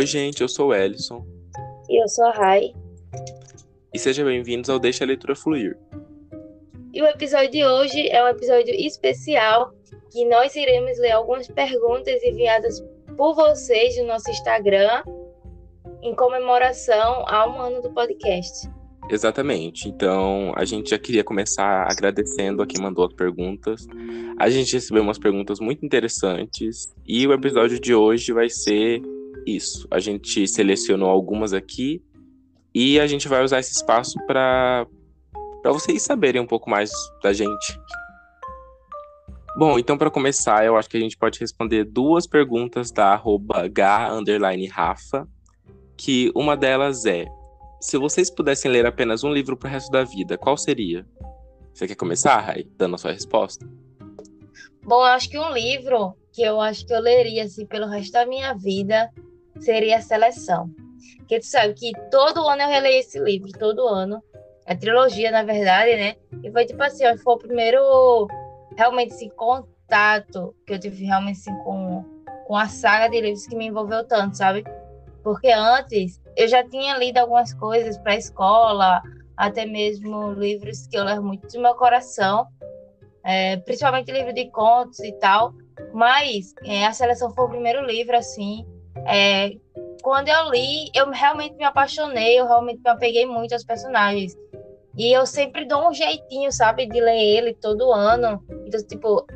Oi, 0.00 0.06
gente, 0.06 0.40
eu 0.40 0.48
sou 0.48 0.68
o 0.68 0.74
Ellison. 0.74 1.26
E 1.86 2.02
eu 2.02 2.08
sou 2.08 2.24
a 2.24 2.30
Rai. 2.30 2.72
E 3.92 3.98
sejam 3.98 4.24
bem-vindos 4.24 4.70
ao 4.70 4.78
Deixa 4.78 5.04
a 5.04 5.06
Leitura 5.06 5.36
Fluir. 5.36 5.76
E 6.94 7.02
o 7.02 7.06
episódio 7.06 7.50
de 7.50 7.66
hoje 7.66 8.08
é 8.08 8.24
um 8.24 8.28
episódio 8.28 8.74
especial 8.74 9.74
que 10.10 10.24
nós 10.24 10.56
iremos 10.56 10.98
ler 11.00 11.10
algumas 11.10 11.48
perguntas 11.48 12.22
enviadas 12.24 12.82
por 13.14 13.34
vocês 13.34 13.98
no 13.98 14.06
nosso 14.06 14.30
Instagram 14.30 15.02
em 16.02 16.14
comemoração 16.14 17.22
a 17.28 17.46
um 17.46 17.60
ano 17.60 17.82
do 17.82 17.92
podcast. 17.92 18.70
Exatamente. 19.10 19.86
Então, 19.86 20.54
a 20.56 20.64
gente 20.64 20.88
já 20.88 20.98
queria 20.98 21.22
começar 21.22 21.86
agradecendo 21.86 22.62
a 22.62 22.66
quem 22.66 22.80
mandou 22.80 23.04
as 23.04 23.12
perguntas. 23.12 23.86
A 24.38 24.48
gente 24.48 24.72
recebeu 24.72 25.02
umas 25.02 25.18
perguntas 25.18 25.60
muito 25.60 25.84
interessantes 25.84 26.90
e 27.06 27.26
o 27.26 27.34
episódio 27.34 27.78
de 27.78 27.94
hoje 27.94 28.32
vai 28.32 28.48
ser 28.48 29.02
isso. 29.46 29.86
A 29.90 29.98
gente 29.98 30.46
selecionou 30.46 31.08
algumas 31.08 31.52
aqui 31.52 32.02
e 32.74 33.00
a 33.00 33.06
gente 33.06 33.28
vai 33.28 33.42
usar 33.42 33.60
esse 33.60 33.72
espaço 33.72 34.18
para 34.26 34.86
para 35.62 35.72
vocês 35.72 36.02
saberem 36.02 36.40
um 36.40 36.46
pouco 36.46 36.70
mais 36.70 36.90
da 37.22 37.34
gente. 37.34 37.78
Bom, 39.58 39.78
então 39.78 39.98
para 39.98 40.10
começar, 40.10 40.64
eu 40.64 40.76
acho 40.76 40.88
que 40.88 40.96
a 40.96 41.00
gente 41.00 41.18
pode 41.18 41.38
responder 41.38 41.84
duas 41.84 42.26
perguntas 42.26 42.90
da 42.90 43.12
arroba 43.12 43.70
Rafa, 44.72 45.28
que 45.98 46.32
uma 46.34 46.56
delas 46.56 47.04
é 47.04 47.26
se 47.80 47.96
vocês 47.96 48.30
pudessem 48.30 48.70
ler 48.70 48.84
apenas 48.84 49.24
um 49.24 49.32
livro 49.32 49.56
pro 49.56 49.68
resto 49.68 49.90
da 49.90 50.04
vida, 50.04 50.36
qual 50.36 50.56
seria? 50.56 51.06
Você 51.72 51.88
quer 51.88 51.94
começar, 51.94 52.38
Rai, 52.38 52.66
dando 52.76 52.94
a 52.94 52.98
sua 52.98 53.12
resposta? 53.12 53.66
Bom, 54.82 54.96
eu 54.96 55.12
acho 55.12 55.30
que 55.30 55.38
um 55.38 55.50
livro 55.52 56.14
que 56.30 56.42
eu 56.42 56.60
acho 56.60 56.86
que 56.86 56.92
eu 56.92 57.00
leria 57.00 57.44
assim 57.44 57.64
pelo 57.66 57.86
resto 57.86 58.12
da 58.12 58.26
minha 58.26 58.52
vida 58.52 59.10
seria 59.58 59.98
a 59.98 60.02
Seleção. 60.02 60.70
Porque 61.18 61.40
tu 61.40 61.46
sabe 61.46 61.74
que 61.74 61.92
todo 62.10 62.46
ano 62.48 62.62
eu 62.62 62.68
releio 62.68 63.00
esse 63.00 63.18
livro, 63.18 63.50
todo 63.52 63.86
ano. 63.86 64.22
É 64.66 64.74
trilogia, 64.74 65.30
na 65.30 65.42
verdade, 65.42 65.96
né? 65.96 66.14
E 66.42 66.50
foi 66.50 66.64
tipo 66.64 66.82
assim, 66.82 67.04
foi 67.18 67.34
o 67.34 67.38
primeiro 67.38 68.28
realmente 68.76 69.14
esse 69.14 69.28
contato 69.30 70.54
que 70.66 70.74
eu 70.74 70.78
tive 70.78 71.04
realmente 71.04 71.40
assim, 71.40 71.56
com, 71.64 72.04
com 72.46 72.56
a 72.56 72.68
saga 72.68 73.08
de 73.08 73.20
livros 73.20 73.46
que 73.46 73.56
me 73.56 73.66
envolveu 73.66 74.06
tanto, 74.06 74.36
sabe? 74.36 74.64
Porque 75.22 75.50
antes 75.50 76.20
eu 76.36 76.48
já 76.48 76.66
tinha 76.66 76.96
lido 76.96 77.18
algumas 77.18 77.52
coisas 77.54 77.98
para 77.98 78.12
a 78.12 78.16
escola, 78.16 79.02
até 79.36 79.66
mesmo 79.66 80.32
livros 80.32 80.86
que 80.86 80.96
eu 80.96 81.04
levo 81.04 81.22
muito 81.22 81.46
do 81.48 81.60
meu 81.60 81.74
coração, 81.74 82.46
é, 83.24 83.56
principalmente 83.58 84.12
livro 84.12 84.32
de 84.32 84.50
contos 84.50 85.00
e 85.00 85.12
tal. 85.12 85.52
Mas 85.92 86.54
é, 86.64 86.86
a 86.86 86.92
seleção 86.92 87.30
foi 87.34 87.44
o 87.44 87.48
primeiro 87.48 87.84
livro, 87.84 88.16
assim. 88.16 88.66
É, 89.06 89.52
quando 90.02 90.28
eu 90.28 90.50
li, 90.50 90.90
eu 90.94 91.10
realmente 91.10 91.56
me 91.56 91.64
apaixonei, 91.64 92.38
eu 92.38 92.46
realmente 92.46 92.80
me 92.82 92.90
apeguei 92.90 93.26
muito 93.26 93.52
aos 93.52 93.64
personagens. 93.64 94.36
E 94.96 95.12
eu 95.12 95.24
sempre 95.24 95.64
dou 95.64 95.88
um 95.88 95.94
jeitinho, 95.94 96.50
sabe, 96.52 96.86
de 96.86 97.00
ler 97.00 97.18
ele 97.18 97.54
todo 97.54 97.92
ano. 97.92 98.42
Então, 98.66 98.86
tipo, 98.86 99.26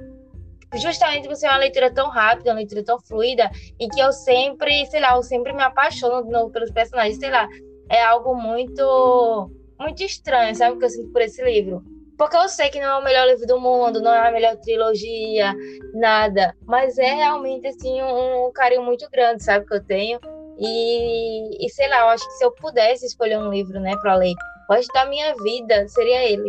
justamente 0.76 1.28
por 1.28 1.36
ser 1.36 1.48
uma 1.48 1.58
leitura 1.58 1.92
tão 1.92 2.08
rápida, 2.08 2.50
uma 2.50 2.56
leitura 2.56 2.84
tão 2.84 2.98
fluida, 3.00 3.50
e 3.78 3.88
que 3.88 4.00
eu 4.00 4.12
sempre, 4.12 4.86
sei 4.86 5.00
lá, 5.00 5.16
eu 5.16 5.22
sempre 5.22 5.52
me 5.52 5.62
apaixono 5.62 6.24
de 6.24 6.30
novo 6.30 6.50
pelos 6.50 6.70
personagens, 6.70 7.18
sei 7.18 7.30
lá, 7.30 7.48
é 7.88 8.02
algo 8.02 8.34
muito, 8.34 9.50
muito 9.78 10.02
estranho, 10.02 10.54
sabe, 10.54 10.78
que 10.78 10.84
eu 10.84 10.90
sinto 10.90 11.12
por 11.12 11.22
esse 11.22 11.42
livro. 11.42 11.82
Porque 12.16 12.36
eu 12.36 12.48
sei 12.48 12.70
que 12.70 12.80
não 12.80 12.86
é 12.86 12.96
o 12.98 13.04
melhor 13.04 13.26
livro 13.26 13.46
do 13.46 13.60
mundo, 13.60 14.00
não 14.00 14.12
é 14.12 14.28
a 14.28 14.32
melhor 14.32 14.56
trilogia, 14.56 15.52
nada, 15.94 16.54
mas 16.64 16.96
é 16.96 17.12
realmente, 17.12 17.66
assim, 17.66 18.00
um, 18.00 18.46
um 18.46 18.52
carinho 18.52 18.84
muito 18.84 19.08
grande, 19.10 19.42
sabe, 19.42 19.66
que 19.66 19.74
eu 19.74 19.84
tenho. 19.84 20.20
E, 20.58 21.66
e 21.66 21.68
sei 21.70 21.88
lá, 21.88 22.00
eu 22.00 22.08
acho 22.08 22.24
que 22.24 22.34
se 22.34 22.44
eu 22.44 22.52
pudesse 22.52 23.04
escolher 23.04 23.38
um 23.38 23.50
livro, 23.50 23.80
né, 23.80 23.96
para 24.00 24.14
ler, 24.14 24.34
resto 24.70 24.92
da 24.92 25.06
minha 25.06 25.34
vida 25.36 25.86
seria 25.88 26.22
ele. 26.24 26.48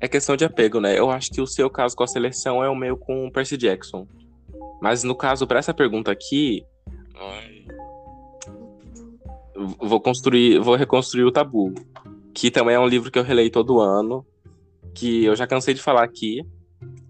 É 0.00 0.08
questão 0.08 0.36
de 0.36 0.44
apego, 0.44 0.80
né? 0.80 0.98
Eu 0.98 1.10
acho 1.10 1.30
que 1.30 1.40
o 1.40 1.46
seu 1.46 1.70
caso 1.70 1.96
com 1.96 2.02
a 2.02 2.08
seleção 2.08 2.62
é 2.62 2.68
o 2.68 2.74
meu 2.74 2.96
com 2.96 3.26
o 3.26 3.32
Percy 3.32 3.56
Jackson. 3.56 4.06
Mas 4.80 5.04
no 5.04 5.14
caso, 5.14 5.46
para 5.46 5.60
essa 5.60 5.72
pergunta 5.72 6.10
aqui. 6.10 6.66
Vou 9.78 10.00
construir, 10.00 10.58
vou 10.58 10.74
reconstruir 10.74 11.22
o 11.22 11.30
tabu. 11.30 11.72
Que 12.34 12.50
também 12.50 12.74
é 12.74 12.80
um 12.80 12.86
livro 12.86 13.10
que 13.10 13.18
eu 13.18 13.22
releio 13.22 13.50
todo 13.50 13.80
ano. 13.80 14.24
Que 14.94 15.24
eu 15.24 15.36
já 15.36 15.46
cansei 15.46 15.74
de 15.74 15.82
falar 15.82 16.02
aqui. 16.02 16.44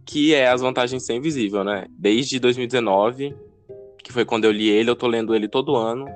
Que 0.04 0.34
é 0.34 0.48
As 0.48 0.60
Vantagens 0.60 1.04
Ser 1.04 1.14
Invisível, 1.14 1.64
né? 1.64 1.86
Desde 1.90 2.38
2019, 2.38 3.34
que 4.02 4.12
foi 4.12 4.24
quando 4.24 4.44
eu 4.44 4.52
li 4.52 4.68
ele, 4.68 4.90
eu 4.90 4.96
tô 4.96 5.06
lendo 5.06 5.34
ele 5.34 5.48
todo 5.48 5.76
ano. 5.76 6.06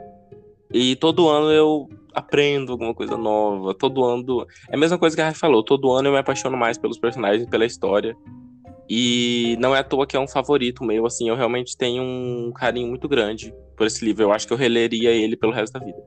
E 0.72 0.96
todo 0.96 1.28
ano 1.28 1.50
eu 1.52 1.88
aprendo 2.12 2.72
alguma 2.72 2.94
coisa 2.94 3.16
nova. 3.16 3.74
Todo 3.74 4.04
ano. 4.04 4.46
É 4.68 4.74
a 4.74 4.78
mesma 4.78 4.98
coisa 4.98 5.14
que 5.14 5.22
a 5.22 5.26
Rafa 5.26 5.38
falou. 5.38 5.62
Todo 5.62 5.92
ano 5.92 6.08
eu 6.08 6.12
me 6.12 6.18
apaixono 6.18 6.56
mais 6.56 6.78
pelos 6.78 6.98
personagens 6.98 7.48
pela 7.48 7.64
história. 7.64 8.16
E 8.88 9.56
não 9.58 9.74
é 9.74 9.80
à 9.80 9.84
toa 9.84 10.06
que 10.06 10.16
é 10.16 10.20
um 10.20 10.28
favorito 10.28 10.84
meu, 10.84 11.06
assim. 11.06 11.28
Eu 11.28 11.36
realmente 11.36 11.76
tenho 11.76 12.02
um 12.02 12.52
carinho 12.52 12.88
muito 12.88 13.08
grande 13.08 13.52
por 13.76 13.86
esse 13.86 14.04
livro. 14.04 14.22
Eu 14.22 14.32
acho 14.32 14.46
que 14.46 14.52
eu 14.52 14.56
releria 14.56 15.10
ele 15.10 15.36
pelo 15.36 15.52
resto 15.52 15.78
da 15.78 15.84
vida. 15.84 15.98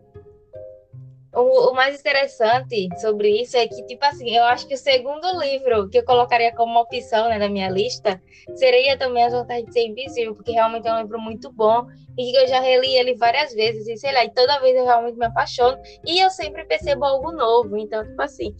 O, 1.34 1.69
o, 1.69 1.73
mais 1.75 2.00
interessante 2.00 2.90
sobre 3.00 3.29
isso 3.41 3.56
é 3.56 3.67
que, 3.67 3.84
tipo 3.84 4.03
assim, 4.03 4.35
eu 4.35 4.44
acho 4.45 4.67
que 4.67 4.73
o 4.73 4.78
segundo 4.78 5.40
livro 5.40 5.88
que 5.88 6.00
eu 6.00 6.03
colocaria 6.03 6.56
como 6.56 6.79
opção 6.79 7.29
né, 7.29 7.38
na 7.38 7.47
minha 7.47 7.69
lista 7.69 8.19
seria 8.56 8.97
também 8.97 9.23
As 9.23 9.34
Vantagens 9.34 9.68
de 9.68 9.73
Ser 9.73 9.85
Invisível, 9.85 10.34
porque 10.34 10.51
realmente 10.51 10.88
é 10.88 10.94
um 10.94 11.01
livro 11.01 11.19
muito 11.19 11.51
bom 11.51 11.85
e 12.18 12.31
que 12.31 12.38
eu 12.38 12.47
já 12.47 12.59
reli 12.59 12.95
ele 12.95 13.16
várias 13.16 13.53
vezes, 13.53 13.88
e 13.88 13.95
sei 13.95 14.12
lá, 14.12 14.25
e 14.25 14.31
toda 14.31 14.59
vez 14.59 14.75
eu 14.75 14.85
realmente 14.85 15.19
me 15.19 15.25
apaixono 15.28 15.78
e 16.03 16.19
eu 16.19 16.31
sempre 16.31 16.66
percebo 16.66 17.06
algo 17.06 17.31
novo. 17.31 17.78
Então, 17.78 18.03
tipo 18.03 18.22
assim, 18.23 18.56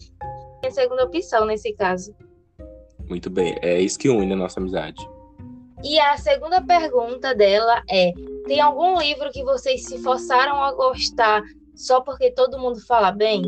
é 0.62 0.68
a 0.68 0.70
segunda 0.70 1.04
opção 1.04 1.44
nesse 1.46 1.72
caso. 1.72 2.14
Muito 3.08 3.28
bem, 3.28 3.56
é 3.62 3.80
isso 3.80 3.98
que 3.98 4.08
une 4.08 4.32
a 4.32 4.36
nossa 4.36 4.60
amizade. 4.60 5.04
E 5.82 5.98
a 5.98 6.16
segunda 6.16 6.62
pergunta 6.62 7.34
dela 7.34 7.82
é: 7.90 8.12
tem 8.46 8.60
algum 8.60 8.98
livro 8.98 9.30
que 9.30 9.42
vocês 9.42 9.84
se 9.86 9.98
forçaram 9.98 10.62
a 10.62 10.72
gostar 10.72 11.42
só 11.80 12.02
porque 12.02 12.30
todo 12.30 12.58
mundo 12.58 12.78
fala 12.78 13.10
bem? 13.10 13.42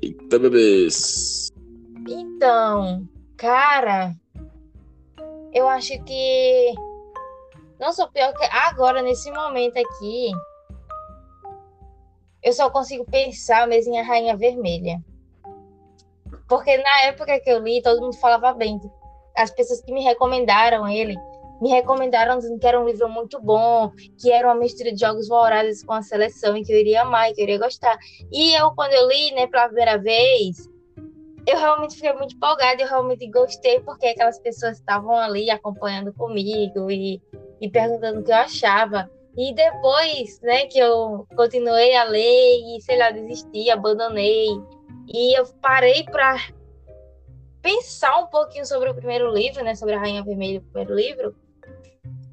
Eita, 0.00 0.38
bebês! 0.38 1.50
Então, 2.08 3.08
cara, 3.36 4.14
eu 5.52 5.66
acho 5.66 6.00
que. 6.04 6.72
Não 7.80 7.92
sou 7.92 8.08
pior 8.12 8.32
que. 8.32 8.44
Agora, 8.44 9.02
nesse 9.02 9.28
momento 9.32 9.76
aqui, 9.76 10.30
eu 12.44 12.52
só 12.52 12.70
consigo 12.70 13.04
pensar 13.04 13.66
mesmo 13.66 13.92
em 13.92 13.98
A 13.98 14.04
Rainha 14.04 14.36
Vermelha. 14.36 15.02
Porque 16.48 16.76
na 16.76 17.02
época 17.06 17.40
que 17.40 17.50
eu 17.50 17.58
li, 17.58 17.82
todo 17.82 18.00
mundo 18.00 18.16
falava 18.18 18.54
bem. 18.54 18.80
As 19.36 19.50
pessoas 19.50 19.80
que 19.80 19.92
me 19.92 20.00
recomendaram 20.00 20.86
ele 20.86 21.16
me 21.60 21.70
recomendaram 21.70 22.38
dizendo 22.38 22.58
que 22.58 22.66
era 22.66 22.80
um 22.80 22.86
livro 22.86 23.08
muito 23.08 23.40
bom, 23.40 23.90
que 24.18 24.30
era 24.30 24.48
uma 24.48 24.54
mistura 24.54 24.92
de 24.92 25.00
jogos 25.00 25.28
vorazes 25.28 25.82
com 25.84 25.92
a 25.92 26.02
seleção 26.02 26.56
e 26.56 26.64
que 26.64 26.72
eu 26.72 26.78
iria 26.78 27.02
amar, 27.02 27.32
que 27.32 27.40
eu 27.40 27.44
iria 27.44 27.58
gostar. 27.58 27.96
E 28.30 28.54
eu, 28.54 28.70
quando 28.72 28.92
eu 28.92 29.08
li, 29.08 29.32
né, 29.32 29.46
pela 29.46 29.66
primeira 29.66 29.98
vez, 29.98 30.68
eu 31.46 31.56
realmente 31.58 31.94
fiquei 31.94 32.12
muito 32.12 32.34
empolgada, 32.34 32.82
eu 32.82 32.88
realmente 32.88 33.26
gostei, 33.30 33.80
porque 33.80 34.06
aquelas 34.06 34.38
pessoas 34.40 34.78
estavam 34.78 35.16
ali 35.16 35.48
acompanhando 35.48 36.12
comigo 36.12 36.90
e, 36.90 37.22
e 37.60 37.70
perguntando 37.70 38.20
o 38.20 38.24
que 38.24 38.32
eu 38.32 38.36
achava. 38.36 39.10
E 39.36 39.54
depois, 39.54 40.40
né, 40.40 40.66
que 40.66 40.78
eu 40.78 41.26
continuei 41.36 41.94
a 41.94 42.04
ler 42.04 42.76
e, 42.76 42.80
sei 42.80 42.98
lá, 42.98 43.10
desisti, 43.10 43.70
abandonei. 43.70 44.48
E 45.06 45.38
eu 45.38 45.46
parei 45.60 46.02
para 46.04 46.36
pensar 47.62 48.18
um 48.18 48.26
pouquinho 48.26 48.64
sobre 48.66 48.90
o 48.90 48.94
primeiro 48.94 49.32
livro, 49.32 49.62
né, 49.62 49.74
sobre 49.74 49.94
a 49.94 50.00
Rainha 50.00 50.24
Vermelha, 50.24 50.58
o 50.58 50.62
primeiro 50.62 50.94
livro. 50.94 51.45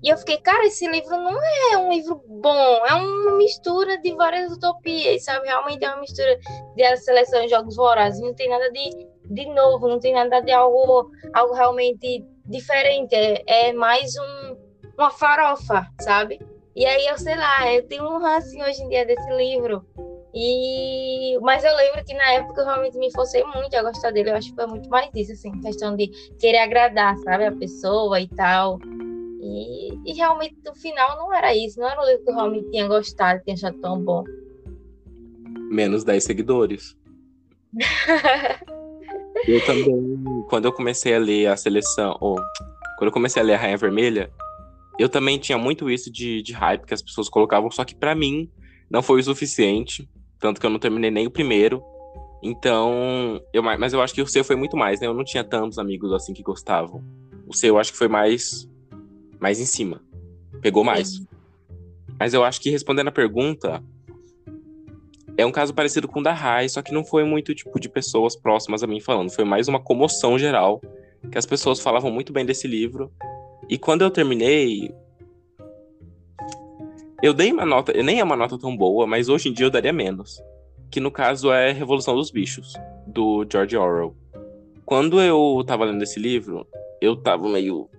E 0.04 0.10
eu 0.10 0.18
fiquei, 0.18 0.38
cara, 0.38 0.66
esse 0.66 0.86
livro 0.86 1.12
não 1.12 1.40
é 1.72 1.78
um 1.78 1.90
livro 1.90 2.22
bom, 2.28 2.86
é 2.86 2.94
uma 2.94 3.38
mistura 3.38 3.98
de 4.00 4.14
várias 4.16 4.52
utopias, 4.52 5.24
sabe? 5.24 5.48
Realmente 5.48 5.86
é 5.86 5.88
uma 5.88 6.02
mistura 6.02 6.38
de 6.76 6.98
seleção 6.98 7.42
de 7.42 7.48
jogos 7.48 7.78
vorazes, 7.78 8.20
não 8.20 8.34
tem 8.34 8.50
nada 8.50 8.70
de, 8.70 9.08
de 9.30 9.46
novo, 9.54 9.88
não 9.88 10.02
tem 10.02 10.14
nada 10.14 10.42
de 10.42 10.52
algo, 10.52 11.10
algo 11.34 11.54
realmente 11.54 12.22
diferente, 12.46 13.16
é, 13.16 13.70
é 13.70 13.72
mais 13.72 14.14
um, 14.18 14.58
uma 14.98 15.10
farofa, 15.10 15.88
sabe? 16.02 16.38
E 16.76 16.86
aí 16.86 17.06
eu 17.08 17.18
sei 17.18 17.38
lá, 17.38 17.72
eu 17.72 17.88
tenho 17.88 18.04
um 18.04 18.20
rancinho 18.20 18.66
hoje 18.66 18.84
em 18.84 18.90
dia 18.90 19.06
desse 19.06 19.32
livro. 19.32 19.86
E 20.36 21.38
mas 21.42 21.64
eu 21.64 21.74
lembro 21.76 22.04
que 22.04 22.14
na 22.16 22.30
época 22.34 22.62
eu 22.62 22.66
realmente 22.66 22.98
me 22.98 23.12
forcei 23.14 23.44
muito 23.44 23.74
a 23.76 23.84
gostar 23.84 24.12
dele. 24.12 24.32
Eu 24.32 24.36
acho 24.36 24.50
que 24.50 24.56
foi 24.56 24.66
muito 24.66 24.90
mais 24.90 25.10
disso, 25.12 25.32
assim, 25.32 25.52
questão 25.62 25.96
de 25.96 26.08
querer 26.40 26.58
agradar, 26.58 27.16
sabe, 27.20 27.46
a 27.46 27.52
pessoa 27.52 28.20
e 28.20 28.28
tal. 28.28 28.80
E, 29.44 30.12
e 30.12 30.14
realmente 30.14 30.56
no 30.66 30.74
final 30.74 31.18
não 31.18 31.34
era 31.34 31.54
isso, 31.54 31.80
não 31.80 31.90
era 31.90 32.02
um 32.02 32.06
livro 32.06 32.24
que 32.24 32.30
eu 32.30 32.36
realmente 32.36 32.72
tinha 32.72 32.88
gostado, 32.88 33.42
tinha 33.44 33.56
achado 33.56 33.78
tão 33.80 34.02
bom. 34.02 34.24
Menos 35.70 36.04
10 36.06 36.24
seguidores. 36.24 36.96
eu 39.48 39.66
também, 39.66 40.24
quando 40.48 40.66
eu 40.66 40.72
comecei 40.72 41.14
a 41.14 41.20
ler 41.20 41.48
a 41.48 41.58
seleção, 41.58 42.16
ou 42.22 42.36
quando 42.98 43.08
eu 43.08 43.12
comecei 43.12 43.42
a 43.42 43.46
ler 43.46 43.56
a 43.56 43.58
Rainha 43.58 43.78
Vermelha, 43.78 44.32
eu 44.98 45.10
também 45.10 45.38
tinha 45.38 45.58
muito 45.58 45.90
isso 45.90 46.12
de, 46.12 46.42
de 46.42 46.54
hype 46.54 46.86
que 46.86 46.94
as 46.94 47.02
pessoas 47.02 47.28
colocavam, 47.28 47.70
só 47.70 47.84
que 47.84 47.96
para 47.96 48.16
mim 48.16 48.50
não 48.90 49.02
foi 49.02 49.20
o 49.20 49.24
suficiente. 49.24 50.08
Tanto 50.40 50.60
que 50.60 50.66
eu 50.66 50.70
não 50.70 50.80
terminei 50.80 51.10
nem 51.10 51.26
o 51.26 51.32
primeiro. 51.32 51.82
Então, 52.42 53.42
eu, 53.54 53.64
mas 53.64 53.94
eu 53.94 54.02
acho 54.02 54.14
que 54.14 54.22
o 54.22 54.28
seu 54.28 54.44
foi 54.44 54.56
muito 54.56 54.76
mais, 54.76 55.00
né? 55.00 55.08
Eu 55.08 55.14
não 55.14 55.24
tinha 55.24 55.44
tantos 55.44 55.80
amigos 55.80 56.12
assim 56.12 56.34
que 56.34 56.44
gostavam. 56.44 57.04
O 57.48 57.56
seu 57.56 57.70
eu 57.70 57.80
acho 57.80 57.92
que 57.92 57.98
foi 57.98 58.10
mais, 58.10 58.70
mais 59.44 59.60
em 59.60 59.66
cima. 59.66 60.02
Pegou 60.62 60.86
mais. 60.86 61.10
Sim. 61.10 61.28
Mas 62.18 62.34
eu 62.34 62.46
acho 62.46 62.62
que 62.62 62.70
respondendo 62.70 63.10
a 63.10 63.12
pergunta, 63.12 63.84
é 65.38 65.46
um 65.46 65.52
caso 65.52 65.74
parecido 65.74 66.08
com 66.08 66.22
o 66.22 66.24
da 66.24 66.32
Rai, 66.32 66.70
só 66.70 66.82
que 66.82 66.94
não 66.94 67.04
foi 67.04 67.26
muito 67.26 67.54
tipo 67.54 67.78
de 67.78 67.90
pessoas 67.90 68.38
próximas 68.38 68.84
a 68.84 68.88
mim 68.88 69.02
falando. 69.02 69.32
Foi 69.32 69.44
mais 69.44 69.68
uma 69.68 69.82
comoção 69.82 70.40
geral, 70.40 70.80
que 71.30 71.38
as 71.38 71.46
pessoas 71.46 71.82
falavam 71.82 72.10
muito 72.10 72.32
bem 72.32 72.46
desse 72.46 72.70
livro. 72.70 73.12
E 73.68 73.78
quando 73.78 74.04
eu 74.04 74.10
terminei, 74.10 74.96
eu 77.22 77.34
dei 77.34 77.52
uma 77.52 77.66
nota, 77.66 77.92
nem 78.02 78.22
é 78.22 78.24
uma 78.24 78.38
nota 78.38 78.58
tão 78.58 78.78
boa, 78.78 79.06
mas 79.06 79.28
hoje 79.28 79.50
em 79.50 79.54
dia 79.54 79.66
eu 79.66 79.72
daria 79.72 79.92
menos. 79.92 80.42
Que 80.90 81.02
no 81.02 81.12
caso 81.12 81.52
é 81.52 81.74
Revolução 81.74 82.16
dos 82.16 82.32
Bichos, 82.32 82.74
do 83.06 83.46
George 83.52 83.76
Orwell. 83.76 84.16
Quando 84.86 85.20
eu 85.22 85.62
tava 85.68 85.84
lendo 85.84 86.02
esse 86.02 86.18
livro, 86.18 86.66
eu 87.02 87.18
tava 87.18 87.50
meio. 87.50 87.90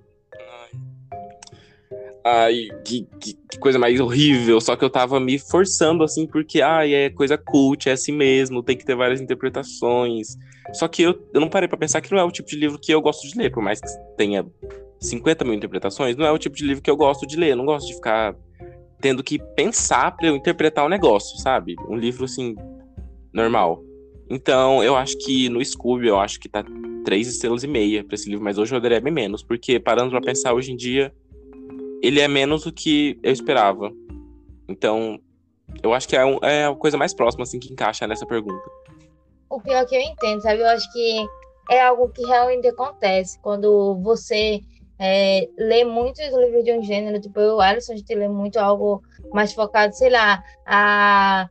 Ai, 2.26 2.68
que, 2.86 3.06
que, 3.20 3.34
que, 3.34 3.58
coisa 3.58 3.78
mais 3.78 4.00
horrível. 4.00 4.58
Só 4.58 4.74
que 4.74 4.84
eu 4.84 4.88
tava 4.88 5.20
me 5.20 5.38
forçando 5.38 6.02
assim, 6.02 6.26
porque, 6.26 6.62
ai, 6.62 6.94
é 6.94 7.10
coisa 7.10 7.36
cult, 7.36 7.86
é 7.86 7.92
assim 7.92 8.12
mesmo, 8.12 8.62
tem 8.62 8.76
que 8.76 8.84
ter 8.84 8.96
várias 8.96 9.20
interpretações. 9.20 10.28
Só 10.72 10.88
que 10.88 11.02
eu, 11.02 11.22
eu 11.34 11.40
não 11.40 11.50
parei 11.50 11.68
para 11.68 11.76
pensar 11.76 12.00
que 12.00 12.10
não 12.10 12.18
é 12.18 12.24
o 12.24 12.30
tipo 12.30 12.48
de 12.48 12.56
livro 12.56 12.78
que 12.78 12.94
eu 12.94 13.02
gosto 13.02 13.28
de 13.28 13.36
ler, 13.36 13.52
por 13.52 13.62
mais 13.62 13.78
que 13.78 13.88
tenha 14.16 14.46
50 15.00 15.44
mil 15.44 15.52
interpretações, 15.52 16.16
não 16.16 16.24
é 16.24 16.32
o 16.32 16.38
tipo 16.38 16.56
de 16.56 16.64
livro 16.64 16.82
que 16.82 16.90
eu 16.90 16.96
gosto 16.96 17.26
de 17.26 17.36
ler. 17.36 17.50
Eu 17.50 17.56
não 17.56 17.66
gosto 17.66 17.88
de 17.88 17.94
ficar 17.94 18.34
tendo 19.02 19.22
que 19.22 19.38
pensar 19.54 20.16
para 20.16 20.28
eu 20.28 20.34
interpretar 20.34 20.86
o 20.86 20.88
negócio, 20.88 21.36
sabe? 21.38 21.76
Um 21.90 21.96
livro 21.96 22.24
assim 22.24 22.56
normal. 23.34 23.82
Então, 24.30 24.82
eu 24.82 24.96
acho 24.96 25.18
que 25.18 25.50
no 25.50 25.62
Scooby, 25.62 26.06
eu 26.06 26.18
acho 26.18 26.40
que 26.40 26.48
tá 26.48 26.64
três 27.04 27.28
estrelas 27.28 27.62
e 27.62 27.68
meia 27.68 28.02
para 28.02 28.14
esse 28.14 28.30
livro, 28.30 28.42
mas 28.42 28.56
hoje 28.56 28.74
eu 28.74 28.80
daria 28.80 28.98
bem 28.98 29.12
menos, 29.12 29.42
porque 29.42 29.78
parando 29.78 30.10
para 30.10 30.22
pensar 30.22 30.54
hoje 30.54 30.72
em 30.72 30.76
dia, 30.76 31.12
ele 32.04 32.20
é 32.20 32.28
menos 32.28 32.64
do 32.64 32.72
que 32.72 33.18
eu 33.22 33.32
esperava. 33.32 33.90
Então, 34.68 35.18
eu 35.82 35.94
acho 35.94 36.06
que 36.06 36.14
é, 36.14 36.24
um, 36.24 36.38
é 36.42 36.66
a 36.66 36.74
coisa 36.74 36.98
mais 36.98 37.14
próxima 37.14 37.44
assim 37.44 37.58
que 37.58 37.72
encaixa 37.72 38.06
nessa 38.06 38.26
pergunta. 38.26 38.62
O 39.48 39.60
pior 39.60 39.82
é 39.82 39.84
que 39.86 39.96
eu 39.96 40.00
entendo, 40.00 40.42
sabe? 40.42 40.60
Eu 40.60 40.66
acho 40.66 40.92
que 40.92 41.26
é 41.70 41.80
algo 41.80 42.08
que 42.10 42.24
realmente 42.26 42.68
acontece 42.68 43.38
quando 43.40 43.98
você 44.02 44.60
é, 44.98 45.48
lê 45.56 45.84
muitos 45.84 46.26
livros 46.26 46.64
de 46.64 46.72
um 46.72 46.82
gênero, 46.82 47.20
tipo 47.20 47.40
eu, 47.40 47.60
Alisson, 47.60 47.94
a 47.94 47.96
gente 47.96 48.14
lê 48.14 48.28
muito 48.28 48.58
algo 48.58 49.02
mais 49.32 49.54
focado, 49.54 49.94
sei 49.94 50.10
lá, 50.10 50.42
a, 50.66 51.48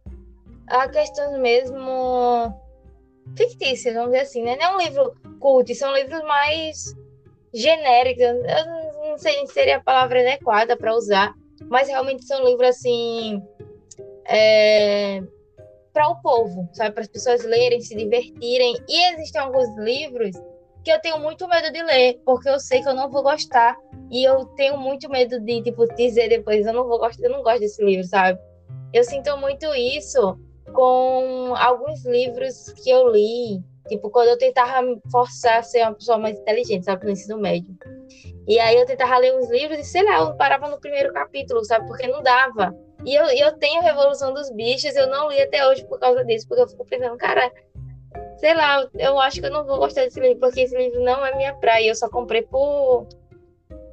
a 0.68 0.88
questões 0.90 1.40
mesmo 1.40 2.54
fictícias, 3.36 3.96
vamos 3.96 4.12
dizer 4.12 4.24
assim, 4.24 4.44
né? 4.44 4.56
Não 4.56 4.66
é 4.66 4.76
um 4.76 4.80
livro 4.80 5.16
cult, 5.40 5.74
são 5.74 5.94
livros 5.94 6.22
mais 6.24 6.96
genéricos, 7.54 8.24
eu 8.24 8.83
não 9.13 9.18
sei 9.19 9.45
se 9.45 9.54
seria 9.54 9.77
a 9.77 9.83
palavra 9.83 10.21
adequada 10.21 10.75
para 10.75 10.95
usar, 10.95 11.33
mas 11.69 11.88
realmente 11.88 12.25
são 12.25 12.44
livros 12.44 12.69
assim. 12.69 13.42
É, 14.25 15.21
para 15.94 16.10
o 16.10 16.19
povo, 16.21 16.68
sabe? 16.74 16.92
Para 16.92 17.04
as 17.04 17.07
pessoas 17.07 17.44
lerem, 17.44 17.80
se 17.80 17.95
divertirem. 17.95 18.75
E 18.89 19.13
existem 19.13 19.39
alguns 19.39 19.77
livros 19.77 20.36
que 20.83 20.92
eu 20.92 21.00
tenho 21.00 21.19
muito 21.19 21.48
medo 21.48 21.71
de 21.71 21.83
ler, 21.83 22.19
porque 22.25 22.50
eu 22.50 22.60
sei 22.60 22.81
que 22.81 22.89
eu 22.89 22.95
não 22.95 23.12
vou 23.12 23.21
gostar. 23.21 23.77
E 24.10 24.24
eu 24.24 24.45
tenho 24.56 24.77
muito 24.77 25.07
medo 25.10 25.39
de, 25.39 25.62
tipo, 25.62 25.86
dizer 25.95 26.30
depois, 26.30 26.65
eu 26.65 26.74
não 26.74 26.88
vou 26.88 26.98
gostar, 26.98 27.24
eu 27.24 27.31
não 27.31 27.44
gosto 27.44 27.60
desse 27.60 27.83
livro, 27.83 28.06
sabe? 28.07 28.39
Eu 28.92 29.04
sinto 29.04 29.38
muito 29.38 29.68
isso 29.75 30.39
com 30.74 31.54
alguns 31.56 32.04
livros 32.06 32.74
que 32.83 32.89
eu 32.89 33.07
li, 33.10 33.62
tipo, 33.88 34.10
quando 34.10 34.30
eu 34.30 34.38
tentava 34.38 34.81
forçar 35.12 35.60
a 35.60 35.63
ser 35.63 35.83
uma 35.83 35.94
pessoa 35.94 36.18
mais 36.18 36.39
inteligente, 36.39 36.86
sabe, 36.86 37.06
no 37.06 37.12
ensino 37.12 37.38
médio. 37.38 37.75
E 38.48 38.60
aí 38.60 38.75
eu 38.75 38.86
tentava 38.86 39.18
ler 39.18 39.34
uns 39.36 39.50
livros 39.50 39.80
e, 39.80 39.84
sei 39.84 40.04
lá, 40.04 40.19
eu 40.19 40.36
parava 40.36 40.68
no 40.68 40.80
primeiro 40.80 41.13
capítulo, 41.13 41.63
sabe, 41.63 41.88
porque 41.88 42.07
não 42.07 42.22
dava. 42.22 42.75
E 43.06 43.16
eu, 43.16 43.25
eu 43.25 43.54
tenho 43.54 43.81
Revolução 43.81 44.34
dos 44.34 44.50
Bichos, 44.51 44.95
eu 44.95 45.07
não 45.07 45.30
li 45.30 45.42
até 45.42 45.68
hoje 45.68 45.86
por 45.86 46.00
causa 46.00 46.24
disso, 46.24 46.48
porque 46.48 46.63
eu 46.63 46.68
fico 46.68 46.86
pensando, 46.86 47.18
cara, 47.18 47.51
sei 48.38 48.54
lá, 48.54 48.88
eu 48.95 49.19
acho 49.19 49.40
que 49.40 49.45
eu 49.45 49.51
não 49.51 49.66
vou 49.66 49.78
gostar 49.78 50.01
desse 50.01 50.19
livro, 50.19 50.40
porque 50.40 50.62
esse 50.62 50.78
livro 50.78 51.01
não 51.01 51.25
é 51.25 51.36
minha 51.36 51.54
praia. 51.54 51.88
Eu 51.88 51.95
só 51.95 52.10
comprei 52.10 52.42
por, 52.42 53.07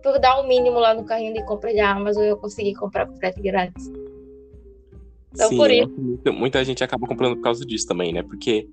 por 0.03 0.19
dar 0.19 0.41
o 0.41 0.47
mínimo 0.47 0.79
lá 0.79 0.95
no 0.95 1.05
carrinho 1.05 1.35
de 1.35 1.45
compra 1.45 1.73
de 1.73 1.81
Amazon 1.81 2.25
eu 2.25 2.37
consegui 2.37 2.75
comprar 2.75 3.07
por 3.07 3.17
frete 3.17 3.41
grátis. 3.41 3.91
Então, 5.33 5.49
Sim, 5.49 5.57
por 5.57 5.71
isso. 5.71 6.33
Muita 6.33 6.65
gente 6.65 6.83
acaba 6.83 7.07
comprando 7.07 7.37
por 7.37 7.43
causa 7.43 7.65
disso 7.65 7.87
também, 7.87 8.13
né? 8.13 8.23
Porque 8.23 8.69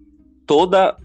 toda. 0.46 0.98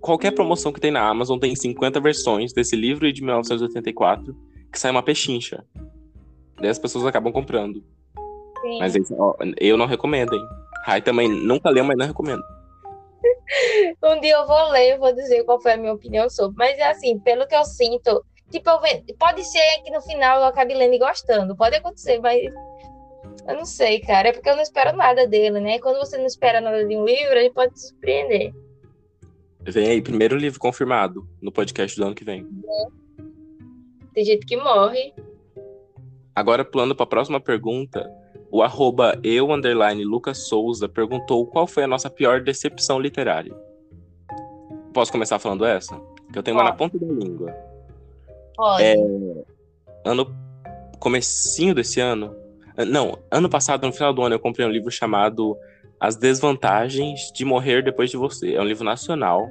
Qualquer 0.00 0.32
promoção 0.32 0.72
que 0.72 0.80
tem 0.80 0.90
na 0.90 1.06
Amazon 1.08 1.38
tem 1.38 1.54
50 1.54 2.00
versões 2.00 2.52
desse 2.52 2.76
livro 2.76 3.12
de 3.12 3.22
1984 3.22 4.36
que 4.72 4.78
sai 4.78 4.90
uma 4.90 5.02
pechincha. 5.02 5.64
Daí 6.56 6.70
as 6.70 6.78
pessoas 6.78 7.06
acabam 7.06 7.32
comprando. 7.32 7.82
Sim. 8.60 8.78
Mas 8.78 8.94
eu 9.58 9.76
não 9.76 9.86
recomendo, 9.86 10.34
hein? 10.34 10.42
Rai 10.84 11.00
também 11.00 11.28
nunca 11.28 11.70
leu, 11.70 11.84
mas 11.84 11.96
não 11.96 12.06
recomendo. 12.06 12.42
um 14.04 14.20
dia 14.20 14.34
eu 14.34 14.46
vou 14.46 14.70
ler, 14.70 14.94
eu 14.94 14.98
vou 14.98 15.14
dizer 15.14 15.44
qual 15.44 15.60
foi 15.60 15.72
a 15.72 15.76
minha 15.76 15.92
opinião 15.92 16.28
sobre. 16.28 16.56
Mas 16.56 16.78
é 16.78 16.90
assim, 16.90 17.18
pelo 17.20 17.46
que 17.46 17.54
eu 17.54 17.64
sinto, 17.64 18.24
tipo, 18.50 18.68
eu 18.68 18.80
pode 19.18 19.44
ser 19.44 19.82
que 19.84 19.90
no 19.90 20.00
final 20.02 20.40
eu 20.40 20.46
acabe 20.46 20.74
lendo 20.74 20.94
e 20.94 20.98
gostando, 20.98 21.56
pode 21.56 21.76
acontecer, 21.76 22.18
mas 22.20 22.42
eu 23.46 23.54
não 23.56 23.64
sei, 23.64 24.00
cara. 24.00 24.28
É 24.28 24.32
porque 24.32 24.48
eu 24.48 24.56
não 24.56 24.62
espero 24.62 24.96
nada 24.96 25.26
dele, 25.26 25.60
né? 25.60 25.78
Quando 25.78 25.98
você 25.98 26.18
não 26.18 26.26
espera 26.26 26.60
nada 26.60 26.84
de 26.84 26.96
um 26.96 27.04
livro, 27.04 27.38
ele 27.38 27.50
pode 27.50 27.72
te 27.74 27.80
surpreender. 27.80 28.52
Vem 29.60 29.88
aí, 29.88 30.02
primeiro 30.02 30.36
livro 30.36 30.58
confirmado 30.58 31.28
no 31.40 31.52
podcast 31.52 31.96
do 31.96 32.06
ano 32.06 32.14
que 32.14 32.24
vem. 32.24 32.46
É. 32.64 33.22
Tem 34.14 34.24
gente 34.24 34.46
que 34.46 34.56
morre. 34.56 35.12
Agora, 36.34 36.64
pulando 36.64 36.94
para 36.94 37.04
a 37.04 37.08
próxima 37.08 37.40
pergunta, 37.40 38.10
o 38.50 38.62
arroba 38.62 39.18
eu, 39.22 39.48
Lucas 40.06 40.48
Souza, 40.48 40.88
perguntou 40.88 41.46
qual 41.46 41.66
foi 41.66 41.84
a 41.84 41.88
nossa 41.88 42.08
pior 42.08 42.40
decepção 42.40 42.98
literária. 42.98 43.54
Posso 44.94 45.12
começar 45.12 45.38
falando 45.38 45.64
essa? 45.64 46.00
Que 46.32 46.38
eu 46.38 46.42
tenho 46.42 46.56
Pode. 46.56 46.66
uma 46.66 46.70
na 46.70 46.76
ponta 46.76 46.98
da 46.98 47.06
língua. 47.06 47.52
Pode. 48.56 48.82
É, 48.82 48.96
ano, 50.04 50.34
comecinho 50.98 51.74
desse 51.74 52.00
ano, 52.00 52.34
não, 52.86 53.18
ano 53.30 53.48
passado, 53.48 53.86
no 53.86 53.92
final 53.92 54.12
do 54.12 54.22
ano, 54.22 54.34
eu 54.34 54.40
comprei 54.40 54.66
um 54.66 54.70
livro 54.70 54.90
chamado 54.90 55.56
As 56.00 56.16
Desvantagens 56.16 57.32
de 57.34 57.44
Morrer 57.44 57.82
Depois 57.82 58.10
de 58.10 58.16
Você. 58.16 58.54
É 58.54 58.60
um 58.60 58.64
livro 58.64 58.84
nacional. 58.84 59.48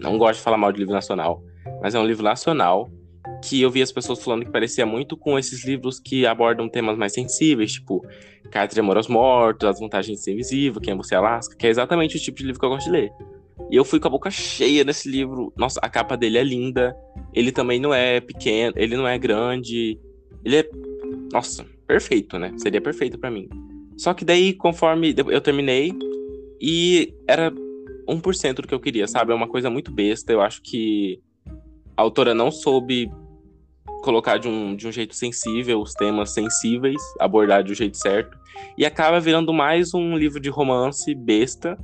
Não 0.00 0.18
gosto 0.18 0.38
de 0.38 0.44
falar 0.44 0.56
mal 0.56 0.72
de 0.72 0.78
livro 0.78 0.92
nacional, 0.92 1.42
mas 1.80 1.94
é 1.94 1.98
um 1.98 2.06
livro 2.06 2.24
nacional 2.24 2.90
que 3.42 3.60
eu 3.60 3.70
vi 3.70 3.82
as 3.82 3.92
pessoas 3.92 4.22
falando 4.22 4.44
que 4.44 4.50
parecia 4.50 4.84
muito 4.84 5.16
com 5.16 5.38
esses 5.38 5.64
livros 5.64 5.98
que 5.98 6.26
abordam 6.26 6.68
temas 6.68 6.96
mais 6.96 7.12
sensíveis, 7.12 7.72
tipo 7.72 8.04
Carta 8.50 8.74
de 8.74 8.80
Amor 8.80 8.96
aos 8.96 9.08
Mortos, 9.08 9.68
As 9.68 9.80
Vantagens 9.80 10.18
de 10.18 10.24
Ser 10.24 10.32
Invisível, 10.32 10.80
Quem 10.80 10.92
é 10.92 10.96
Você 10.96 11.14
Alaska, 11.14 11.56
que 11.56 11.66
é 11.66 11.70
exatamente 11.70 12.16
o 12.16 12.20
tipo 12.20 12.38
de 12.38 12.44
livro 12.44 12.60
que 12.60 12.66
eu 12.66 12.70
gosto 12.70 12.86
de 12.86 12.92
ler. 12.92 13.12
E 13.70 13.76
eu 13.76 13.84
fui 13.84 13.98
com 13.98 14.08
a 14.08 14.10
boca 14.10 14.30
cheia 14.30 14.84
nesse 14.84 15.08
livro. 15.08 15.52
Nossa, 15.56 15.80
a 15.82 15.88
capa 15.88 16.16
dele 16.16 16.38
é 16.38 16.44
linda. 16.44 16.96
Ele 17.32 17.50
também 17.50 17.80
não 17.80 17.92
é 17.92 18.20
pequeno, 18.20 18.74
ele 18.76 18.96
não 18.96 19.08
é 19.08 19.18
grande. 19.18 19.98
Ele 20.44 20.56
é, 20.58 20.68
nossa, 21.32 21.64
perfeito, 21.86 22.38
né? 22.38 22.52
Seria 22.58 22.80
perfeito 22.80 23.18
para 23.18 23.30
mim. 23.30 23.48
Só 23.96 24.12
que 24.12 24.24
daí, 24.24 24.52
conforme 24.52 25.14
eu 25.16 25.40
terminei, 25.40 25.92
e 26.60 27.14
era 27.26 27.52
1% 28.08 28.54
do 28.54 28.68
que 28.68 28.74
eu 28.74 28.80
queria, 28.80 29.06
sabe? 29.06 29.32
É 29.32 29.34
uma 29.34 29.48
coisa 29.48 29.70
muito 29.70 29.90
besta. 29.90 30.32
Eu 30.32 30.40
acho 30.40 30.62
que 30.62 31.20
a 31.96 32.02
autora 32.02 32.34
não 32.34 32.50
soube 32.50 33.10
colocar 34.02 34.38
de 34.38 34.46
um, 34.46 34.76
de 34.76 34.86
um 34.86 34.92
jeito 34.92 35.14
sensível 35.14 35.80
os 35.80 35.92
temas 35.92 36.32
sensíveis, 36.32 37.00
abordar 37.18 37.64
de 37.64 37.72
um 37.72 37.74
jeito 37.74 37.96
certo, 37.96 38.38
e 38.78 38.86
acaba 38.86 39.18
virando 39.18 39.52
mais 39.52 39.94
um 39.94 40.16
livro 40.16 40.38
de 40.38 40.48
romance 40.48 41.12
besta. 41.14 41.78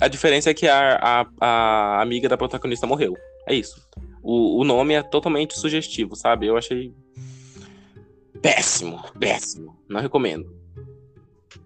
A 0.00 0.08
diferença 0.08 0.50
é 0.50 0.54
que 0.54 0.68
a, 0.68 0.96
a, 0.96 1.26
a 1.40 2.02
amiga 2.02 2.28
da 2.28 2.36
protagonista 2.36 2.86
morreu. 2.86 3.16
É 3.46 3.54
isso. 3.54 3.80
O, 4.22 4.60
o 4.60 4.64
nome 4.64 4.94
é 4.94 5.02
totalmente 5.02 5.58
sugestivo, 5.58 6.14
sabe? 6.14 6.46
Eu 6.46 6.56
achei 6.56 6.92
péssimo, 8.42 9.02
péssimo. 9.18 9.76
Não 9.88 10.00
recomendo. 10.00 10.54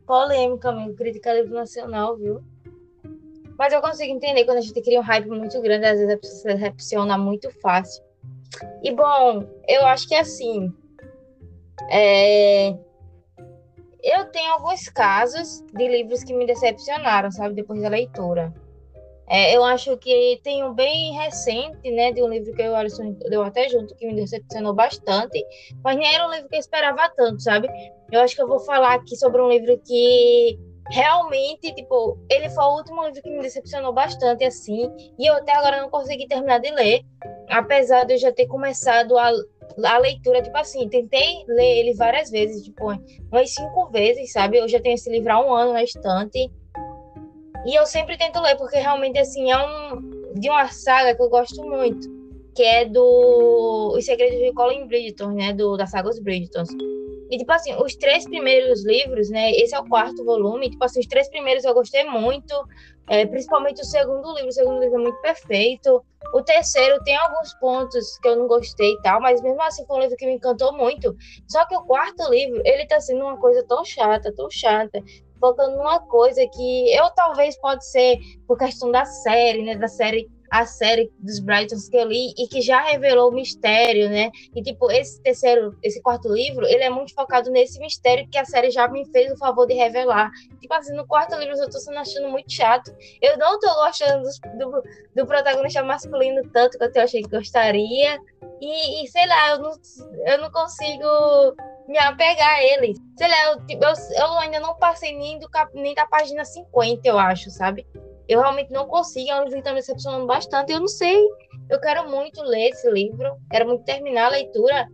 Polêmica, 0.07 0.71
amigo. 0.71 0.95
Crítica 0.95 1.33
livro 1.33 1.55
nacional, 1.55 2.17
viu? 2.17 2.43
Mas 3.59 3.73
eu 3.73 3.81
consigo 3.81 4.12
entender 4.12 4.45
quando 4.45 4.59
a 4.59 4.62
gente 4.62 4.81
cria 4.81 5.00
um 5.00 5.02
hype 5.05 5.29
muito 5.29 5.61
grande, 5.61 5.87
às 5.87 5.99
vezes 5.99 6.14
a 6.14 6.19
pessoa 6.19 6.41
se 6.41 6.59
decepciona 6.59 7.17
muito 7.17 7.50
fácil. 7.61 8.02
E 8.83 8.93
bom, 8.93 9.47
eu 9.69 9.87
acho 9.87 10.09
que 10.09 10.14
assim. 10.14 10.73
É... 11.91 12.71
Eu 14.02 14.25
tenho 14.33 14.52
alguns 14.55 14.88
casos 14.88 15.64
de 15.73 15.87
livros 15.87 16.25
que 16.25 16.35
me 16.35 16.45
decepcionaram, 16.45 17.31
sabe, 17.31 17.55
depois 17.55 17.81
da 17.81 17.88
leitura. 17.88 18.52
É, 19.33 19.57
eu 19.57 19.65
acho 19.65 19.97
que 19.97 20.39
tem 20.45 20.62
um 20.62 20.75
bem 20.75 21.15
recente, 21.15 21.91
né, 21.91 22.12
de 22.12 22.23
um 22.23 22.29
livro 22.29 22.53
que 22.53 22.69
o 22.69 22.77
Alisson 22.77 23.17
deu 23.31 23.43
até 23.43 23.67
junto, 23.67 23.95
que 23.97 24.07
me 24.07 24.15
decepcionou 24.15 24.75
bastante, 24.75 25.43
mas 25.83 25.97
nem 25.97 26.15
era 26.15 26.29
um 26.29 26.31
livro 26.31 26.51
que 26.51 26.57
eu 26.57 26.61
esperava 26.61 27.09
tanto, 27.17 27.43
sabe? 27.43 27.67
Eu 28.11 28.21
acho 28.21 28.37
que 28.37 28.43
eu 28.43 28.47
vou 28.47 28.61
falar 28.61 28.93
aqui 28.93 29.17
sobre 29.17 29.41
um 29.41 29.49
livro 29.49 29.81
que 29.87 30.59
realmente, 30.91 31.75
tipo, 31.75 32.19
ele 32.31 32.51
foi 32.51 32.62
o 32.62 32.77
último 32.77 33.07
livro 33.07 33.23
que 33.23 33.31
me 33.31 33.41
decepcionou 33.41 33.95
bastante, 33.95 34.45
assim, 34.45 34.91
e 35.19 35.27
eu 35.27 35.33
até 35.37 35.57
agora 35.57 35.81
não 35.81 35.89
consegui 35.89 36.29
terminar 36.29 36.59
de 36.59 36.71
ler, 36.71 37.01
apesar 37.49 38.05
de 38.05 38.12
eu 38.12 38.19
já 38.19 38.31
ter 38.33 38.47
começado 38.49 39.17
a, 39.17 39.31
a 39.83 39.99
leitura, 39.99 40.43
tipo 40.43 40.59
assim, 40.59 40.87
tentei 40.91 41.43
ler 41.49 41.79
ele 41.79 41.95
várias 41.95 42.29
vezes, 42.31 42.62
tipo, 42.65 42.85
umas 42.85 43.55
cinco 43.55 43.89
vezes, 43.89 44.31
sabe? 44.31 44.59
Eu 44.59 44.69
já 44.69 44.79
tenho 44.79 44.95
esse 44.95 45.09
livro 45.09 45.33
há 45.33 45.41
um 45.41 45.55
ano 45.55 45.73
na 45.73 45.83
estante, 45.83 46.51
e 47.64 47.75
eu 47.75 47.87
sempre 47.87 48.16
tento 48.16 48.40
ler, 48.40 48.57
porque 48.57 48.78
realmente, 48.78 49.19
assim, 49.19 49.50
é 49.50 49.59
um 49.59 50.33
de 50.35 50.49
uma 50.49 50.69
saga 50.69 51.14
que 51.14 51.23
eu 51.23 51.28
gosto 51.28 51.62
muito, 51.64 52.09
que 52.54 52.62
é 52.62 52.85
do 52.85 53.92
Os 53.97 54.04
Segredos 54.04 54.38
de 54.38 54.52
Colin 54.52 54.87
Bridgeton, 54.87 55.33
né? 55.33 55.52
Do, 55.52 55.76
da 55.76 55.87
saga 55.87 56.09
Os 56.09 56.19
Bridgetons. 56.19 56.69
E, 57.31 57.38
tipo 57.38 57.50
assim, 57.50 57.75
os 57.76 57.97
três 57.97 58.25
primeiros 58.25 58.85
livros, 58.85 59.31
né? 59.31 59.52
Esse 59.52 59.75
é 59.75 59.81
o 59.81 59.88
quarto 59.88 60.23
volume. 60.23 60.69
Tipo 60.69 60.85
assim, 60.85 61.00
os 61.00 61.07
três 61.07 61.31
primeiros 61.31 61.64
eu 61.64 61.73
gostei 61.73 62.04
muito. 62.04 62.54
É, 63.09 63.25
principalmente 63.25 63.81
o 63.81 63.85
segundo 63.87 64.35
livro. 64.35 64.49
O 64.49 64.52
segundo 64.52 64.81
livro 64.81 64.97
é 64.97 65.02
muito 65.02 65.21
perfeito. 65.23 66.04
O 66.35 66.42
terceiro 66.42 67.02
tem 67.04 67.16
alguns 67.16 67.54
pontos 67.54 68.19
que 68.19 68.28
eu 68.28 68.37
não 68.37 68.47
gostei 68.47 68.92
e 68.92 69.00
tal, 69.00 69.19
mas 69.19 69.40
mesmo 69.40 69.62
assim 69.62 69.85
foi 69.87 69.97
um 69.97 70.00
livro 70.00 70.16
que 70.16 70.26
me 70.26 70.35
encantou 70.35 70.76
muito. 70.76 71.16
Só 71.49 71.64
que 71.66 71.75
o 71.75 71.83
quarto 71.85 72.31
livro, 72.31 72.61
ele 72.66 72.87
tá 72.87 73.00
sendo 73.00 73.23
uma 73.23 73.38
coisa 73.38 73.64
tão 73.66 73.83
chata, 73.83 74.31
tão 74.35 74.50
chata 74.50 75.02
focando 75.43 75.77
numa 75.77 75.99
coisa 75.99 76.47
que 76.47 76.97
eu 76.97 77.11
talvez 77.11 77.57
pode 77.61 77.85
ser 77.85 78.17
por 78.47 78.57
questão 78.57 78.93
da 78.93 79.05
série, 79.05 79.65
né? 79.65 79.75
Da 79.75 79.89
série 79.89 80.31
a 80.53 80.67
série 80.67 81.11
dos 81.19 81.39
Brightons 81.39 81.89
que 81.89 81.97
eu 81.97 82.07
li 82.07 82.35
e 82.37 82.47
que 82.47 82.61
já 82.61 82.83
revelou 82.83 83.31
o 83.31 83.35
mistério, 83.35 84.11
né? 84.11 84.31
E 84.55 84.63
tipo, 84.63 84.91
esse 84.91 85.19
terceiro, 85.23 85.75
esse 85.83 86.03
quarto 86.03 86.29
livro, 86.29 86.67
ele 86.67 86.85
é 86.85 86.91
muito 86.91 87.15
focado 87.15 87.51
nesse 87.51 87.79
mistério 87.81 88.29
que 88.29 88.37
a 88.37 88.45
série 88.45 88.71
já 88.71 88.87
me 88.87 89.03
fez 89.07 89.33
o 89.33 89.39
favor 89.39 89.67
de 89.67 89.73
revelar. 89.73 90.31
Tipo 90.61 90.75
assim, 90.75 90.95
no 90.95 91.07
quarto 91.07 91.35
livro 91.37 91.57
eu 91.57 91.71
tô 91.71 91.79
sendo 91.79 91.97
achando 91.97 92.29
muito 92.29 92.53
chato. 92.53 92.95
Eu 93.23 93.39
não 93.39 93.59
tô 93.59 93.75
gostando 93.77 94.25
do, 94.25 94.59
do, 94.59 94.83
do 95.17 95.27
protagonista 95.27 95.83
masculino 95.83 96.43
tanto 96.53 96.77
quanto 96.77 96.97
eu 96.97 97.03
achei 97.03 97.23
que 97.23 97.31
gostaria. 97.31 98.21
E, 98.61 99.03
e 99.03 99.09
sei 99.09 99.27
lá, 99.27 99.53
eu 99.53 99.59
não, 99.59 99.73
eu 100.27 100.39
não 100.39 100.53
consigo 100.53 101.57
me 101.89 101.97
apegar 101.97 102.57
a 102.57 102.63
ele. 102.63 102.93
Sei 103.17 103.27
lá, 103.27 103.53
eu, 103.53 103.67
tipo, 103.67 103.83
eu, 103.83 103.95
eu 104.19 104.39
ainda 104.39 104.61
não 104.61 104.77
passei 104.77 105.17
nem, 105.17 105.39
do, 105.39 105.49
nem 105.73 105.95
da 105.95 106.07
página 106.07 106.45
50, 106.45 107.09
eu 107.09 107.19
acho, 107.19 107.51
sabe? 107.51 107.87
Eu 108.33 108.41
realmente 108.41 108.73
não 108.73 108.87
consigo, 108.87 109.31
é 109.31 109.35
um 109.35 109.45
livro 109.45 109.53
que 109.53 109.59
está 109.59 109.73
me 109.73 109.81
decepcionando 109.81 110.27
bastante. 110.27 110.73
Eu 110.73 110.81
não 110.81 110.89
sei, 110.89 111.23
eu 111.69 111.79
quero 111.79 112.09
muito 112.09 112.43
ler 112.43 112.71
esse 112.71 112.91
livro, 112.91 113.37
quero 113.51 113.67
muito 113.67 113.85
terminar 113.85 114.27
a 114.27 114.31
leitura, 114.31 114.89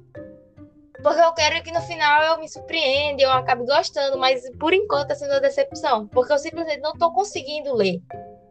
porque 1.01 1.21
eu 1.21 1.33
quero 1.35 1.63
que 1.63 1.71
no 1.71 1.81
final 1.83 2.23
eu 2.25 2.41
me 2.41 2.49
surpreenda, 2.49 3.23
eu 3.23 3.31
acabe 3.31 3.65
gostando, 3.65 4.19
mas 4.19 4.43
por 4.59 4.75
enquanto 4.75 5.03
está 5.03 5.15
sendo 5.15 5.35
uma 5.35 5.41
decepção, 5.41 6.09
porque 6.09 6.33
eu 6.33 6.39
simplesmente 6.39 6.81
não 6.81 6.91
estou 6.91 7.13
conseguindo 7.13 7.73
ler. 7.75 8.03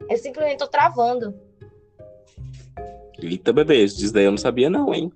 Eu 0.09 0.17
simplesmente 0.17 0.53
estou 0.53 0.69
travando. 0.69 1.37
Eita, 3.21 3.51
bebê, 3.51 3.83
isso 3.83 4.13
daí 4.13 4.23
eu 4.23 4.31
não 4.31 4.37
sabia 4.37 4.69
não, 4.69 4.93
hein? 4.93 5.11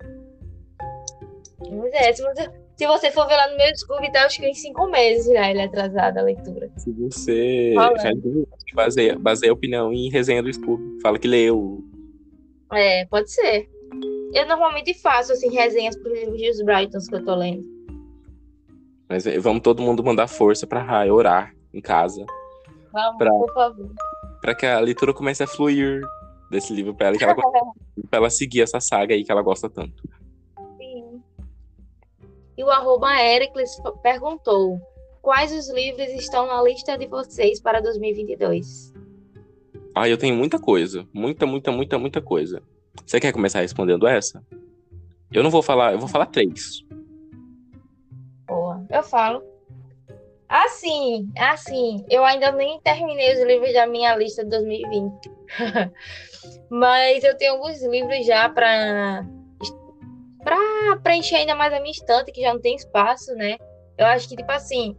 Pois 1.56 1.94
é, 1.94 2.12
se 2.12 2.22
você, 2.22 2.50
se 2.82 2.86
você 2.86 3.12
for 3.12 3.28
ver 3.28 3.36
lá 3.36 3.48
no 3.48 3.56
meu 3.56 3.76
Scooby, 3.76 4.10
tá 4.10 4.24
acho 4.24 4.40
que 4.40 4.46
em 4.46 4.54
cinco 4.54 4.88
meses 4.88 5.32
já 5.32 5.48
ele 5.48 5.60
é 5.60 5.64
atrasado 5.66 6.18
a 6.18 6.22
leitura. 6.22 6.68
Se 6.76 6.90
você 6.90 7.74
baseia, 8.74 9.16
baseia 9.16 9.52
a 9.52 9.54
opinião 9.54 9.92
em 9.92 10.10
resenha 10.10 10.42
do 10.42 10.52
Scooby, 10.52 11.00
fala 11.00 11.16
que 11.16 11.28
leu. 11.28 11.84
É, 12.72 13.06
pode 13.06 13.30
ser. 13.30 13.70
Eu 14.34 14.48
normalmente 14.48 14.94
faço 14.94 15.32
assim 15.32 15.48
resenhas 15.50 15.96
para 15.96 16.10
os 16.10 16.64
Brightons 16.64 17.06
que 17.06 17.14
eu 17.14 17.24
tô 17.24 17.36
lendo. 17.36 17.64
Mas 19.08 19.26
eh, 19.26 19.38
vamos 19.38 19.62
todo 19.62 19.80
mundo 19.80 20.02
mandar 20.02 20.26
força 20.26 20.66
pra 20.66 20.82
Rai 20.82 21.08
orar 21.08 21.54
em 21.72 21.80
casa. 21.80 22.26
Vamos, 22.92 23.16
pra, 23.16 23.30
por 23.30 23.54
favor. 23.54 23.90
Pra 24.40 24.54
que 24.56 24.66
a 24.66 24.80
leitura 24.80 25.14
comece 25.14 25.44
a 25.44 25.46
fluir 25.46 26.00
desse 26.50 26.72
livro 26.72 26.96
pra 26.96 27.08
ela, 27.08 27.16
que 27.16 27.22
ela, 27.22 27.36
pra 28.10 28.18
ela 28.18 28.30
seguir 28.30 28.62
essa 28.62 28.80
saga 28.80 29.14
aí 29.14 29.22
que 29.22 29.30
ela 29.30 29.42
gosta 29.42 29.70
tanto. 29.70 30.02
E 32.62 32.64
o 32.64 32.70
arroba 32.70 33.20
Ericles 33.20 33.76
perguntou: 34.04 34.80
quais 35.20 35.50
os 35.50 35.68
livros 35.68 36.08
estão 36.10 36.46
na 36.46 36.62
lista 36.62 36.96
de 36.96 37.08
vocês 37.08 37.60
para 37.60 37.80
2022? 37.80 38.94
Ah, 39.92 40.08
eu 40.08 40.16
tenho 40.16 40.36
muita 40.36 40.60
coisa. 40.60 41.04
Muita, 41.12 41.44
muita, 41.44 41.72
muita, 41.72 41.98
muita 41.98 42.22
coisa. 42.22 42.62
Você 43.04 43.18
quer 43.18 43.32
começar 43.32 43.62
respondendo 43.62 44.06
essa? 44.06 44.46
Eu 45.32 45.42
não 45.42 45.50
vou 45.50 45.60
falar, 45.60 45.92
eu 45.92 45.98
vou 45.98 46.06
falar 46.06 46.26
três. 46.26 46.84
Boa, 48.46 48.86
eu 48.88 49.02
falo. 49.02 49.42
Assim, 50.48 51.28
assim, 51.36 52.06
eu 52.08 52.24
ainda 52.24 52.52
nem 52.52 52.80
terminei 52.80 53.32
os 53.32 53.44
livros 53.44 53.72
da 53.72 53.88
minha 53.88 54.14
lista 54.14 54.44
de 54.44 54.50
2020. 54.50 55.30
Mas 56.70 57.24
eu 57.24 57.36
tenho 57.36 57.54
alguns 57.54 57.82
livros 57.82 58.24
já 58.24 58.48
para 58.48 59.26
para 60.42 60.96
preencher 61.02 61.36
ainda 61.36 61.54
mais 61.54 61.72
a 61.72 61.80
minha 61.80 61.92
estante, 61.92 62.32
que 62.32 62.40
já 62.40 62.52
não 62.52 62.60
tem 62.60 62.74
espaço, 62.74 63.34
né? 63.34 63.56
Eu 63.96 64.06
acho 64.06 64.28
que, 64.28 64.36
tipo 64.36 64.50
assim, 64.50 64.96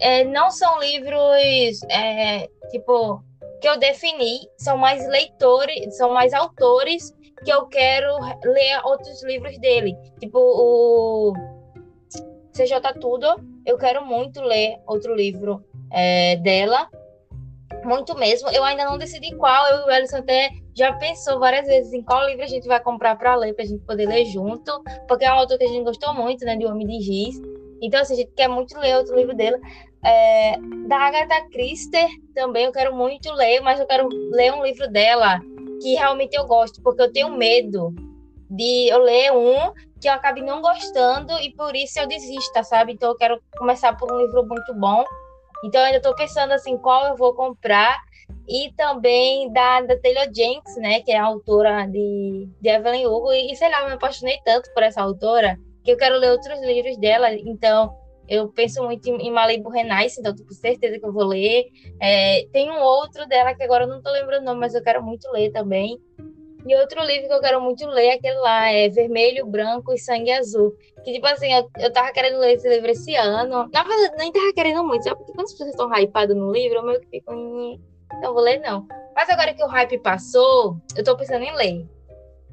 é, 0.00 0.24
não 0.24 0.50
são 0.50 0.78
livros, 0.80 1.82
é, 1.90 2.48
tipo, 2.70 3.22
que 3.60 3.68
eu 3.68 3.78
defini, 3.78 4.48
são 4.58 4.76
mais 4.76 5.06
leitores, 5.08 5.96
são 5.96 6.12
mais 6.12 6.32
autores 6.32 7.14
que 7.44 7.50
eu 7.50 7.66
quero 7.66 8.18
ler 8.44 8.80
outros 8.84 9.22
livros 9.24 9.58
dele. 9.58 9.96
Tipo, 10.20 10.38
o 10.38 11.32
CJ 12.52 13.00
Tudo, 13.00 13.26
eu 13.64 13.78
quero 13.78 14.04
muito 14.04 14.40
ler 14.42 14.78
outro 14.86 15.14
livro 15.14 15.64
é, 15.92 16.36
dela, 16.36 16.88
muito 17.84 18.16
mesmo. 18.16 18.50
Eu 18.50 18.64
ainda 18.64 18.84
não 18.84 18.98
decidi 18.98 19.34
qual, 19.36 19.66
eu 19.68 19.80
e 19.80 19.84
o 19.84 19.90
Ellison 19.90 20.18
até 20.18 20.50
já 20.78 20.92
pensou 20.92 21.40
várias 21.40 21.66
vezes 21.66 21.92
em 21.92 22.02
qual 22.02 22.24
livro 22.28 22.44
a 22.44 22.46
gente 22.46 22.68
vai 22.68 22.80
comprar 22.80 23.16
para 23.16 23.34
ler, 23.34 23.52
para 23.52 23.64
a 23.64 23.66
gente 23.66 23.84
poder 23.84 24.06
ler 24.06 24.24
junto, 24.26 24.80
porque 25.08 25.24
é 25.24 25.32
um 25.32 25.38
autor 25.38 25.58
que 25.58 25.64
a 25.64 25.68
gente 25.68 25.82
gostou 25.82 26.14
muito, 26.14 26.44
né, 26.44 26.54
de 26.54 26.64
Homem 26.64 26.86
de 26.86 27.00
Giz. 27.00 27.42
Então, 27.82 28.00
assim, 28.00 28.14
a 28.14 28.16
gente 28.16 28.32
quer 28.36 28.48
muito 28.48 28.78
ler 28.78 28.96
outro 28.96 29.16
livro 29.16 29.34
dele. 29.34 29.56
É, 30.04 30.56
da 30.86 30.96
Agatha 30.98 31.48
Christie 31.50 32.06
também 32.32 32.66
eu 32.66 32.72
quero 32.72 32.94
muito 32.94 33.32
ler, 33.32 33.60
mas 33.60 33.80
eu 33.80 33.86
quero 33.86 34.08
ler 34.30 34.52
um 34.52 34.62
livro 34.62 34.88
dela 34.88 35.40
que 35.82 35.94
realmente 35.94 36.36
eu 36.36 36.46
gosto, 36.46 36.80
porque 36.80 37.02
eu 37.02 37.12
tenho 37.12 37.36
medo 37.36 37.92
de 38.48 38.88
eu 38.88 38.98
ler 39.02 39.32
um 39.32 39.72
que 40.00 40.08
eu 40.08 40.12
acabe 40.12 40.40
não 40.42 40.62
gostando 40.62 41.32
e 41.40 41.52
por 41.54 41.74
isso 41.74 41.98
eu 41.98 42.06
desista, 42.06 42.62
sabe? 42.62 42.92
Então 42.92 43.10
eu 43.10 43.16
quero 43.16 43.42
começar 43.58 43.96
por 43.96 44.12
um 44.12 44.18
livro 44.18 44.46
muito 44.46 44.72
bom. 44.74 45.04
Então 45.64 45.80
eu 45.80 45.86
ainda 45.86 45.96
estou 45.98 46.14
pensando 46.14 46.52
assim 46.52 46.78
qual 46.78 47.08
eu 47.08 47.16
vou 47.16 47.34
comprar 47.34 47.98
e 48.48 48.72
também 48.76 49.52
da, 49.52 49.82
da 49.82 49.98
Taylor 49.98 50.26
Jenks, 50.34 50.76
né, 50.76 51.00
que 51.00 51.12
é 51.12 51.18
a 51.18 51.26
autora 51.26 51.86
de, 51.86 52.48
de 52.60 52.68
Evelyn 52.68 53.06
Hugo, 53.06 53.32
e, 53.32 53.54
sei 53.54 53.70
lá, 53.70 53.82
eu 53.82 53.88
me 53.88 53.92
apaixonei 53.94 54.38
tanto 54.44 54.72
por 54.72 54.82
essa 54.82 55.02
autora, 55.02 55.58
que 55.84 55.92
eu 55.92 55.96
quero 55.96 56.16
ler 56.16 56.30
outros 56.30 56.60
livros 56.62 56.96
dela, 56.96 57.32
então 57.32 57.94
eu 58.28 58.48
penso 58.48 58.82
muito 58.82 59.08
em, 59.08 59.28
em 59.28 59.30
Malibu 59.30 59.70
Renaissance, 59.70 60.20
então 60.20 60.34
tenho 60.34 60.52
certeza 60.52 60.98
que 60.98 61.04
eu 61.04 61.12
vou 61.12 61.24
ler. 61.24 61.64
É, 62.00 62.46
tem 62.52 62.70
um 62.70 62.80
outro 62.80 63.26
dela 63.26 63.54
que 63.54 63.62
agora 63.62 63.84
eu 63.84 63.88
não 63.88 64.02
tô 64.02 64.10
lembrando 64.10 64.42
o 64.42 64.44
nome, 64.44 64.60
mas 64.60 64.74
eu 64.74 64.82
quero 64.82 65.02
muito 65.02 65.30
ler 65.32 65.50
também. 65.50 65.98
E 66.66 66.76
outro 66.76 67.02
livro 67.02 67.28
que 67.28 67.34
eu 67.34 67.40
quero 67.40 67.60
muito 67.62 67.86
ler 67.86 68.08
é 68.08 68.14
aquele 68.14 68.38
lá, 68.40 68.70
é 68.70 68.90
Vermelho, 68.90 69.46
Branco 69.46 69.94
e 69.94 69.98
Sangue 69.98 70.32
Azul. 70.32 70.74
Que, 71.02 71.14
tipo 71.14 71.26
assim, 71.26 71.50
eu, 71.50 71.70
eu 71.78 71.90
tava 71.90 72.12
querendo 72.12 72.38
ler 72.38 72.56
esse 72.56 72.68
livro 72.68 72.90
esse 72.90 73.14
ano. 73.14 73.70
Na 73.72 73.82
verdade, 73.82 74.16
nem 74.18 74.30
tava 74.30 74.52
querendo 74.52 74.84
muito, 74.84 75.04
sabe? 75.04 75.16
Porque 75.16 75.32
quando 75.32 75.46
as 75.46 75.52
pessoas 75.52 75.70
estão 75.70 75.90
hypadas 75.94 76.36
no 76.36 76.52
livro, 76.52 76.78
eu 76.78 76.84
meio 76.84 77.00
que 77.00 77.08
fico 77.08 77.32
então 78.16 78.32
vou 78.32 78.42
ler 78.42 78.58
não. 78.60 78.86
Mas 79.14 79.28
agora 79.28 79.52
que 79.52 79.64
o 79.64 79.66
hype 79.66 79.98
passou, 79.98 80.76
eu 80.96 81.02
tô 81.02 81.16
pensando 81.16 81.42
em 81.42 81.54
ler. 81.54 81.86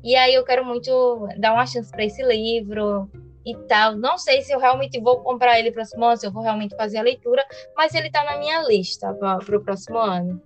E 0.04 0.16
aí 0.16 0.34
eu 0.34 0.44
quero 0.44 0.66
muito 0.66 1.28
dar 1.38 1.54
uma 1.54 1.66
chance 1.66 1.92
para 1.92 2.06
esse 2.06 2.24
livro 2.24 3.10
e 3.46 3.56
tal. 3.68 3.96
Não 3.96 4.18
sei 4.18 4.42
se 4.42 4.52
eu 4.52 4.60
realmente 4.60 5.00
vou 5.00 5.20
comprar 5.20 5.60
ele 5.60 5.72
próximo 5.72 6.06
ano, 6.06 6.18
se 6.18 6.26
eu 6.26 6.32
vou 6.32 6.44
realmente 6.44 6.76
fazer 6.76 6.98
a 6.98 7.04
leitura, 7.04 7.44
mas 7.76 7.94
ele 7.94 8.10
tá 8.10 8.24
na 8.24 8.38
minha 8.38 8.68
lista 8.68 9.14
para 9.14 9.38
o 9.38 9.64
próximo 9.64 10.00
ano. 10.00 10.42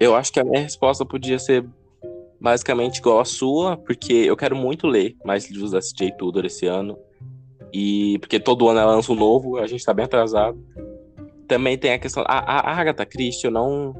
Eu 0.00 0.16
acho 0.16 0.32
que 0.32 0.40
a 0.40 0.44
minha 0.44 0.60
resposta 0.60 1.04
podia 1.04 1.38
ser 1.38 1.64
basicamente 2.40 2.98
igual 2.98 3.20
a 3.20 3.24
sua, 3.24 3.76
porque 3.76 4.12
eu 4.12 4.36
quero 4.36 4.56
muito 4.56 4.88
ler 4.88 5.16
mais 5.24 5.48
livros 5.48 5.70
da 5.70 5.78
CJ 5.78 6.16
Tudor 6.18 6.44
esse 6.44 6.66
ano. 6.66 6.98
E 7.72 8.18
porque 8.18 8.40
todo 8.40 8.68
ano 8.68 8.80
ela 8.80 8.96
lança 8.96 9.12
um 9.12 9.16
novo, 9.16 9.58
a 9.58 9.66
gente 9.66 9.84
tá 9.84 9.94
bem 9.94 10.04
atrasado 10.04 10.60
também 11.52 11.76
tem 11.76 11.92
a 11.92 11.98
questão. 11.98 12.24
A, 12.26 12.70
a 12.70 12.80
Agatha 12.80 13.04
Christie, 13.04 13.44
eu 13.44 13.50
não. 13.50 13.94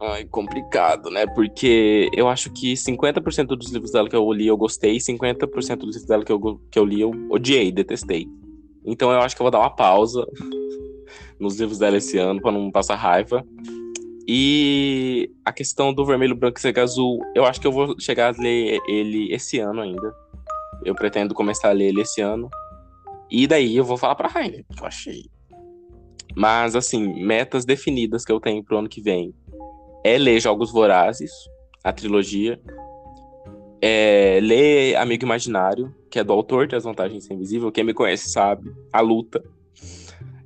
Ai, 0.00 0.24
complicado, 0.26 1.10
né? 1.10 1.26
Porque 1.26 2.08
eu 2.12 2.28
acho 2.28 2.52
que 2.52 2.74
50% 2.74 3.46
dos 3.46 3.72
livros 3.72 3.90
dela 3.90 4.08
que 4.08 4.14
eu 4.14 4.32
li 4.32 4.46
eu 4.46 4.56
gostei, 4.56 4.98
50% 4.98 5.78
dos 5.78 5.96
livros 5.96 6.06
dela 6.06 6.24
que 6.24 6.30
eu, 6.30 6.60
que 6.70 6.78
eu 6.78 6.84
li 6.84 7.00
eu 7.00 7.10
odiei, 7.30 7.72
detestei. 7.72 8.28
Então 8.84 9.10
eu 9.10 9.18
acho 9.18 9.34
que 9.34 9.42
eu 9.42 9.44
vou 9.44 9.50
dar 9.50 9.58
uma 9.58 9.74
pausa 9.74 10.24
nos 11.40 11.58
livros 11.58 11.78
dela 11.78 11.96
esse 11.96 12.16
ano 12.16 12.40
para 12.40 12.52
não 12.52 12.70
passar 12.70 12.94
raiva. 12.94 13.44
E 14.28 15.28
a 15.44 15.52
questão 15.52 15.92
do 15.92 16.06
vermelho, 16.06 16.36
branco 16.36 16.58
e 16.58 16.62
cega 16.62 16.84
azul, 16.84 17.20
eu 17.34 17.44
acho 17.44 17.60
que 17.60 17.66
eu 17.66 17.72
vou 17.72 17.98
chegar 17.98 18.32
a 18.32 18.40
ler 18.40 18.78
ele 18.86 19.32
esse 19.32 19.58
ano 19.58 19.80
ainda. 19.80 20.14
Eu 20.84 20.94
pretendo 20.94 21.34
começar 21.34 21.70
a 21.70 21.72
ler 21.72 21.88
ele 21.88 22.02
esse 22.02 22.20
ano. 22.20 22.48
E 23.28 23.48
daí 23.48 23.76
eu 23.76 23.84
vou 23.84 23.96
falar 23.96 24.14
pra 24.14 24.28
Rainer, 24.28 24.64
que 24.76 24.80
eu 24.80 24.86
achei. 24.86 25.24
Mas, 26.36 26.76
assim, 26.76 27.24
metas 27.24 27.64
definidas 27.64 28.22
que 28.22 28.30
eu 28.30 28.38
tenho 28.38 28.62
pro 28.62 28.76
ano 28.76 28.90
que 28.90 29.00
vem 29.00 29.34
é 30.04 30.18
ler 30.18 30.38
Jogos 30.38 30.70
Vorazes, 30.70 31.32
a 31.82 31.92
trilogia. 31.92 32.60
É 33.80 34.38
ler 34.42 34.96
Amigo 34.96 35.24
Imaginário, 35.24 35.94
que 36.10 36.18
é 36.18 36.24
do 36.24 36.32
autor 36.32 36.68
das 36.68 36.84
Vantagens 36.84 37.30
Invisível. 37.30 37.72
Quem 37.72 37.84
me 37.84 37.94
conhece 37.94 38.28
sabe 38.28 38.70
a 38.92 39.00
luta 39.00 39.42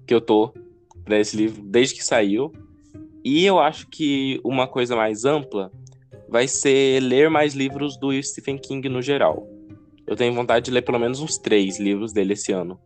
que 0.06 0.14
eu 0.14 0.20
tô 0.20 0.54
pra 1.04 1.18
esse 1.18 1.36
livro 1.36 1.60
desde 1.62 1.96
que 1.96 2.04
saiu. 2.04 2.52
E 3.24 3.44
eu 3.44 3.58
acho 3.58 3.88
que 3.88 4.40
uma 4.44 4.68
coisa 4.68 4.94
mais 4.94 5.24
ampla 5.24 5.72
vai 6.28 6.46
ser 6.46 7.00
ler 7.00 7.28
mais 7.28 7.54
livros 7.54 7.98
do 7.98 8.10
Stephen 8.22 8.58
King 8.58 8.88
no 8.88 9.02
geral. 9.02 9.48
Eu 10.06 10.14
tenho 10.14 10.34
vontade 10.34 10.66
de 10.66 10.70
ler 10.70 10.82
pelo 10.82 10.98
menos 10.98 11.20
uns 11.20 11.36
três 11.36 11.80
livros 11.80 12.12
dele 12.12 12.34
esse 12.34 12.52
ano. 12.52 12.78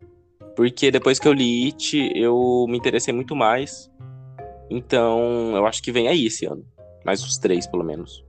Porque 0.55 0.89
depois 0.89 1.19
que 1.19 1.27
eu 1.27 1.33
li 1.33 1.67
It, 1.67 2.11
eu 2.15 2.65
me 2.69 2.77
interessei 2.77 3.13
muito 3.13 3.35
mais. 3.35 3.91
Então, 4.69 5.55
eu 5.55 5.65
acho 5.65 5.81
que 5.83 5.91
vem 5.91 6.07
aí 6.07 6.25
esse 6.25 6.45
ano. 6.45 6.65
Mais 7.05 7.21
uns 7.23 7.37
três, 7.37 7.67
pelo 7.67 7.83
menos. 7.83 8.23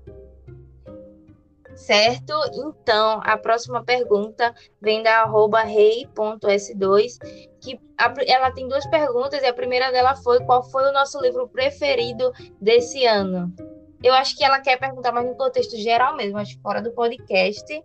Certo? 1.76 2.32
Então, 2.54 3.20
a 3.22 3.36
próxima 3.36 3.84
pergunta 3.84 4.54
vem 4.80 5.02
da 5.02 5.22
arroba 5.22 5.62
rei.s2, 5.62 7.18
que 7.60 7.78
a, 7.98 8.12
ela 8.26 8.50
tem 8.50 8.66
duas 8.66 8.86
perguntas, 8.86 9.42
e 9.42 9.46
a 9.46 9.52
primeira 9.52 9.92
dela 9.92 10.16
foi 10.16 10.42
qual 10.44 10.62
foi 10.70 10.88
o 10.88 10.92
nosso 10.92 11.20
livro 11.20 11.46
preferido 11.48 12.32
desse 12.60 13.04
ano? 13.04 13.54
Eu 14.02 14.14
acho 14.14 14.36
que 14.36 14.44
ela 14.44 14.60
quer 14.60 14.78
perguntar 14.78 15.12
mais 15.12 15.26
no 15.26 15.36
contexto 15.36 15.76
geral 15.76 16.16
mesmo, 16.16 16.38
acho 16.38 16.56
que 16.56 16.62
fora 16.62 16.80
do 16.80 16.92
podcast. 16.92 17.82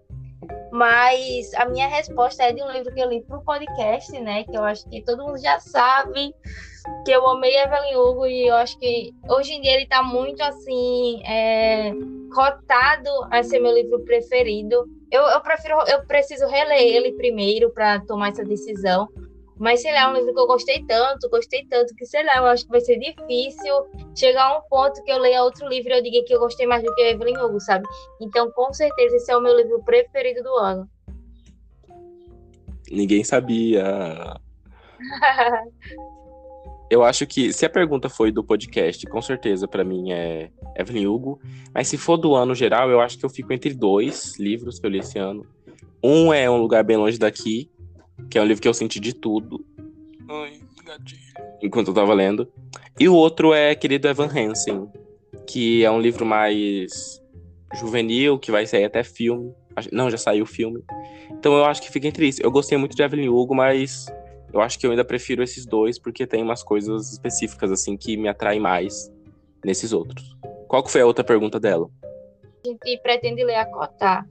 Mas 0.72 1.54
a 1.56 1.66
minha 1.66 1.88
resposta 1.88 2.44
é 2.44 2.54
de 2.54 2.63
um 2.63 2.72
livro 2.72 2.94
que 2.94 3.00
eu 3.00 3.10
li 3.10 3.22
para 3.22 3.38
o 3.38 3.44
podcast, 3.44 4.12
né? 4.20 4.44
Que 4.46 4.58
eu 4.58 4.63
acho 4.63 4.88
que 4.90 5.04
todo 5.04 5.24
mundo 5.24 5.38
já 5.38 5.60
sabe 5.60 6.34
que 7.06 7.12
eu 7.12 7.28
amei 7.28 7.56
Evelyn 7.58 7.96
Hugo 7.96 8.25
e 8.25 8.48
eu 8.48 8.56
acho 8.56 8.78
que 8.80 9.13
hoje 9.30 9.54
em 9.54 9.62
dia 9.62 9.74
ele 9.74 9.84
está 9.84 10.01
muito 10.01 10.42
assim 10.42 11.22
é, 11.25 11.92
cotado 12.34 13.10
a 13.30 13.44
ser 13.44 13.60
meu 13.60 13.74
livro 13.74 14.00
preferido. 14.04 14.86
Eu, 15.12 15.24
eu 15.24 15.42
prefiro, 15.42 15.78
eu 15.88 16.06
preciso 16.06 16.48
reler 16.48 16.82
ele 16.82 17.13
primeiro 17.13 17.70
para 17.72 18.00
tomar 18.01 18.30
essa 18.30 18.44
decisão. 18.44 19.08
Mas, 19.62 19.84
sei 19.84 19.94
lá, 19.94 20.01
é 20.01 20.08
um 20.08 20.13
livro 20.13 20.34
que 20.34 20.39
eu 20.39 20.48
gostei 20.48 20.84
tanto, 20.86 21.30
gostei 21.30 21.63
tanto, 21.70 21.94
que, 21.96 22.03
sei 22.03 22.25
lá, 22.25 22.38
eu 22.38 22.46
acho 22.48 22.65
que 22.65 22.72
vai 22.72 22.82
ser 22.82 22.98
difícil 22.98 23.86
chegar 24.15 24.46
a 24.46 24.58
um 24.58 24.62
ponto 24.68 25.03
que 25.03 25.12
eu 25.12 25.20
leia 25.20 25.44
outro 25.44 25.70
livro 25.70 25.91
e 25.91 25.98
eu 26.00 26.01
diga 26.01 26.25
que 26.25 26.34
eu 26.34 26.39
gostei 26.39 26.65
mais 26.65 26.84
do 26.84 26.91
que 26.96 27.01
Evelyn 27.03 27.38
Hugo, 27.38 27.60
sabe? 27.60 27.88
Então, 28.20 28.51
com 28.53 28.74
certeza, 28.74 29.18
esse 29.18 29.32
é 29.32 29.38
o 29.38 29.39
meu 29.39 29.56
livro 29.56 29.80
preferido 29.84 30.41
do 30.41 30.56
ano. 30.56 30.89
Ninguém 32.89 33.24
sabia. 33.24 34.36
eu 36.89 37.03
acho 37.03 37.27
que 37.27 37.53
se 37.53 37.63
a 37.63 37.70
pergunta 37.70 38.10
foi 38.10 38.32
do 38.32 38.44
podcast, 38.44 39.06
com 39.06 39.22
certeza 39.22 39.68
para 39.68 39.84
mim 39.84 40.12
é 40.12 40.50
Evelyn 40.75 41.06
Hugo. 41.06 41.39
Mas 41.72 41.88
se 41.88 42.00
for 42.00 42.18
do 42.18 42.34
ano 42.34 42.56
geral, 42.56 42.89
eu 42.89 43.00
acho 43.00 43.15
que 43.15 43.25
eu 43.25 43.30
fico 43.30 43.53
entre 43.53 43.75
dois 43.75 44.39
livros 44.39 44.80
que 44.80 44.88
eu 44.88 44.89
li 44.89 44.98
esse 44.98 45.20
ano. 45.20 45.46
Um 46.03 46.34
é 46.34 46.50
Um 46.50 46.58
Lugar 46.58 46.84
Bem 46.84 46.98
Longe 46.98 47.20
Daqui, 47.20 47.71
que 48.30 48.38
é 48.38 48.42
um 48.42 48.46
livro 48.46 48.62
que 48.62 48.68
eu 48.68 48.74
senti 48.74 49.00
de 49.00 49.13
tudo. 49.13 49.66
Ai, 50.30 50.60
gatilho. 50.86 51.22
Enquanto 51.62 51.90
eu 51.90 51.94
tava 51.94 52.13
lendo. 52.13 52.51
E 53.00 53.08
o 53.08 53.16
outro 53.16 53.54
é 53.54 53.74
Querido 53.75 54.08
Evan 54.08 54.28
Hansen, 54.28 54.88
que 55.48 55.84
é 55.84 55.92
um 55.92 56.00
livro 56.00 56.25
mais 56.25 57.22
juvenil, 57.75 58.38
que 58.38 58.51
vai 58.51 58.66
sair 58.66 58.86
até 58.86 59.04
filme. 59.04 59.54
Não, 59.92 60.10
já 60.10 60.18
saiu 60.18 60.44
o 60.44 60.48
filme. 60.48 60.84
Então 61.30 61.54
eu 61.54 61.66
acho 61.66 61.82
que 61.82 61.92
fica 61.92 62.08
entre 62.08 62.28
isso. 62.28 62.42
Eu 62.42 62.51
gostei 62.51 62.78
muito 62.78 62.96
de 62.96 63.01
Evelyn 63.01 63.30
Hugo, 63.30 63.56
mas 63.56 64.06
eu 64.54 64.60
acho 64.60 64.78
que 64.78 64.86
eu 64.86 64.91
ainda 64.91 65.06
prefiro 65.06 65.41
esses 65.41 65.65
dois, 65.65 65.98
porque 65.98 66.28
tem 66.28 66.43
umas 66.43 66.62
coisas 66.62 67.12
específicas, 67.12 67.72
assim, 67.72 67.95
que 67.95 68.17
me 68.17 68.28
atraem 68.28 68.60
mais 68.60 69.12
nesses 69.63 69.93
outros. 69.93 70.36
Qual 70.67 70.84
que 70.84 70.91
foi 70.91 71.02
a 71.02 71.06
outra 71.06 71.24
pergunta 71.24 71.60
dela? 71.60 71.89
A 72.63 72.67
gente 72.67 72.98
pretende 73.02 73.43
ler 73.43 73.56
a 73.56 73.65
Cotar. 73.65 74.28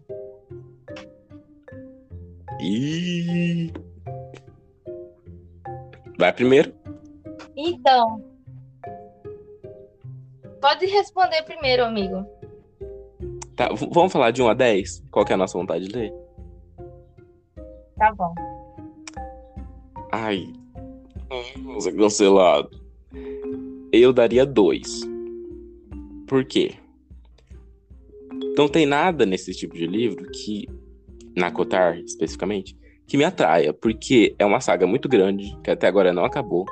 E 2.63 3.73
vai 6.21 6.33
primeiro. 6.33 6.73
Então, 7.57 8.23
pode 10.61 10.87
responder 10.87 11.43
primeiro, 11.43 11.85
amigo. 11.85 12.25
Tá, 13.57 13.69
vamos 13.91 14.13
falar 14.13 14.31
de 14.31 14.43
1 14.43 14.49
a 14.49 14.55
10? 14.55 15.05
Qual 15.11 15.25
que 15.25 15.33
é 15.33 15.35
a 15.35 15.39
nossa 15.39 15.59
vontade 15.59 15.87
de 15.87 15.97
ler? 15.97 16.15
Tá 17.97 18.15
bom. 18.15 18.35
Ai, 20.13 20.53
vou 21.63 21.81
ser 21.81 21.97
cancelado. 21.97 22.71
Eu 23.93 24.13
daria 24.13 24.47
2. 24.47 25.01
Por 26.27 26.45
quê? 26.45 26.75
Não 28.57 28.69
tem 28.69 28.87
nada 28.87 29.27
nesse 29.27 29.53
tipo 29.53 29.75
de 29.75 29.87
livro 29.87 30.31
que 30.31 30.69
na 31.37 31.51
Cotar, 31.51 31.99
especificamente, 31.99 32.77
que 33.11 33.17
me 33.17 33.25
atraia, 33.25 33.73
porque 33.75 34.37
é 34.39 34.47
uma 34.47 34.61
saga 34.61 34.87
muito 34.87 35.09
grande, 35.09 35.59
que 35.65 35.71
até 35.73 35.89
agora 35.89 36.13
não 36.13 36.25
acabou. 36.25 36.65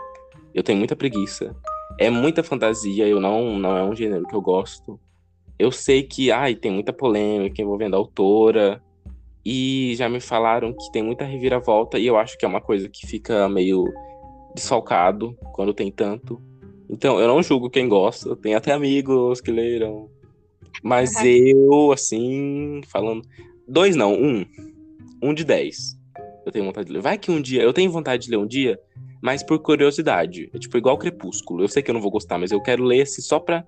Eu 0.55 0.63
tenho 0.63 0.79
muita 0.79 0.95
preguiça. 0.95 1.53
É 1.99 2.09
muita 2.09 2.45
fantasia, 2.45 3.09
eu 3.09 3.19
não, 3.19 3.59
não 3.59 3.77
é 3.77 3.83
um 3.83 3.93
gênero 3.93 4.25
que 4.25 4.37
eu 4.37 4.41
gosto. 4.41 5.01
Eu 5.59 5.73
sei 5.73 6.05
que, 6.05 6.31
ai, 6.31 6.55
tem 6.55 6.71
muita 6.71 6.93
polêmica 6.93 7.61
envolvendo 7.61 7.95
a 7.95 7.99
autora, 7.99 8.81
e 9.45 9.95
já 9.97 10.09
me 10.09 10.21
falaram 10.21 10.73
que 10.73 10.93
tem 10.93 11.03
muita 11.03 11.25
reviravolta, 11.25 11.99
e 11.99 12.07
eu 12.07 12.17
acho 12.17 12.39
que 12.39 12.45
é 12.45 12.49
uma 12.49 12.61
coisa 12.61 12.89
que 12.89 13.05
fica 13.05 13.49
meio 13.49 13.85
desfalcado 14.55 15.37
quando 15.53 15.75
tem 15.75 15.91
tanto. 15.91 16.41
Então, 16.89 17.19
eu 17.19 17.27
não 17.27 17.43
julgo 17.43 17.69
quem 17.69 17.89
gosta, 17.89 18.37
tem 18.37 18.55
até 18.55 18.73
amigos 18.73 19.41
que 19.41 19.51
leram. 19.51 20.09
Mas 20.85 21.13
eu, 21.25 21.91
assim, 21.91 22.81
falando, 22.87 23.23
Dois 23.67 23.97
não, 23.97 24.15
um. 24.15 24.47
Um 25.21 25.35
de 25.35 25.45
dez. 25.45 25.98
Eu 26.49 26.53
tenho 26.53 26.65
vontade 26.65 26.87
de 26.87 26.93
ler. 26.95 27.03
Vai 27.03 27.19
que 27.19 27.31
um 27.31 27.41
dia. 27.41 27.63
Eu 27.63 27.75
tenho 27.75 27.91
vontade 27.91 28.25
de 28.25 28.31
ler 28.31 28.39
um 28.39 28.47
dia, 28.47 28.81
mas 29.21 29.43
por 29.43 29.59
curiosidade. 29.59 30.51
É 30.55 30.59
tipo 30.59 30.79
igual 30.79 30.97
Crepúsculo. 30.97 31.63
Eu 31.63 31.69
sei 31.69 31.83
que 31.83 31.91
eu 31.91 31.95
não 31.95 32.01
vou 32.01 32.11
gostar, 32.11 32.39
mas 32.39 32.51
eu 32.51 32.63
quero 32.63 32.83
ler 32.83 32.99
esse 32.99 33.21
só 33.21 33.39
pra. 33.39 33.65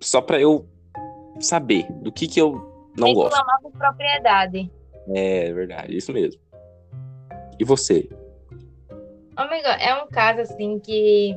Só 0.00 0.20
pra 0.20 0.40
eu 0.40 0.68
saber 1.40 1.90
do 2.00 2.12
que 2.12 2.28
que 2.28 2.40
eu 2.40 2.52
não 2.96 3.06
Tem 3.06 3.14
gosto. 3.14 3.34
Reclamar 3.34 3.60
com 3.60 3.70
propriedade. 3.72 4.70
É, 5.08 5.48
é 5.48 5.52
verdade, 5.52 5.96
isso 5.96 6.12
mesmo. 6.12 6.40
E 7.58 7.64
você? 7.64 8.08
Amiga, 9.34 9.70
é 9.70 9.94
um 10.00 10.06
caso 10.06 10.42
assim 10.42 10.78
que. 10.78 11.36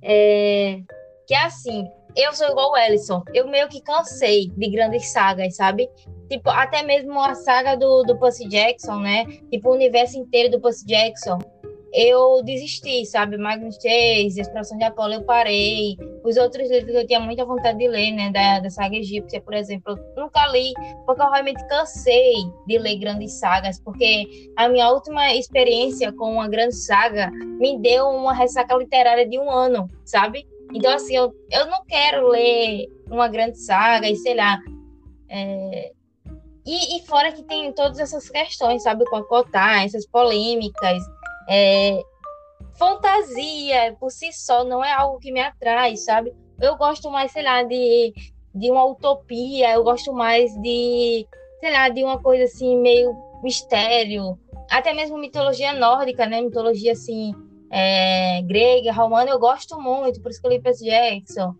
É, 0.00 0.80
que 1.26 1.34
é 1.34 1.44
assim, 1.44 1.86
eu 2.16 2.32
sou 2.32 2.48
igual 2.48 2.72
o 2.72 2.76
Ellison. 2.78 3.22
Eu 3.34 3.46
meio 3.46 3.68
que 3.68 3.82
cansei 3.82 4.48
de 4.56 4.70
grandes 4.70 5.12
sagas, 5.12 5.54
sabe? 5.54 5.86
Tipo, 6.28 6.50
até 6.50 6.82
mesmo 6.82 7.20
a 7.20 7.34
saga 7.34 7.76
do, 7.76 8.02
do 8.02 8.18
Percy 8.18 8.48
Jackson, 8.48 8.98
né? 8.98 9.24
Tipo, 9.50 9.70
o 9.70 9.74
universo 9.74 10.18
inteiro 10.18 10.50
do 10.50 10.60
Percy 10.60 10.86
Jackson. 10.86 11.38
Eu 11.92 12.42
desisti, 12.42 13.06
sabe? 13.06 13.38
Magnus 13.38 13.76
Chase, 13.76 14.40
Exploração 14.40 14.76
de 14.76 14.84
Apolo, 14.84 15.14
eu 15.14 15.22
parei. 15.22 15.96
Os 16.24 16.36
outros 16.36 16.68
livros 16.70 16.90
que 16.90 16.98
eu 16.98 17.06
tinha 17.06 17.20
muita 17.20 17.44
vontade 17.44 17.78
de 17.78 17.88
ler, 17.88 18.10
né? 18.12 18.30
Da, 18.32 18.60
da 18.60 18.68
saga 18.68 18.96
egípcia, 18.96 19.40
por 19.40 19.54
exemplo, 19.54 19.96
eu 20.16 20.24
nunca 20.24 20.46
li, 20.48 20.74
porque 21.06 21.22
eu 21.22 21.30
realmente 21.30 21.66
cansei 21.68 22.34
de 22.66 22.76
ler 22.76 22.98
grandes 22.98 23.38
sagas, 23.38 23.80
porque 23.80 24.50
a 24.56 24.68
minha 24.68 24.90
última 24.90 25.32
experiência 25.34 26.12
com 26.12 26.32
uma 26.32 26.48
grande 26.48 26.74
saga 26.74 27.30
me 27.30 27.78
deu 27.78 28.08
uma 28.08 28.34
ressaca 28.34 28.76
literária 28.76 29.26
de 29.26 29.38
um 29.38 29.50
ano, 29.50 29.88
sabe? 30.04 30.46
Então, 30.74 30.92
assim, 30.92 31.16
eu, 31.16 31.32
eu 31.50 31.66
não 31.66 31.84
quero 31.86 32.28
ler 32.28 32.88
uma 33.10 33.28
grande 33.28 33.58
saga 33.58 34.08
e, 34.08 34.16
sei 34.16 34.34
lá, 34.34 34.58
é, 35.28 35.92
e, 36.66 36.96
e, 36.96 37.06
fora 37.06 37.30
que 37.30 37.42
tem 37.42 37.72
todas 37.72 37.98
essas 37.98 38.28
questões, 38.28 38.82
sabe, 38.82 39.04
com 39.04 39.16
a 39.16 39.24
Cotar, 39.24 39.84
essas 39.84 40.04
polêmicas. 40.06 41.02
É, 41.48 42.02
fantasia 42.76 43.96
por 44.00 44.10
si 44.10 44.32
só 44.32 44.64
não 44.64 44.84
é 44.84 44.92
algo 44.92 45.18
que 45.18 45.32
me 45.32 45.40
atrai, 45.40 45.96
sabe? 45.96 46.34
Eu 46.60 46.76
gosto 46.76 47.10
mais, 47.10 47.30
sei 47.30 47.42
lá, 47.42 47.62
de, 47.62 48.12
de 48.54 48.70
uma 48.70 48.84
utopia, 48.84 49.72
eu 49.72 49.84
gosto 49.84 50.12
mais 50.12 50.52
de, 50.60 51.26
sei 51.60 51.72
lá, 51.72 51.88
de 51.88 52.02
uma 52.02 52.20
coisa 52.20 52.44
assim, 52.44 52.76
meio 52.78 53.14
mistério. 53.42 54.38
Até 54.70 54.92
mesmo 54.92 55.18
mitologia 55.18 55.72
nórdica, 55.72 56.26
né? 56.26 56.40
Mitologia 56.40 56.92
assim, 56.92 57.32
é, 57.70 58.42
grega, 58.42 58.92
romana, 58.92 59.30
eu 59.30 59.38
gosto 59.38 59.80
muito, 59.80 60.20
por 60.20 60.30
isso 60.30 60.40
que 60.40 60.46
eu 60.46 60.50
li 60.50 60.60
Percy 60.60 60.86
Jackson. 60.86 61.54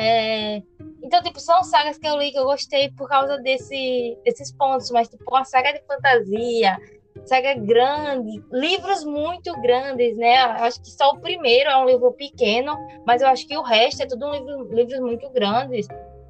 É, 0.00 0.62
então, 1.02 1.20
tipo, 1.22 1.40
são 1.40 1.64
sagas 1.64 1.98
que 1.98 2.06
eu 2.06 2.16
li 2.16 2.30
que 2.30 2.38
eu 2.38 2.44
gostei 2.44 2.90
por 2.92 3.08
causa 3.08 3.36
desse, 3.38 4.16
desses 4.24 4.52
pontos, 4.52 4.90
mas, 4.90 5.08
tipo, 5.08 5.24
uma 5.28 5.44
saga 5.44 5.72
de 5.72 5.82
fantasia, 5.86 6.78
saga 7.24 7.54
grande, 7.54 8.40
livros 8.52 9.04
muito 9.04 9.52
grandes, 9.60 10.16
né? 10.16 10.36
Acho 10.36 10.80
que 10.80 10.90
só 10.90 11.10
o 11.10 11.20
primeiro 11.20 11.68
é 11.68 11.76
um 11.76 11.86
livro 11.86 12.12
pequeno, 12.12 12.76
mas 13.04 13.22
eu 13.22 13.28
acho 13.28 13.46
que 13.46 13.56
o 13.56 13.62
resto 13.62 14.02
é 14.02 14.06
tudo 14.06 14.26
um 14.26 14.32
livro, 14.32 14.74
livros 14.74 15.00
muito 15.00 15.28
grandes. 15.30 15.88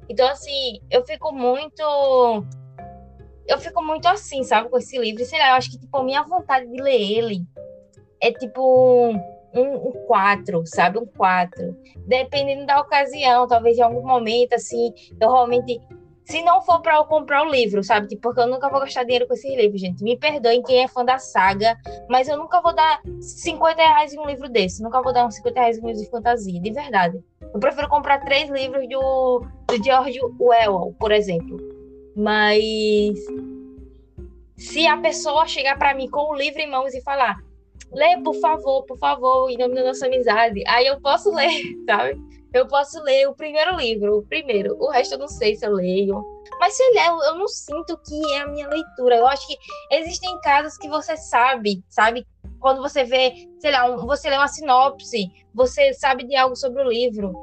Então, 0.09 0.27
assim, 0.27 0.81
eu 0.89 1.05
fico 1.05 1.31
muito. 1.31 2.43
Eu 3.47 3.59
fico 3.59 3.83
muito 3.83 4.07
assim, 4.07 4.43
sabe, 4.43 4.69
com 4.69 4.77
esse 4.77 4.97
livro. 4.97 5.23
Sei 5.25 5.37
lá, 5.37 5.49
eu 5.49 5.55
acho 5.55 5.69
que, 5.69 5.79
tipo, 5.79 5.95
a 5.95 6.03
minha 6.03 6.23
vontade 6.23 6.67
de 6.67 6.81
ler 6.81 6.99
ele 6.99 7.41
é 8.21 8.31
tipo 8.31 9.13
um, 9.53 9.89
um 9.89 9.91
quatro, 10.07 10.63
sabe? 10.65 10.99
Um 10.99 11.05
quatro. 11.05 11.75
Dependendo 12.07 12.65
da 12.65 12.79
ocasião, 12.79 13.47
talvez 13.47 13.77
em 13.77 13.81
algum 13.81 14.05
momento, 14.05 14.53
assim, 14.53 14.93
eu 15.19 15.31
realmente 15.31 15.79
se 16.29 16.43
não 16.43 16.61
for 16.61 16.79
para 16.79 16.95
eu 16.95 17.05
comprar 17.05 17.41
o 17.41 17.49
livro, 17.49 17.83
sabe? 17.83 18.07
Tipo, 18.07 18.21
porque 18.21 18.39
eu 18.39 18.47
nunca 18.47 18.69
vou 18.69 18.79
gastar 18.79 19.03
dinheiro 19.03 19.27
com 19.27 19.33
esse 19.33 19.49
livro, 19.55 19.75
gente. 19.79 20.03
Me 20.03 20.15
perdoem 20.15 20.61
quem 20.61 20.83
é 20.83 20.87
fã 20.87 21.03
da 21.03 21.17
saga, 21.17 21.75
mas 22.07 22.27
eu 22.27 22.37
nunca 22.37 22.61
vou 22.61 22.73
dar 22.73 23.01
50 23.19 23.81
reais 23.81 24.13
em 24.13 24.19
um 24.19 24.27
livro 24.27 24.47
desse. 24.47 24.83
Nunca 24.83 25.01
vou 25.01 25.11
dar 25.11 25.25
uns 25.25 25.35
50 25.35 25.59
reais 25.59 25.77
em 25.77 25.81
um 25.81 25.87
livro 25.87 26.03
de 26.03 26.09
fantasia, 26.09 26.61
de 26.61 26.71
verdade. 26.71 27.19
Eu 27.41 27.59
prefiro 27.59 27.89
comprar 27.89 28.19
três 28.19 28.47
livros 28.47 28.87
do, 28.87 29.43
do 29.67 29.83
George 29.83 30.19
Orwell, 30.21 30.95
por 30.99 31.11
exemplo. 31.11 31.57
Mas 32.15 33.17
se 34.55 34.85
a 34.85 34.97
pessoa 34.97 35.47
chegar 35.47 35.79
para 35.79 35.95
mim 35.95 36.07
com 36.07 36.31
o 36.31 36.35
livro 36.35 36.61
em 36.61 36.69
mãos 36.69 36.93
e 36.93 37.01
falar, 37.01 37.39
lê, 37.91 38.17
por 38.21 38.35
favor, 38.35 38.83
por 38.85 38.97
favor, 38.97 39.49
em 39.49 39.57
nome 39.57 39.75
da 39.75 39.83
nossa 39.83 40.05
amizade, 40.05 40.63
aí 40.67 40.87
eu 40.87 40.99
posso 41.01 41.33
ler, 41.33 41.49
sabe? 41.85 42.19
Eu 42.51 42.67
posso 42.67 42.99
ler 43.03 43.27
o 43.27 43.35
primeiro 43.35 43.75
livro, 43.75 44.17
o 44.17 44.23
primeiro. 44.23 44.75
O 44.79 44.89
resto 44.89 45.13
eu 45.13 45.19
não 45.19 45.27
sei 45.27 45.55
se 45.55 45.65
eu 45.65 45.71
leio. 45.71 46.23
Mas 46.59 46.73
se 46.75 46.81
eu 46.81 46.93
ler, 46.93 47.27
eu 47.27 47.35
não 47.35 47.47
sinto 47.47 47.95
que 47.97 48.33
é 48.33 48.39
a 48.39 48.47
minha 48.47 48.67
leitura. 48.67 49.17
Eu 49.17 49.27
acho 49.27 49.45
que 49.45 49.55
existem 49.91 50.39
casos 50.41 50.75
que 50.77 50.89
você 50.89 51.15
sabe, 51.15 51.83
sabe? 51.87 52.25
Quando 52.59 52.81
você 52.81 53.03
vê, 53.03 53.47
sei 53.59 53.71
lá, 53.71 53.85
um, 53.85 54.05
você 54.05 54.29
lê 54.29 54.35
uma 54.35 54.47
sinopse, 54.47 55.29
você 55.53 55.93
sabe 55.93 56.23
de 56.23 56.35
algo 56.35 56.55
sobre 56.55 56.81
o 56.81 56.89
livro. 56.89 57.33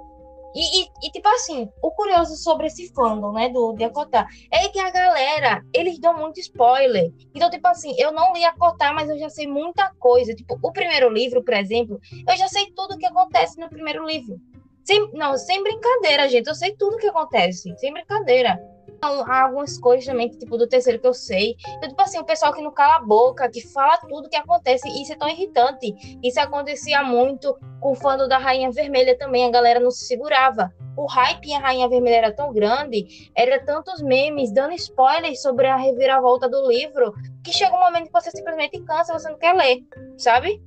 E, 0.56 0.84
e, 0.84 0.88
e, 1.02 1.10
tipo 1.10 1.28
assim, 1.28 1.68
o 1.82 1.90
curioso 1.90 2.34
sobre 2.34 2.68
esse 2.68 2.90
fandom, 2.94 3.30
né, 3.30 3.50
do 3.50 3.74
de 3.74 3.84
Acotar, 3.84 4.26
é 4.50 4.66
que 4.70 4.78
a 4.78 4.90
galera, 4.90 5.62
eles 5.74 5.98
dão 5.98 6.16
muito 6.16 6.40
spoiler. 6.40 7.12
Então, 7.34 7.50
tipo 7.50 7.68
assim, 7.68 7.94
eu 7.98 8.10
não 8.10 8.32
li 8.32 8.42
Acotar, 8.42 8.94
mas 8.94 9.10
eu 9.10 9.18
já 9.18 9.28
sei 9.28 9.46
muita 9.46 9.92
coisa. 9.98 10.34
Tipo, 10.34 10.58
o 10.62 10.72
primeiro 10.72 11.10
livro, 11.10 11.44
por 11.44 11.52
exemplo, 11.52 12.00
eu 12.26 12.36
já 12.38 12.48
sei 12.48 12.72
tudo 12.74 12.94
o 12.94 12.98
que 12.98 13.04
acontece 13.04 13.60
no 13.60 13.68
primeiro 13.68 14.06
livro. 14.06 14.40
Sem, 14.82 15.12
não, 15.12 15.36
sem 15.36 15.62
brincadeira, 15.62 16.26
gente. 16.26 16.46
Eu 16.46 16.54
sei 16.54 16.74
tudo 16.74 16.94
o 16.94 16.98
que 16.98 17.08
acontece. 17.08 17.76
Sem 17.76 17.92
brincadeira. 17.92 18.58
Algumas 19.06 19.78
coisas 19.78 20.04
também, 20.06 20.28
tipo, 20.28 20.56
do 20.56 20.68
terceiro 20.68 20.98
que 20.98 21.06
eu 21.06 21.14
sei. 21.14 21.56
Então, 21.76 21.88
tipo 21.88 22.02
assim, 22.02 22.18
o 22.18 22.24
pessoal 22.24 22.52
que 22.52 22.62
não 22.62 22.72
cala 22.72 22.96
a 22.96 23.00
boca, 23.00 23.48
que 23.48 23.60
fala 23.60 23.96
tudo 24.08 24.28
que 24.28 24.36
acontece. 24.36 24.88
Isso 25.00 25.12
é 25.12 25.16
tão 25.16 25.28
irritante. 25.28 25.94
Isso 26.22 26.40
acontecia 26.40 27.02
muito 27.02 27.56
com 27.80 27.92
o 27.92 27.94
fã 27.94 28.16
da 28.16 28.38
Rainha 28.38 28.70
Vermelha 28.70 29.16
também. 29.16 29.46
A 29.46 29.50
galera 29.50 29.80
não 29.80 29.90
se 29.90 30.06
segurava. 30.06 30.72
O 30.96 31.04
hype 31.06 31.46
em 31.46 31.56
a 31.56 31.60
Rainha 31.60 31.88
Vermelha 31.88 32.16
era 32.16 32.32
tão 32.32 32.52
grande, 32.52 33.30
era 33.36 33.62
tantos 33.62 34.00
memes 34.00 34.50
dando 34.50 34.72
spoilers 34.72 35.42
sobre 35.42 35.66
a 35.66 35.76
reviravolta 35.76 36.48
do 36.48 36.66
livro, 36.66 37.12
que 37.44 37.52
chega 37.52 37.76
um 37.76 37.80
momento 37.80 38.06
que 38.06 38.12
você 38.12 38.30
simplesmente 38.30 38.80
cansa, 38.80 39.12
você 39.12 39.28
não 39.28 39.38
quer 39.38 39.54
ler, 39.54 39.84
sabe? 40.16 40.62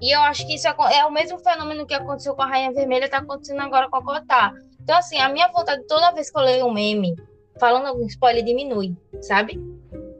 E 0.00 0.14
eu 0.14 0.20
acho 0.22 0.46
que 0.46 0.54
isso 0.54 0.66
é 0.66 1.04
o 1.04 1.12
mesmo 1.12 1.38
fenômeno 1.38 1.86
que 1.86 1.92
aconteceu 1.92 2.34
com 2.34 2.42
a 2.42 2.46
Rainha 2.46 2.72
Vermelha, 2.72 3.04
está 3.04 3.18
acontecendo 3.18 3.60
agora 3.60 3.90
com 3.90 3.96
a 3.96 4.02
Cotá. 4.02 4.52
Então, 4.84 4.98
assim, 4.98 5.18
a 5.18 5.30
minha 5.30 5.48
vontade, 5.48 5.82
toda 5.88 6.12
vez 6.12 6.30
que 6.30 6.38
eu 6.38 6.42
leio 6.42 6.66
um 6.66 6.72
meme 6.72 7.14
falando 7.58 7.86
algum 7.86 8.06
spoiler, 8.06 8.44
diminui, 8.44 8.94
sabe? 9.22 9.58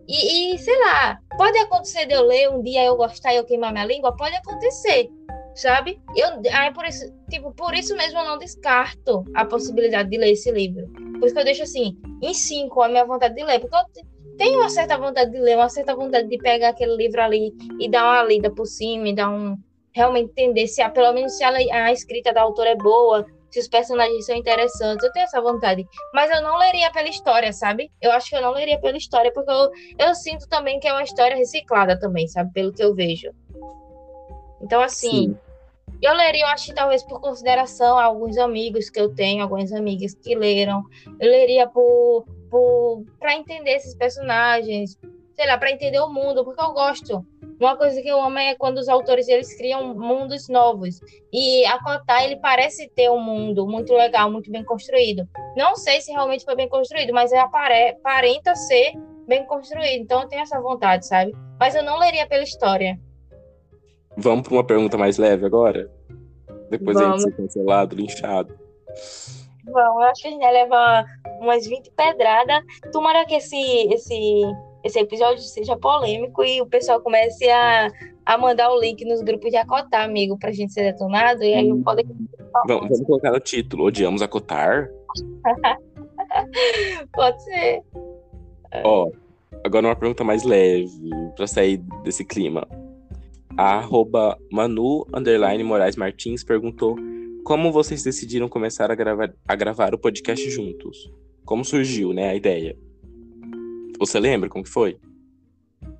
E, 0.09 0.55
e, 0.55 0.59
sei 0.59 0.79
lá, 0.81 1.18
pode 1.37 1.57
acontecer 1.59 2.07
de 2.07 2.14
eu 2.14 2.22
ler 2.22 2.50
um 2.50 2.62
dia 2.62 2.85
eu 2.85 2.96
gostar 2.96 3.35
e 3.35 3.37
eu 3.37 3.44
queimar 3.44 3.72
minha 3.72 3.85
língua? 3.85 4.16
Pode 4.16 4.35
acontecer, 4.37 5.11
sabe? 5.55 6.00
Eu, 6.16 6.29
aí 6.53 6.72
por 6.72 6.87
isso, 6.87 7.05
tipo, 7.29 7.53
por 7.53 7.74
isso 7.74 7.94
mesmo 7.94 8.18
eu 8.18 8.24
não 8.24 8.38
descarto 8.38 9.22
a 9.35 9.44
possibilidade 9.44 10.09
de 10.09 10.16
ler 10.16 10.33
esse 10.33 10.50
livro. 10.50 10.88
Por 11.18 11.27
isso 11.27 11.35
que 11.35 11.40
eu 11.40 11.44
deixo 11.44 11.62
assim, 11.62 11.96
em 12.22 12.33
cinco 12.33 12.83
a 12.83 12.88
minha 12.88 13.05
vontade 13.05 13.35
de 13.35 13.44
ler, 13.44 13.61
porque 13.61 13.77
eu 13.77 14.37
tenho 14.38 14.61
uma 14.61 14.70
certa 14.70 14.96
vontade 14.96 15.31
de 15.31 15.38
ler, 15.38 15.57
uma 15.57 15.68
certa 15.68 15.94
vontade 15.94 16.27
de 16.27 16.38
pegar 16.38 16.70
aquele 16.70 16.96
livro 16.96 17.20
ali 17.20 17.53
e 17.79 17.90
dar 17.90 18.05
uma 18.05 18.22
lida 18.24 18.50
por 18.50 18.66
cima 18.66 19.09
e 19.09 19.14
dar 19.14 19.29
um 19.29 19.59
realmente 19.92 20.31
entender 20.31 20.66
se 20.66 20.87
pelo 20.90 21.12
menos 21.12 21.37
se 21.37 21.44
a, 21.44 21.50
a 21.50 21.92
escrita 21.92 22.33
da 22.33 22.42
autora 22.42 22.70
é 22.70 22.77
boa, 22.77 23.24
se 23.54 23.60
os 23.60 23.68
personagens 23.68 24.26
são 24.26 24.34
interessantes, 24.34 25.04
eu 25.04 25.12
tenho 25.12 25.26
essa 25.26 25.40
vontade. 25.40 25.86
Mas 26.12 26.28
eu 26.28 26.42
não 26.42 26.58
leria 26.58 26.90
pela 26.90 27.08
história, 27.08 27.52
sabe? 27.52 27.88
Eu 28.02 28.10
acho 28.10 28.28
que 28.28 28.34
eu 28.34 28.42
não 28.42 28.50
leria 28.50 28.80
pela 28.80 28.96
história, 28.96 29.32
porque 29.32 29.48
eu, 29.48 29.70
eu 30.08 30.14
sinto 30.16 30.48
também 30.48 30.80
que 30.80 30.88
é 30.88 30.92
uma 30.92 31.04
história 31.04 31.36
reciclada 31.36 31.96
também, 31.96 32.26
sabe? 32.26 32.52
Pelo 32.52 32.72
que 32.72 32.82
eu 32.82 32.92
vejo. 32.96 33.30
Então, 34.60 34.80
assim, 34.80 35.28
Sim. 35.28 35.38
eu 36.02 36.12
leria, 36.14 36.42
eu 36.42 36.48
acho 36.48 36.66
que 36.66 36.74
talvez 36.74 37.04
por 37.04 37.20
consideração 37.20 37.96
a 37.96 38.02
alguns 38.02 38.36
amigos 38.38 38.90
que 38.90 38.98
eu 38.98 39.14
tenho, 39.14 39.44
algumas 39.44 39.70
amigas 39.70 40.14
que 40.14 40.34
leram. 40.34 40.82
Eu 41.20 41.30
leria 41.30 41.68
por 41.68 42.24
para 43.20 43.34
entender 43.34 43.72
esses 43.72 43.94
personagens, 43.94 44.98
sei 45.34 45.46
lá, 45.46 45.58
para 45.58 45.70
entender 45.70 46.00
o 46.00 46.08
mundo, 46.08 46.44
porque 46.44 46.60
eu 46.60 46.72
gosto. 46.72 47.24
Uma 47.64 47.79
coisa 47.79 48.03
que 48.03 48.09
eu 48.09 48.20
amo 48.20 48.37
é 48.37 48.55
quando 48.55 48.77
os 48.77 48.90
autores 48.90 49.27
eles 49.27 49.57
criam 49.57 49.94
mundos 49.94 50.50
novos. 50.50 51.00
E 51.33 51.64
a 51.64 51.83
Kotai, 51.83 52.27
ele 52.27 52.37
parece 52.37 52.90
ter 52.90 53.11
um 53.11 53.18
mundo 53.18 53.66
muito 53.66 53.94
legal, 53.94 54.31
muito 54.31 54.50
bem 54.50 54.62
construído. 54.62 55.27
Não 55.57 55.74
sei 55.74 56.03
se 56.03 56.12
realmente 56.12 56.44
foi 56.44 56.55
bem 56.55 56.68
construído, 56.68 57.14
mas 57.14 57.33
é 57.33 57.38
aparenta 57.38 58.55
ser 58.55 58.92
bem 59.27 59.46
construído. 59.46 60.03
Então 60.03 60.20
eu 60.20 60.29
tenho 60.29 60.42
essa 60.42 60.61
vontade, 60.61 61.07
sabe? 61.07 61.33
Mas 61.59 61.74
eu 61.74 61.83
não 61.83 61.98
leria 61.98 62.29
pela 62.29 62.42
história. 62.42 63.00
Vamos 64.14 64.46
para 64.46 64.53
uma 64.53 64.66
pergunta 64.66 64.98
mais 64.98 65.16
leve 65.16 65.46
agora? 65.46 65.90
Depois 66.68 66.98
Vamos. 66.98 67.24
a 67.24 67.29
gente 67.29 67.35
ser 67.35 67.42
cancelado, 67.42 67.96
linchado. 67.96 68.59
Bom, 69.64 69.79
eu 69.79 70.00
acho 70.00 70.20
que 70.20 70.29
a 70.29 70.31
gente 70.33 70.42
vai 70.42 70.53
levar 70.53 71.07
umas 71.40 71.66
20 71.66 71.90
pedradas. 71.92 72.62
Tomara 72.92 73.24
que 73.24 73.37
esse, 73.37 73.57
esse, 73.90 74.42
esse 74.85 75.01
episódio 75.01 75.42
seja 75.42 75.77
polêmico 75.77 76.44
e 76.44 76.61
o 76.61 76.66
pessoal 76.66 77.01
comece 77.01 77.49
a, 77.49 77.90
a 78.27 78.37
mandar 78.37 78.70
o 78.70 78.79
link 78.79 79.03
nos 79.05 79.23
grupos 79.23 79.51
de 79.51 79.57
acotar, 79.57 80.05
amigo, 80.05 80.38
pra 80.38 80.53
gente 80.53 80.75
ser 80.75 80.92
detonado. 80.92 81.42
E 81.42 81.55
aí 81.55 81.83
pode. 81.83 82.05
Vamos, 82.66 82.90
vamos 82.90 83.07
colocar 83.07 83.33
no 83.33 83.40
título: 83.40 83.87
Odiamos 83.87 84.20
acotar? 84.20 84.90
pode 87.14 87.42
ser. 87.44 87.83
Ó, 88.85 89.11
agora 89.64 89.88
uma 89.88 89.97
pergunta 89.97 90.23
mais 90.23 90.42
leve, 90.42 91.11
pra 91.35 91.47
sair 91.47 91.79
desse 92.03 92.25
clima. 92.25 92.68
A 93.57 93.77
arroba 93.77 94.37
Manu 94.51 95.07
Moraes 95.64 95.97
Martins 95.97 96.44
perguntou 96.44 96.97
como 97.44 97.70
vocês 97.73 98.03
decidiram 98.03 98.49
começar 98.49 98.90
a 98.90 98.94
gravar, 98.94 99.33
a 99.47 99.55
gravar 99.55 99.94
o 99.94 99.99
podcast 99.99 100.51
juntos? 100.51 101.11
Como 101.44 101.64
surgiu, 101.64 102.12
né, 102.12 102.31
a 102.31 102.35
ideia? 102.35 102.77
Você 103.98 104.18
lembra 104.18 104.48
como 104.48 104.66
foi? 104.66 104.98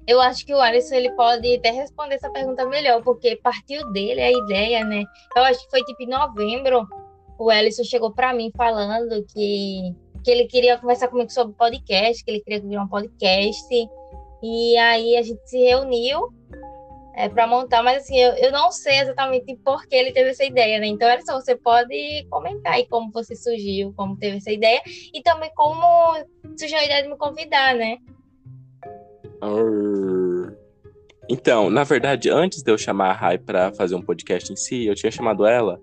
Eu 0.07 0.21
acho 0.21 0.45
que 0.45 0.55
o 0.55 0.61
Alisson 0.61 0.95
ele 0.97 1.11
pode 1.13 1.57
até 1.57 1.71
responder 1.71 2.17
essa 2.17 2.31
pergunta 2.31 2.67
melhor, 2.67 3.03
porque 3.03 3.37
partiu 3.37 3.91
dele 3.93 4.21
a 4.21 4.31
ideia, 4.31 4.85
né? 4.85 5.05
Eu 5.35 5.45
acho 5.45 5.65
que 5.65 5.71
foi 5.71 5.83
tipo 5.85 6.03
em 6.03 6.09
novembro, 6.09 6.87
o 7.39 7.51
Alisson 7.51 7.85
chegou 7.85 8.11
para 8.13 8.35
mim 8.35 8.51
falando 8.57 9.25
que, 9.33 9.95
que 10.23 10.31
ele 10.31 10.47
queria 10.47 10.79
conversar 10.79 11.09
comigo 11.09 11.31
sobre 11.31 11.55
podcast, 11.55 12.23
que 12.23 12.31
ele 12.31 12.41
queria 12.41 12.61
criar 12.61 12.83
um 12.83 12.89
podcast. 12.89 13.89
E 14.43 14.77
aí 14.77 15.17
a 15.17 15.23
gente 15.23 15.41
se 15.49 15.59
reuniu 15.59 16.29
é, 17.17 17.29
para 17.29 17.47
montar, 17.47 17.83
mas 17.83 18.03
assim, 18.03 18.19
eu, 18.19 18.33
eu 18.33 18.51
não 18.51 18.73
sei 18.73 19.01
exatamente 19.01 19.57
por 19.65 19.87
que 19.87 19.95
ele 19.95 20.13
teve 20.13 20.31
essa 20.31 20.45
ideia, 20.45 20.81
né? 20.81 20.87
Então, 20.87 21.09
só 21.25 21.41
você 21.41 21.55
pode 21.57 22.27
comentar 22.29 22.75
aí 22.75 22.87
como 22.89 23.11
você 23.13 23.37
surgiu, 23.37 23.93
como 23.97 24.17
teve 24.17 24.39
essa 24.39 24.51
ideia, 24.51 24.83
e 25.13 25.23
também 25.23 25.51
como 25.55 25.83
surgiu 26.57 26.79
a 26.79 26.85
ideia 26.85 27.03
de 27.03 27.09
me 27.09 27.17
convidar, 27.17 27.75
né? 27.77 27.99
Então, 31.29 31.71
na 31.71 31.85
verdade, 31.85 32.31
antes 32.31 32.63
de 32.63 32.71
eu 32.71 32.77
chamar 32.77 33.11
a 33.11 33.13
Rai 33.13 33.39
para 33.39 33.73
fazer 33.73 33.95
um 33.95 34.03
podcast 34.03 34.53
em 34.53 34.57
si, 34.57 34.87
eu 34.87 34.95
tinha 34.95 35.11
chamado 35.11 35.47
ela 35.47 35.81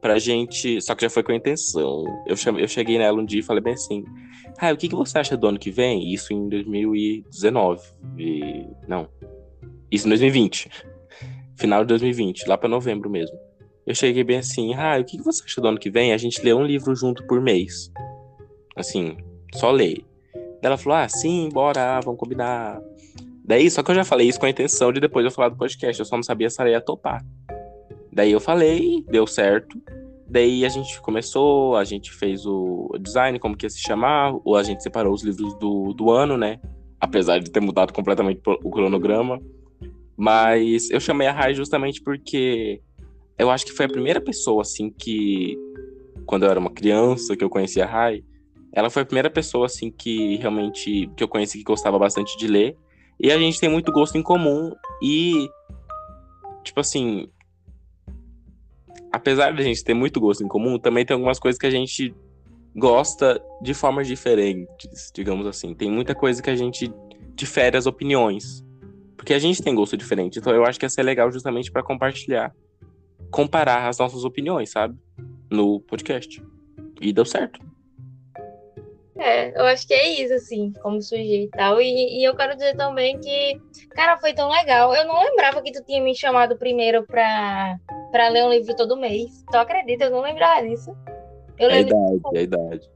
pra 0.00 0.18
gente. 0.18 0.80
Só 0.82 0.94
que 0.94 1.02
já 1.02 1.10
foi 1.10 1.22
com 1.22 1.32
a 1.32 1.36
intenção. 1.36 2.04
Eu, 2.26 2.36
eu 2.58 2.68
cheguei 2.68 2.98
nela 2.98 3.20
um 3.20 3.24
dia 3.24 3.40
e 3.40 3.42
falei 3.42 3.62
bem 3.62 3.74
assim: 3.74 4.04
Rai, 4.58 4.72
o 4.72 4.76
que, 4.76 4.88
que 4.88 4.94
você 4.94 5.18
acha 5.18 5.36
do 5.36 5.46
ano 5.48 5.58
que 5.58 5.70
vem? 5.70 6.12
Isso 6.12 6.32
em 6.32 6.48
2019. 6.48 7.82
E... 8.18 8.66
Não, 8.86 9.08
isso 9.94 10.06
em 10.06 10.10
2020. 10.10 10.68
Final 11.56 11.82
de 11.82 11.88
2020, 11.88 12.46
lá 12.48 12.58
para 12.58 12.68
novembro 12.68 13.08
mesmo. 13.08 13.38
Eu 13.86 13.94
cheguei 13.94 14.24
bem 14.24 14.38
assim, 14.38 14.74
ah, 14.74 14.98
o 14.98 15.04
que 15.04 15.22
você 15.22 15.44
acha 15.44 15.60
do 15.60 15.68
ano 15.68 15.78
que 15.78 15.90
vem? 15.90 16.12
A 16.12 16.16
gente 16.16 16.42
lê 16.42 16.52
um 16.52 16.64
livro 16.64 16.94
junto 16.96 17.24
por 17.26 17.40
mês. 17.40 17.92
Assim, 18.74 19.16
só 19.54 19.70
lê. 19.70 20.02
ela 20.62 20.76
falou, 20.76 20.98
ah, 20.98 21.08
sim, 21.08 21.48
bora, 21.52 22.00
vamos 22.00 22.18
combinar. 22.18 22.80
Daí, 23.44 23.70
só 23.70 23.82
que 23.82 23.90
eu 23.90 23.94
já 23.94 24.04
falei 24.04 24.26
isso 24.26 24.40
com 24.40 24.46
a 24.46 24.50
intenção 24.50 24.92
de 24.92 25.00
depois 25.00 25.24
eu 25.24 25.30
falar 25.30 25.50
do 25.50 25.56
podcast, 25.56 26.00
eu 26.00 26.06
só 26.06 26.16
não 26.16 26.22
sabia 26.22 26.50
se 26.50 26.60
ela 26.60 26.70
ia 26.70 26.80
topar. 26.80 27.24
Daí 28.10 28.32
eu 28.32 28.40
falei, 28.40 29.04
deu 29.08 29.26
certo. 29.26 29.78
Daí 30.26 30.64
a 30.64 30.68
gente 30.68 31.00
começou, 31.02 31.76
a 31.76 31.84
gente 31.84 32.10
fez 32.10 32.46
o 32.46 32.96
design, 32.98 33.38
como 33.38 33.56
que 33.56 33.66
ia 33.66 33.70
se 33.70 33.80
chamar, 33.80 34.34
ou 34.44 34.56
a 34.56 34.62
gente 34.62 34.82
separou 34.82 35.12
os 35.12 35.22
livros 35.22 35.54
do, 35.58 35.92
do 35.92 36.10
ano, 36.10 36.36
né? 36.36 36.58
apesar 37.04 37.38
de 37.38 37.50
ter 37.50 37.60
mudado 37.60 37.92
completamente 37.92 38.40
o 38.46 38.70
cronograma. 38.70 39.40
Mas 40.16 40.90
eu 40.90 41.00
chamei 41.00 41.26
a 41.26 41.32
Rai 41.32 41.54
justamente 41.54 42.00
porque 42.02 42.80
eu 43.38 43.50
acho 43.50 43.64
que 43.66 43.72
foi 43.72 43.86
a 43.86 43.88
primeira 43.88 44.20
pessoa, 44.20 44.62
assim, 44.62 44.90
que. 44.90 45.56
Quando 46.26 46.44
eu 46.44 46.50
era 46.50 46.60
uma 46.60 46.70
criança, 46.70 47.36
que 47.36 47.44
eu 47.44 47.50
conheci 47.50 47.80
a 47.82 47.86
Rai, 47.86 48.24
ela 48.72 48.88
foi 48.88 49.02
a 49.02 49.06
primeira 49.06 49.30
pessoa, 49.30 49.66
assim, 49.66 49.90
que 49.90 50.36
realmente. 50.36 51.10
que 51.16 51.22
eu 51.22 51.28
conheci 51.28 51.58
que 51.58 51.64
gostava 51.64 51.98
bastante 51.98 52.36
de 52.36 52.46
ler. 52.46 52.76
E 53.20 53.30
a 53.30 53.38
gente 53.38 53.60
tem 53.60 53.68
muito 53.68 53.92
gosto 53.92 54.16
em 54.16 54.22
comum. 54.22 54.72
E. 55.02 55.48
Tipo 56.62 56.80
assim. 56.80 57.28
Apesar 59.12 59.52
de 59.52 59.60
a 59.60 59.64
gente 59.64 59.84
ter 59.84 59.94
muito 59.94 60.20
gosto 60.20 60.42
em 60.42 60.48
comum, 60.48 60.78
também 60.78 61.04
tem 61.04 61.14
algumas 61.14 61.38
coisas 61.38 61.58
que 61.58 61.66
a 61.66 61.70
gente 61.70 62.12
gosta 62.74 63.40
de 63.62 63.72
formas 63.72 64.08
diferentes, 64.08 65.12
digamos 65.14 65.46
assim. 65.46 65.72
Tem 65.72 65.88
muita 65.88 66.14
coisa 66.14 66.42
que 66.42 66.50
a 66.50 66.56
gente 66.56 66.92
difere 67.34 67.76
as 67.76 67.86
opiniões. 67.86 68.63
Porque 69.16 69.34
a 69.34 69.38
gente 69.38 69.62
tem 69.62 69.74
gosto 69.74 69.96
diferente. 69.96 70.38
Então 70.38 70.54
eu 70.54 70.64
acho 70.64 70.78
que 70.78 70.84
ia 70.84 70.90
ser 70.90 71.02
legal 71.02 71.30
justamente 71.30 71.70
para 71.70 71.82
compartilhar, 71.82 72.52
comparar 73.30 73.88
as 73.88 73.98
nossas 73.98 74.24
opiniões, 74.24 74.70
sabe? 74.70 74.96
No 75.50 75.80
podcast. 75.80 76.42
E 77.00 77.12
deu 77.12 77.24
certo. 77.24 77.60
É, 79.16 79.58
eu 79.58 79.64
acho 79.66 79.86
que 79.86 79.94
é 79.94 80.08
isso, 80.08 80.34
assim, 80.34 80.72
como 80.82 81.00
surgiu 81.00 81.44
e 81.44 81.48
tal. 81.48 81.80
E, 81.80 82.20
e 82.20 82.24
eu 82.24 82.34
quero 82.34 82.54
dizer 82.54 82.76
também 82.76 83.18
que, 83.20 83.60
cara, 83.90 84.18
foi 84.18 84.34
tão 84.34 84.50
legal. 84.50 84.94
Eu 84.94 85.06
não 85.06 85.22
lembrava 85.22 85.62
que 85.62 85.72
tu 85.72 85.82
tinha 85.84 86.02
me 86.02 86.14
chamado 86.14 86.56
primeiro 86.56 87.04
pra, 87.06 87.78
pra 88.10 88.28
ler 88.28 88.44
um 88.44 88.50
livro 88.50 88.74
todo 88.74 88.96
mês. 88.96 89.44
Tu 89.50 89.56
acredita? 89.56 90.06
Eu 90.06 90.10
não 90.10 90.20
lembrava 90.20 90.66
disso. 90.66 90.96
Eu 91.58 91.70
é 91.70 91.74
a 91.74 91.80
idade, 91.80 92.18
de... 92.18 92.36
é 92.36 92.40
a 92.40 92.42
idade. 92.42 92.90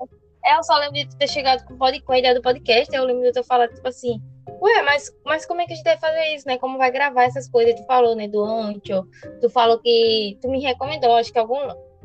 É, 0.44 0.57
eu 0.57 0.62
só 0.64 0.76
lembro 0.78 0.94
de 0.94 1.16
ter 1.16 1.28
chegado 1.28 1.64
com, 1.64 1.76
pod... 1.76 2.00
com 2.00 2.12
a 2.12 2.18
ideia 2.18 2.35
do 2.35 2.42
podcast, 2.42 2.94
eu 2.94 3.04
lembro 3.04 3.22
de 3.22 3.33
ter 3.33 3.44
falado, 3.44 3.72
tipo 3.72 3.87
assim, 3.87 4.20
ué, 4.61 4.82
mas, 4.82 5.11
mas 5.24 5.46
como 5.46 5.61
é 5.61 5.66
que 5.66 5.72
a 5.72 5.76
gente 5.76 5.84
deve 5.84 6.00
fazer 6.00 6.34
isso, 6.34 6.46
né? 6.46 6.58
Como 6.58 6.78
vai 6.78 6.90
gravar 6.90 7.24
essas 7.24 7.48
coisas? 7.48 7.74
Tu 7.74 7.84
falou, 7.87 8.14
né, 8.14 8.28
do 8.28 8.44
Ancho, 8.44 9.06
tu 9.40 9.48
falou 9.50 9.78
que 9.78 10.38
tu 10.40 10.48
me 10.48 10.61
recomendou, 10.61 11.14
acho 11.14 11.32
que 11.32 11.38
algum... 11.38 11.58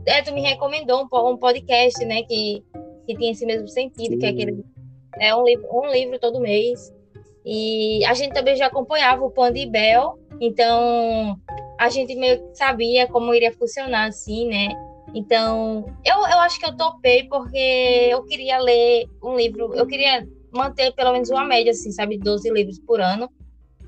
É, 0.06 0.22
tu 0.22 0.34
me 0.34 0.42
recomendou 0.42 1.04
um, 1.04 1.30
um 1.30 1.38
podcast, 1.38 2.04
né, 2.06 2.24
que, 2.24 2.64
que 3.08 3.16
tem 3.16 3.32
esse 3.32 3.46
mesmo 3.46 3.68
sentido, 3.68 4.14
Sim. 4.14 4.20
que 4.20 4.26
é 4.26 4.30
aquele... 4.30 4.64
É 5.20 5.36
um 5.36 5.44
livro, 5.44 5.68
um 5.72 5.92
livro 5.92 6.20
todo 6.20 6.40
mês. 6.40 6.94
E 7.46 8.04
a 8.06 8.14
gente 8.14 8.34
também 8.34 8.56
já 8.56 8.68
acompanhava 8.68 9.24
o 9.24 9.32
Panda 9.32 9.60
e 9.60 9.66
Bel, 9.66 10.18
então 10.40 11.38
a 11.78 11.90
gente 11.90 12.16
meio 12.16 12.40
que 12.40 12.58
sabia 12.58 13.08
como 13.08 13.34
iria 13.34 13.52
funcionar, 13.52 14.08
assim, 14.08 14.48
né? 14.48 14.70
Então, 15.14 15.86
eu, 16.04 16.16
eu 16.16 16.40
acho 16.40 16.60
que 16.60 16.66
eu 16.66 16.76
topei 16.76 17.28
porque 17.28 18.08
eu 18.10 18.24
queria 18.24 18.58
ler 18.60 19.08
um 19.22 19.36
livro, 19.36 19.74
eu 19.76 19.86
queria 19.86 20.28
manter 20.54 20.92
pelo 20.94 21.12
menos 21.12 21.30
uma 21.30 21.46
média, 21.46 21.72
assim, 21.72 21.92
sabe, 21.92 22.18
12 22.18 22.50
livros 22.52 22.80
por 22.80 23.02
ano. 23.02 23.30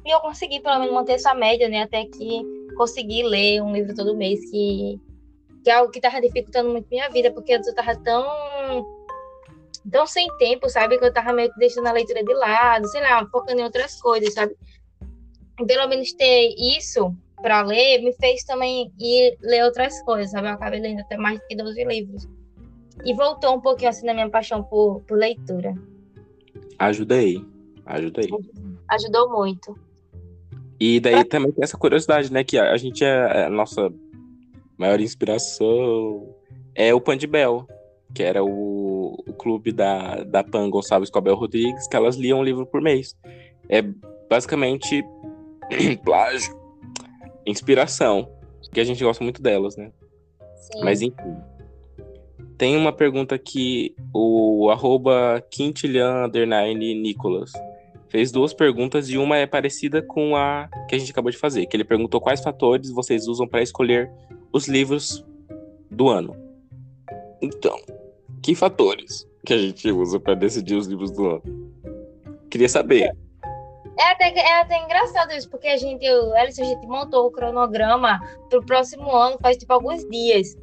E 0.05 0.13
eu 0.13 0.19
consegui 0.19 0.59
pelo 0.59 0.79
menos 0.79 0.93
manter 0.93 1.13
essa 1.13 1.33
média, 1.33 1.67
né, 1.67 1.83
até 1.83 2.05
que 2.05 2.41
consegui 2.75 3.23
ler 3.23 3.61
um 3.61 3.73
livro 3.73 3.95
todo 3.95 4.15
mês, 4.15 4.39
que, 4.51 4.99
que 5.63 5.69
é 5.69 5.73
algo 5.73 5.91
que 5.91 5.99
estava 5.99 6.21
dificultando 6.21 6.69
muito 6.69 6.87
minha 6.89 7.09
vida, 7.09 7.31
porque 7.31 7.53
antes 7.53 7.67
eu 7.67 7.71
estava 7.71 7.95
tão 7.99 8.25
tão 9.91 10.07
sem 10.07 10.27
tempo, 10.37 10.69
sabe, 10.69 10.97
que 10.97 11.05
eu 11.05 11.09
estava 11.09 11.31
meio 11.31 11.51
que 11.51 11.59
deixando 11.59 11.87
a 11.87 11.91
leitura 11.91 12.23
de 12.23 12.33
lado, 12.33 12.87
sei 12.87 13.01
lá, 13.01 13.25
focando 13.27 13.61
em 13.61 13.63
outras 13.63 14.01
coisas, 14.01 14.33
sabe? 14.33 14.55
Pelo 15.67 15.87
menos 15.87 16.11
ter 16.13 16.55
isso 16.57 17.15
para 17.41 17.61
ler 17.61 18.01
me 18.01 18.11
fez 18.13 18.43
também 18.43 18.91
ir 18.99 19.37
ler 19.41 19.63
outras 19.63 20.01
coisas, 20.03 20.31
sabe? 20.31 20.47
Eu 20.47 20.53
acabei 20.53 20.79
lendo 20.79 21.01
até 21.01 21.17
mais 21.17 21.39
de 21.47 21.55
12 21.55 21.83
livros. 21.83 22.27
E 23.03 23.13
voltou 23.13 23.55
um 23.55 23.61
pouquinho 23.61 23.89
assim 23.89 24.05
na 24.05 24.13
minha 24.13 24.29
paixão 24.29 24.63
por, 24.63 25.01
por 25.01 25.17
leitura. 25.17 25.75
Ajudei, 26.77 27.43
ajudei. 27.85 28.29
Ajudou 28.89 29.29
muito. 29.29 29.77
E 30.79 30.99
daí 30.99 31.15
pra... 31.15 31.25
também 31.25 31.51
tem 31.51 31.63
essa 31.63 31.77
curiosidade, 31.77 32.31
né? 32.31 32.43
Que 32.43 32.57
a, 32.57 32.75
gente 32.77 33.03
é 33.03 33.45
a 33.45 33.49
nossa 33.49 33.91
maior 34.77 34.99
inspiração 34.99 36.35
é 36.73 36.93
o 36.93 36.99
Pandibel, 36.99 37.65
que 38.13 38.21
era 38.21 38.43
o, 38.43 39.23
o 39.27 39.33
clube 39.33 39.71
da, 39.71 40.23
da 40.23 40.43
Pan 40.43 40.69
Gonçalves 40.69 41.09
Cobel 41.09 41.35
Rodrigues, 41.35 41.87
que 41.87 41.95
elas 41.95 42.15
liam 42.17 42.39
um 42.39 42.43
livro 42.43 42.65
por 42.65 42.81
mês. 42.81 43.15
É 43.69 43.81
basicamente 44.29 45.03
plágio 46.03 46.53
inspiração, 47.45 48.29
que 48.73 48.79
a 48.79 48.83
gente 48.83 49.03
gosta 49.03 49.23
muito 49.23 49.41
delas, 49.41 49.77
né? 49.77 49.91
Sim. 50.55 50.83
Mas 50.83 51.01
enfim. 51.01 51.37
Tem 52.57 52.77
uma 52.77 52.93
pergunta 52.93 53.35
aqui, 53.35 53.95
o 54.13 54.69
arroba 54.71 55.43
Quintilian 55.51 56.29
Nicolas 56.29 57.51
fez 58.07 58.31
duas 58.31 58.53
perguntas 58.53 59.09
e 59.09 59.17
uma 59.17 59.37
é 59.37 59.45
parecida 59.45 60.01
com 60.01 60.37
a 60.37 60.69
que 60.87 60.95
a 60.95 60.97
gente 60.97 61.11
acabou 61.11 61.31
de 61.31 61.37
fazer, 61.37 61.65
que 61.65 61.75
ele 61.75 61.83
perguntou 61.83 62.21
quais 62.21 62.41
fatores 62.41 62.89
vocês 62.91 63.27
usam 63.27 63.45
para 63.45 63.61
escolher 63.61 64.09
os 64.53 64.69
livros 64.69 65.25
do 65.91 66.07
ano. 66.07 66.33
Então, 67.41 67.77
que 68.41 68.55
fatores 68.55 69.27
que 69.45 69.53
a 69.53 69.57
gente 69.57 69.91
usa 69.91 70.17
para 70.17 70.33
decidir 70.33 70.75
os 70.75 70.87
livros 70.87 71.11
do 71.11 71.25
ano? 71.25 71.43
Queria 72.49 72.69
saber. 72.69 73.13
É 73.97 74.11
até, 74.11 74.29
é 74.29 74.61
até 74.61 74.83
engraçado 74.83 75.31
isso, 75.33 75.49
porque 75.49 75.67
a 75.67 75.77
gente, 75.77 76.09
o 76.09 76.33
Alisson, 76.35 76.63
a 76.63 76.65
gente 76.65 76.87
montou 76.87 77.27
o 77.27 77.31
cronograma 77.31 78.19
pro 78.49 78.65
próximo 78.65 79.09
ano 79.11 79.37
faz 79.41 79.57
tipo 79.57 79.73
alguns 79.73 80.07
dias. 80.09 80.55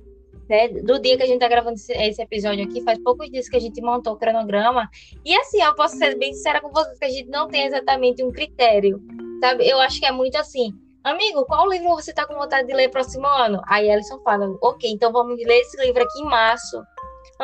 Do 0.82 1.00
dia 1.00 1.16
que 1.16 1.22
a 1.22 1.26
gente 1.26 1.40
tá 1.40 1.48
gravando 1.48 1.76
esse, 1.76 2.22
episódio 2.22 2.64
aqui, 2.64 2.82
faz 2.82 2.98
poucos 2.98 3.30
dias 3.30 3.48
que 3.48 3.56
a 3.56 3.60
gente 3.60 3.80
montou 3.80 4.12
o 4.12 4.16
cronograma. 4.16 4.88
E 5.24 5.34
assim, 5.36 5.62
eu 5.62 5.74
posso 5.74 5.96
ser 5.96 6.16
bem 6.18 6.34
sincera 6.34 6.60
com 6.60 6.70
vocês 6.70 6.98
que 6.98 7.04
a 7.04 7.10
gente 7.10 7.30
não 7.30 7.48
tem 7.48 7.66
exatamente 7.66 8.22
um 8.22 8.30
critério. 8.30 9.02
Sabe? 9.40 9.66
Eu 9.66 9.80
acho 9.80 9.98
que 9.98 10.06
é 10.06 10.12
muito 10.12 10.36
assim. 10.36 10.72
Amigo, 11.02 11.44
qual 11.46 11.68
livro 11.68 11.88
você 11.88 12.12
tá 12.12 12.26
com 12.26 12.34
vontade 12.34 12.68
de 12.68 12.74
ler 12.74 12.88
próximo 12.88 13.26
ano? 13.26 13.60
Aí 13.66 13.90
Alisson 13.90 14.20
fala, 14.20 14.46
ok, 14.62 14.88
então 14.88 15.10
vamos 15.10 15.36
ler 15.36 15.58
esse 15.60 15.76
livro 15.84 16.02
aqui 16.02 16.20
em 16.20 16.26
março. 16.26 16.80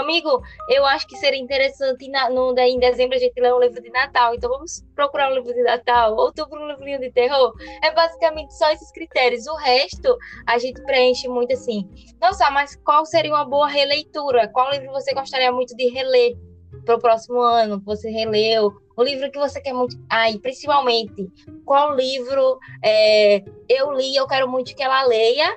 Amigo, 0.01 0.43
eu 0.69 0.85
acho 0.87 1.07
que 1.07 1.17
seria 1.17 1.41
interessante 1.41 2.09
na, 2.09 2.31
no, 2.31 2.57
em 2.59 2.79
dezembro 2.79 3.17
a 3.17 3.19
gente 3.19 3.41
ler 3.41 3.53
um 3.53 3.61
livro 3.61 3.81
de 3.83 3.91
Natal. 3.91 4.35
Então 4.35 4.51
vamos 4.51 4.85
procurar 4.95 5.31
um 5.31 5.35
livro 5.35 5.53
de 5.53 5.63
Natal. 5.63 6.17
Outubro 6.17 6.61
um 6.61 6.69
livrinho 6.69 7.01
de 7.01 7.11
terror. 7.11 7.53
É 7.83 7.91
basicamente 7.93 8.55
só 8.57 8.71
esses 8.71 8.91
critérios. 8.93 9.47
O 9.47 9.55
resto 9.57 10.17
a 10.47 10.59
gente 10.59 10.83
preenche 10.83 11.29
muito 11.29 11.53
assim. 11.53 11.89
Nossa, 12.21 12.51
mas 12.51 12.77
qual 12.77 13.05
seria 13.05 13.33
uma 13.33 13.45
boa 13.45 13.69
releitura? 13.69 14.49
Qual 14.49 14.71
livro 14.71 14.91
você 14.93 15.13
gostaria 15.13 15.53
muito 15.53 15.75
de 15.77 15.89
reler 15.89 16.37
para 16.85 16.97
o 16.97 17.01
próximo 17.01 17.41
ano? 17.41 17.83
Você 17.85 18.11
releu? 18.11 18.73
O 18.97 19.03
livro 19.03 19.31
que 19.31 19.39
você 19.39 19.61
quer 19.61 19.73
muito. 19.73 19.97
Ah, 20.11 20.29
e 20.29 20.39
principalmente, 20.39 21.29
qual 21.65 21.95
livro 21.95 22.59
é, 22.85 23.45
eu 23.69 23.93
li, 23.93 24.17
eu 24.17 24.27
quero 24.27 24.49
muito 24.49 24.75
que 24.75 24.83
ela 24.83 25.05
leia, 25.05 25.57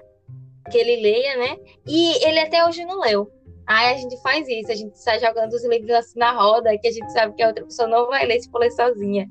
que 0.70 0.78
ele 0.78 1.02
leia, 1.02 1.38
né? 1.38 1.58
E 1.88 2.24
ele 2.24 2.40
até 2.40 2.66
hoje 2.66 2.86
não 2.86 3.00
leu. 3.00 3.32
Aí 3.72 3.94
a 3.94 3.98
gente 3.98 4.22
faz 4.22 4.46
isso, 4.50 4.70
a 4.70 4.76
gente 4.76 5.00
sai 5.00 5.18
jogando 5.18 5.54
os 5.54 5.64
livros 5.64 5.92
assim 5.92 6.20
na 6.20 6.34
roda, 6.34 6.78
que 6.78 6.90
a 6.90 6.92
gente 6.92 7.10
sabe 7.14 7.34
que 7.34 7.42
a 7.42 7.48
outra 7.48 7.64
pessoa 7.64 7.88
não 7.88 8.08
vai 8.08 8.26
ler 8.26 8.42
se 8.42 8.52
for 8.52 8.70
sozinha. 8.70 9.30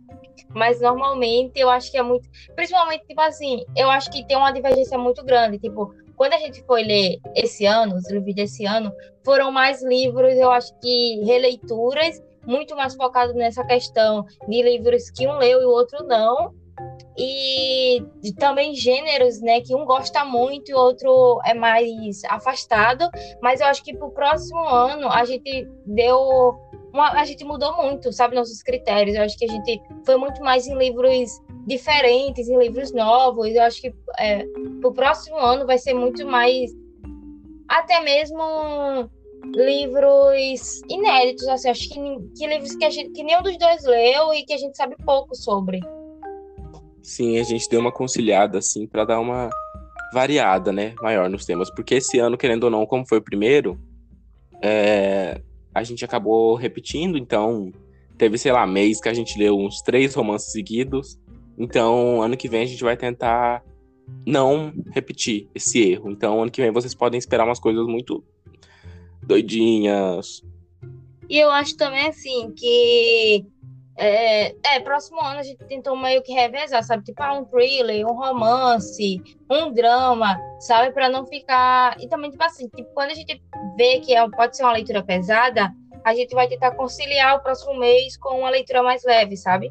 Mas 0.55 0.81
normalmente 0.81 1.61
eu 1.61 1.69
acho 1.69 1.91
que 1.91 1.99
é 1.99 2.03
muito. 2.03 2.27
Principalmente, 2.57 3.07
tipo 3.07 3.21
assim, 3.21 3.63
eu 3.77 3.91
acho 3.91 4.11
que 4.11 4.27
tem 4.27 4.39
uma 4.39 4.51
divergência 4.51 4.97
muito 4.97 5.23
grande. 5.23 5.59
Tipo, 5.59 5.95
quando 6.17 6.33
a 6.33 6.39
gente 6.39 6.65
foi 6.65 6.85
ler 6.85 7.19
esse 7.37 7.67
ano, 7.67 7.97
os 7.97 8.11
livros 8.11 8.35
desse 8.35 8.65
ano, 8.65 8.91
foram 9.23 9.53
mais 9.53 9.83
livros, 9.83 10.33
eu 10.33 10.51
acho 10.51 10.73
que 10.81 11.23
releituras, 11.23 12.19
muito 12.47 12.75
mais 12.75 12.95
focados 12.95 13.35
nessa 13.35 13.63
questão 13.67 14.25
de 14.49 14.63
livros 14.63 15.11
que 15.11 15.29
um 15.29 15.37
leu 15.37 15.61
e 15.61 15.67
o 15.67 15.71
outro 15.71 16.03
não 16.07 16.55
e 17.19 18.03
também 18.39 18.75
gêneros, 18.75 19.41
né, 19.41 19.61
que 19.61 19.75
um 19.75 19.85
gosta 19.85 20.25
muito 20.25 20.71
e 20.71 20.75
outro 20.75 21.41
é 21.45 21.53
mais 21.53 22.23
afastado, 22.29 23.09
mas 23.43 23.61
eu 23.61 23.67
acho 23.67 23.83
que 23.83 23.95
para 23.95 24.07
o 24.07 24.11
próximo 24.11 24.61
ano 24.67 25.09
a 25.09 25.25
gente 25.25 25.69
deu 25.85 26.59
uma, 26.93 27.13
a 27.13 27.25
gente 27.25 27.45
mudou 27.45 27.77
muito, 27.77 28.13
sabe, 28.13 28.35
nossos 28.35 28.63
critérios. 28.63 29.17
Eu 29.17 29.23
acho 29.23 29.39
que 29.39 29.45
a 29.45 29.49
gente 29.49 29.81
foi 30.05 30.17
muito 30.17 30.43
mais 30.43 30.67
em 30.67 30.77
livros 30.77 31.41
diferentes, 31.67 32.49
em 32.49 32.59
livros 32.59 32.93
novos. 32.93 33.55
Eu 33.55 33.63
acho 33.63 33.81
que 33.81 33.95
é, 34.19 34.45
para 34.81 34.89
o 34.89 34.93
próximo 34.93 35.37
ano 35.37 35.67
vai 35.67 35.79
ser 35.79 35.95
muito 35.95 36.27
mais, 36.27 36.71
até 37.69 38.01
mesmo 38.01 39.09
livros 39.47 40.83
inéditos, 40.89 41.49
assim, 41.49 41.71
acho 41.71 41.89
que, 41.89 42.01
que 42.37 42.47
livros 42.47 42.75
que, 42.75 42.91
gente, 42.91 43.11
que 43.13 43.23
nenhum 43.23 43.43
dos 43.43 43.57
dois 43.57 43.85
leu 43.85 44.35
e 44.35 44.45
que 44.45 44.53
a 44.53 44.59
gente 44.59 44.77
sabe 44.77 44.97
pouco 45.05 45.35
sobre. 45.35 45.81
Sim, 47.03 47.39
a 47.39 47.43
gente 47.43 47.69
deu 47.69 47.81
uma 47.81 47.93
conciliada, 47.93 48.59
assim, 48.59 48.87
para 48.87 49.05
dar 49.05 49.21
uma 49.21 49.51
variada, 50.13 50.73
né, 50.73 50.95
maior 51.01 51.29
nos 51.31 51.45
temas. 51.45 51.71
Porque 51.71 51.95
esse 51.95 52.19
ano, 52.19 52.37
querendo 52.37 52.65
ou 52.65 52.71
não, 52.71 52.87
como 52.87 53.07
foi 53.07 53.19
o 53.19 53.23
primeiro, 53.23 53.81
é, 54.63 55.41
a 55.75 55.83
gente 55.83 56.05
acabou 56.05 56.55
repetindo, 56.55 57.17
então 57.17 57.73
teve, 58.19 58.37
sei 58.37 58.53
lá, 58.53 58.67
mês 58.67 59.01
que 59.01 59.09
a 59.09 59.15
gente 59.15 59.39
leu 59.39 59.57
uns 59.57 59.81
três 59.81 60.15
romances 60.15 60.53
seguidos. 60.53 61.19
Então, 61.57 62.23
ano 62.23 62.37
que 62.37 62.49
vem 62.49 62.63
a 62.63 62.67
gente 62.67 62.83
vai 62.83 62.97
tentar 62.97 63.63
não 64.27 64.73
repetir 64.93 65.49
esse 65.55 65.81
erro. 65.81 66.11
Então, 66.11 66.43
ano 66.43 66.51
que 66.51 66.61
vem 66.61 66.71
vocês 66.71 66.95
podem 66.95 67.19
esperar 67.19 67.45
umas 67.45 67.61
coisas 67.61 67.87
muito 67.87 68.23
doidinhas. 69.23 70.43
E 71.29 71.39
eu 71.39 71.51
acho 71.51 71.77
também, 71.77 72.09
assim, 72.09 72.53
que 72.57 73.47
É, 74.03 74.55
é, 74.65 74.81
próximo 74.81 75.21
ano 75.21 75.41
a 75.41 75.43
gente 75.43 75.63
tentou 75.67 75.95
meio 75.95 76.23
que 76.23 76.33
revezar, 76.33 76.83
sabe? 76.83 77.05
Tipo, 77.05 77.23
ah, 77.23 77.35
um 77.35 77.45
thriller, 77.45 78.07
um 78.07 78.15
romance, 78.15 79.23
um 79.51 79.71
drama, 79.71 80.41
sabe? 80.59 80.91
Para 80.91 81.11
não 81.11 81.27
ficar. 81.27 82.01
E 82.01 82.09
também, 82.09 82.31
tipo 82.31 82.43
assim, 82.43 82.67
tipo, 82.69 82.89
quando 82.95 83.11
a 83.11 83.15
gente 83.15 83.43
vê 83.77 84.01
que 84.01 84.17
é, 84.17 84.27
pode 84.31 84.57
ser 84.57 84.63
uma 84.63 84.73
leitura 84.73 85.05
pesada, 85.05 85.71
a 86.03 86.15
gente 86.15 86.35
vai 86.35 86.49
tentar 86.49 86.71
conciliar 86.71 87.37
o 87.37 87.43
próximo 87.43 87.79
mês 87.79 88.17
com 88.17 88.39
uma 88.41 88.49
leitura 88.49 88.83
mais 88.83 89.05
leve, 89.05 89.37
sabe? 89.37 89.71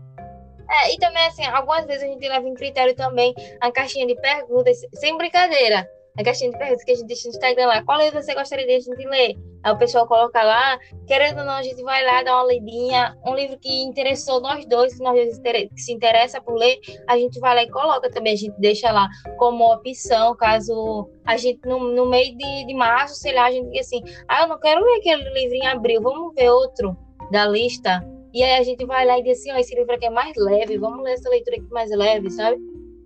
É, 0.70 0.94
e 0.94 1.00
também, 1.00 1.26
assim, 1.26 1.44
algumas 1.46 1.88
vezes 1.88 2.04
a 2.04 2.06
gente 2.06 2.30
leva 2.30 2.48
em 2.48 2.54
critério 2.54 2.96
também 2.96 3.34
a 3.60 3.72
caixinha 3.72 4.06
de 4.06 4.14
perguntas, 4.14 4.78
sem 4.94 5.18
brincadeira 5.18 5.90
a 6.20 6.24
caixinha 6.24 6.52
de 6.52 6.58
perguntas 6.58 6.84
que 6.84 6.92
a 6.92 6.96
gente 6.96 7.08
deixa 7.08 7.30
no 7.30 7.34
Instagram 7.34 7.68
lá, 7.68 7.84
qual 7.84 7.98
livro 7.98 8.22
você 8.22 8.36
gostaria 8.36 8.66
de 8.66 8.74
a 8.74 8.80
gente 8.80 9.08
ler? 9.08 9.38
Aí 9.64 9.72
o 9.72 9.78
pessoal 9.78 10.06
coloca 10.06 10.44
lá, 10.44 10.78
querendo 11.08 11.40
ou 11.40 11.46
não, 11.46 11.54
a 11.54 11.64
gente 11.64 11.82
vai 11.82 12.04
lá 12.06 12.22
dar 12.24 12.36
uma 12.36 12.52
lidinha, 12.52 13.18
um 13.26 13.34
livro 13.34 13.58
que 13.58 13.84
interessou 13.84 14.42
nós 14.42 14.66
dois, 14.66 14.96
que 14.96 15.02
nós 15.02 15.16
dois 15.16 15.70
se 15.78 15.94
interessa 15.94 16.42
por 16.42 16.56
ler, 16.56 16.78
a 17.08 17.18
gente 17.18 17.40
vai 17.40 17.56
lá 17.56 17.64
e 17.64 17.70
coloca 17.70 18.12
também, 18.12 18.34
a 18.34 18.38
gente 18.38 18.54
deixa 18.60 18.92
lá 18.92 19.08
como 19.38 19.72
opção, 19.72 20.36
caso 20.36 21.10
a 21.26 21.38
gente, 21.38 21.66
no, 21.66 21.80
no 21.96 22.06
meio 22.06 22.38
de, 22.38 22.66
de 22.68 22.74
março, 22.74 23.16
sei 23.16 23.34
lá, 23.34 23.46
a 23.46 23.52
gente 23.52 23.68
diga 23.68 23.80
assim, 23.80 24.02
ah, 24.28 24.42
eu 24.42 24.50
não 24.50 24.60
quero 24.60 24.84
ler 24.84 24.98
aquele 24.98 25.24
livro 25.24 25.56
em 25.56 25.68
abril, 25.68 26.02
vamos 26.02 26.36
ver 26.36 26.50
outro 26.50 26.98
da 27.32 27.48
lista, 27.48 28.06
e 28.34 28.44
aí 28.44 28.60
a 28.60 28.64
gente 28.64 28.86
vai 28.86 29.06
lá 29.06 29.18
e 29.20 29.24
diz 29.24 29.40
assim, 29.40 29.54
ó, 29.54 29.58
esse 29.58 29.74
livro 29.74 29.94
aqui 29.94 30.06
é 30.06 30.10
mais 30.10 30.34
leve, 30.36 30.78
vamos 30.78 31.02
ler 31.02 31.14
essa 31.14 31.30
leitura 31.30 31.56
aqui 31.56 31.72
mais 31.72 31.90
leve, 31.92 32.30
sabe? 32.30 32.58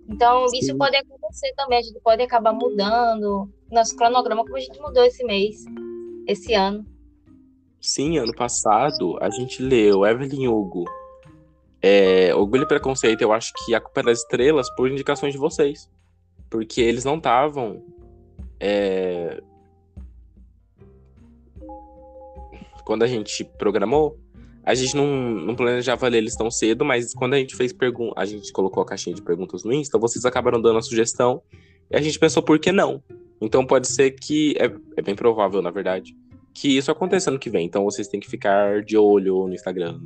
Então, 0.08 0.48
Sim. 0.48 0.58
isso 0.58 0.76
pode 0.76 0.96
acontecer 0.96 1.23
também, 1.56 1.78
a 1.78 1.82
gente 1.82 1.98
pode 2.00 2.22
acabar 2.22 2.52
mudando 2.52 3.48
nosso 3.70 3.96
cronograma, 3.96 4.44
como 4.44 4.56
a 4.56 4.60
gente 4.60 4.80
mudou 4.80 5.04
esse 5.04 5.24
mês, 5.24 5.64
esse 6.26 6.54
ano. 6.54 6.86
Sim, 7.80 8.18
ano 8.18 8.34
passado 8.34 9.18
a 9.20 9.28
gente 9.30 9.62
leu 9.62 10.06
Evelyn 10.06 10.48
Hugo. 10.48 10.84
É, 11.82 12.34
Orgulho 12.34 12.62
e 12.62 12.68
Preconceito, 12.68 13.20
eu 13.20 13.32
acho 13.32 13.52
que 13.52 13.74
A 13.74 13.80
Culpa 13.80 14.00
é 14.00 14.04
das 14.04 14.20
Estrelas 14.20 14.74
por 14.74 14.90
indicações 14.90 15.34
de 15.34 15.38
vocês. 15.38 15.90
Porque 16.48 16.80
eles 16.80 17.04
não 17.04 17.16
estavam. 17.16 17.84
É... 18.58 19.42
Quando 22.86 23.02
a 23.02 23.06
gente 23.06 23.44
programou, 23.44 24.18
a 24.64 24.74
gente 24.74 24.96
não, 24.96 25.06
não 25.06 25.54
planejava 25.54 26.08
ler 26.08 26.18
eles 26.18 26.34
tão 26.34 26.50
cedo, 26.50 26.84
mas 26.84 27.12
quando 27.12 27.34
a 27.34 27.38
gente 27.38 27.54
fez 27.54 27.72
pergunta, 27.72 28.14
a 28.16 28.24
gente 28.24 28.50
colocou 28.50 28.82
a 28.82 28.86
caixinha 28.86 29.14
de 29.14 29.20
perguntas 29.20 29.62
no 29.62 29.72
Insta, 29.72 29.98
vocês 29.98 30.24
acabaram 30.24 30.60
dando 30.60 30.78
a 30.78 30.82
sugestão 30.82 31.42
e 31.90 31.96
a 31.96 32.00
gente 32.00 32.18
pensou 32.18 32.42
por 32.42 32.58
que 32.58 32.72
não. 32.72 33.02
Então 33.40 33.66
pode 33.66 33.86
ser 33.88 34.12
que 34.12 34.54
é, 34.58 34.72
é 34.96 35.02
bem 35.02 35.14
provável, 35.14 35.60
na 35.60 35.70
verdade, 35.70 36.16
que 36.54 36.76
isso 36.76 36.90
aconteça 36.90 37.30
no 37.30 37.38
que 37.38 37.50
vem. 37.50 37.66
Então 37.66 37.84
vocês 37.84 38.08
têm 38.08 38.20
que 38.20 38.30
ficar 38.30 38.82
de 38.82 38.96
olho 38.96 39.46
no 39.46 39.54
Instagram. 39.54 40.00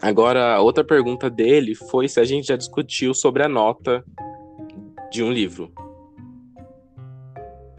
Agora, 0.00 0.60
outra 0.60 0.84
pergunta 0.84 1.28
dele 1.28 1.74
foi 1.74 2.08
se 2.08 2.20
a 2.20 2.24
gente 2.24 2.48
já 2.48 2.56
discutiu 2.56 3.14
sobre 3.14 3.42
a 3.42 3.48
nota 3.48 4.04
de 5.10 5.24
um 5.24 5.32
livro. 5.32 5.72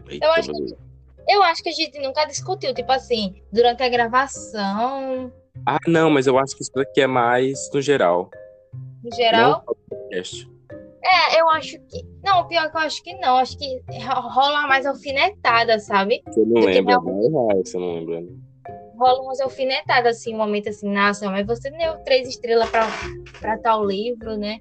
Eita, 0.08 0.26
eu 0.26 0.32
acho 0.32 0.52
que 0.52 0.83
eu 1.28 1.42
acho 1.42 1.62
que 1.62 1.68
a 1.68 1.72
gente 1.72 1.98
nunca 2.00 2.24
discutiu, 2.24 2.74
tipo 2.74 2.90
assim, 2.92 3.42
durante 3.52 3.82
a 3.82 3.88
gravação. 3.88 5.32
Ah, 5.66 5.78
não, 5.86 6.10
mas 6.10 6.26
eu 6.26 6.38
acho 6.38 6.56
que 6.56 6.62
isso 6.62 6.72
daqui 6.74 7.00
é 7.00 7.06
mais 7.06 7.70
no 7.72 7.80
geral. 7.80 8.30
No 9.02 9.14
geral? 9.14 9.64
É, 11.04 11.40
eu 11.40 11.48
acho 11.50 11.78
que. 11.86 12.02
Não, 12.24 12.46
pior 12.48 12.70
que 12.70 12.76
eu 12.76 12.80
acho 12.80 13.02
que 13.02 13.14
não. 13.16 13.36
Acho 13.36 13.58
que 13.58 13.80
rola 14.02 14.66
mais 14.66 14.86
alfinetada, 14.86 15.78
sabe? 15.78 16.22
Você 16.26 16.44
não 16.44 16.62
lembra, 16.62 16.94
não? 16.96 17.50
Ah, 17.50 17.54
você 17.56 17.78
não 17.78 18.04
lembra. 18.04 18.24
Rola 18.96 19.22
umas 19.22 19.40
alfinetadas, 19.40 20.16
assim, 20.16 20.34
um 20.34 20.38
momento 20.38 20.68
assim, 20.68 20.88
nossa, 20.88 21.28
mas 21.30 21.46
você 21.46 21.70
deu 21.70 21.98
três 22.04 22.28
estrelas 22.28 22.70
pra, 22.70 22.86
pra 23.40 23.58
tal 23.58 23.84
livro, 23.84 24.36
né? 24.36 24.60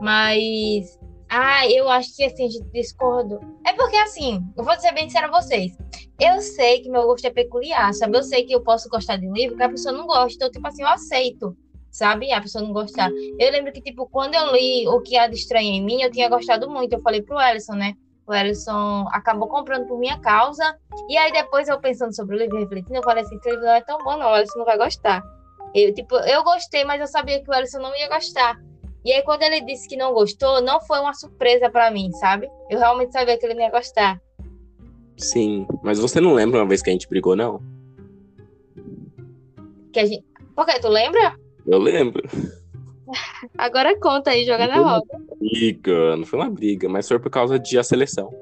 Mas 0.00 0.98
ah, 1.38 1.70
eu 1.70 1.86
acho 1.90 2.16
que 2.16 2.24
assim, 2.24 2.48
discordou. 2.72 3.38
É 3.66 3.74
porque 3.74 3.96
assim, 3.96 4.42
eu 4.56 4.64
vou 4.64 4.74
dizer 4.74 4.92
bem 4.92 5.04
sincero 5.04 5.26
a 5.26 5.38
vocês. 5.42 5.76
Eu 6.18 6.40
sei 6.40 6.80
que 6.80 6.88
meu 6.88 7.02
gosto 7.02 7.26
é 7.26 7.30
peculiar, 7.30 7.92
sabe? 7.92 8.16
Eu 8.16 8.22
sei 8.22 8.46
que 8.46 8.54
eu 8.54 8.62
posso 8.62 8.88
gostar 8.88 9.18
de 9.18 9.28
um 9.28 9.34
livro 9.34 9.54
que 9.54 9.62
a 9.62 9.68
pessoa 9.68 9.94
não 9.94 10.06
gosta. 10.06 10.34
Então, 10.34 10.50
tipo 10.50 10.66
assim, 10.66 10.80
eu 10.80 10.88
aceito, 10.88 11.54
sabe? 11.90 12.32
A 12.32 12.40
pessoa 12.40 12.64
não 12.64 12.72
gostar. 12.72 13.10
Eu 13.38 13.52
lembro 13.52 13.70
que, 13.70 13.82
tipo, 13.82 14.08
quando 14.08 14.34
eu 14.34 14.50
li 14.50 14.88
O 14.88 15.02
Que 15.02 15.18
Há 15.18 15.26
de 15.26 15.34
Estranho 15.34 15.74
em 15.74 15.84
Mim, 15.84 16.00
eu 16.00 16.10
tinha 16.10 16.26
gostado 16.30 16.70
muito. 16.70 16.94
Eu 16.94 17.02
falei 17.02 17.20
pro 17.20 17.38
Ellison, 17.38 17.74
né? 17.74 17.92
O 18.26 18.32
Ellison 18.32 19.06
acabou 19.12 19.46
comprando 19.46 19.86
por 19.86 19.98
minha 19.98 20.18
causa. 20.18 20.74
E 21.06 21.18
aí, 21.18 21.30
depois, 21.30 21.68
eu 21.68 21.78
pensando 21.78 22.16
sobre 22.16 22.34
o 22.34 22.38
livro, 22.38 22.58
refletindo, 22.58 22.96
eu 22.96 23.02
falei 23.02 23.22
assim: 23.22 23.36
esse 23.36 23.50
livro 23.50 23.66
não 23.66 23.74
é 23.74 23.82
tão 23.82 23.98
bom, 23.98 24.16
não. 24.16 24.30
O 24.30 24.36
Ellison 24.38 24.58
não 24.58 24.64
vai 24.64 24.78
gostar. 24.78 25.22
Eu, 25.74 25.92
tipo, 25.92 26.16
eu 26.16 26.42
gostei, 26.42 26.82
mas 26.86 26.98
eu 26.98 27.06
sabia 27.06 27.42
que 27.42 27.50
o 27.50 27.54
Ellison 27.54 27.78
não 27.78 27.94
ia 27.94 28.08
gostar. 28.08 28.58
E 29.06 29.12
aí, 29.12 29.22
quando 29.22 29.44
ele 29.44 29.60
disse 29.60 29.88
que 29.88 29.96
não 29.96 30.12
gostou, 30.12 30.60
não 30.60 30.80
foi 30.80 30.98
uma 30.98 31.14
surpresa 31.14 31.70
para 31.70 31.92
mim, 31.92 32.10
sabe? 32.14 32.50
Eu 32.68 32.80
realmente 32.80 33.12
sabia 33.12 33.38
que 33.38 33.46
ele 33.46 33.54
não 33.54 33.62
ia 33.62 33.70
gostar. 33.70 34.20
Sim, 35.16 35.64
mas 35.80 36.00
você 36.00 36.20
não 36.20 36.34
lembra 36.34 36.58
uma 36.58 36.66
vez 36.66 36.82
que 36.82 36.90
a 36.90 36.92
gente 36.92 37.08
brigou, 37.08 37.36
não? 37.36 37.62
Que 39.92 40.00
a 40.00 40.06
gente... 40.06 40.24
Por 40.56 40.66
quê? 40.66 40.80
Tu 40.80 40.88
lembra? 40.88 41.36
Eu 41.64 41.78
lembro. 41.78 42.20
Agora 43.56 43.96
conta 43.96 44.30
aí, 44.30 44.44
joga 44.44 44.66
na 44.66 44.78
roda. 44.78 45.06
Briga, 45.38 46.16
não 46.16 46.26
foi 46.26 46.40
uma 46.40 46.50
briga, 46.50 46.88
mas 46.88 47.06
foi 47.06 47.20
por 47.20 47.30
causa 47.30 47.60
de 47.60 47.78
a 47.78 47.84
seleção. 47.84 48.34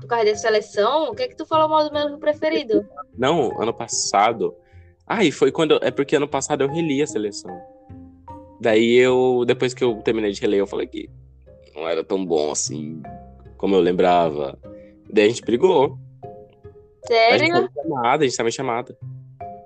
Por 0.00 0.06
causa 0.06 0.26
da 0.26 0.36
seleção? 0.36 1.10
O 1.10 1.14
que 1.16 1.24
é 1.24 1.28
que 1.28 1.36
tu 1.36 1.44
falou 1.44 1.68
mal 1.68 1.88
do 1.88 1.92
meu 1.92 2.18
preferido? 2.18 2.86
Não, 3.18 3.60
ano 3.60 3.74
passado. 3.74 4.54
Ah, 5.04 5.24
e 5.24 5.32
foi 5.32 5.50
quando. 5.50 5.80
É 5.82 5.90
porque 5.90 6.14
ano 6.14 6.28
passado 6.28 6.62
eu 6.62 6.68
reli 6.68 7.02
a 7.02 7.06
seleção. 7.08 7.79
Daí 8.60 8.96
eu, 8.96 9.44
depois 9.46 9.72
que 9.72 9.82
eu 9.82 9.96
terminei 10.02 10.32
de 10.32 10.40
reler, 10.40 10.60
eu 10.60 10.66
falei 10.66 10.86
que 10.86 11.08
não 11.74 11.88
era 11.88 12.04
tão 12.04 12.24
bom 12.24 12.50
assim 12.50 13.02
como 13.56 13.74
eu 13.74 13.80
lembrava. 13.80 14.58
Daí 15.10 15.26
a 15.26 15.28
gente 15.28 15.42
brigou. 15.42 15.98
Sério? 17.06 17.34
A 17.34 17.38
gente 17.38 17.52
tava 17.52 17.70
chamada, 17.82 18.24
a 18.24 18.26
gente 18.26 18.36
tava 18.36 18.48
em 18.48 18.52
chamada. 18.52 18.98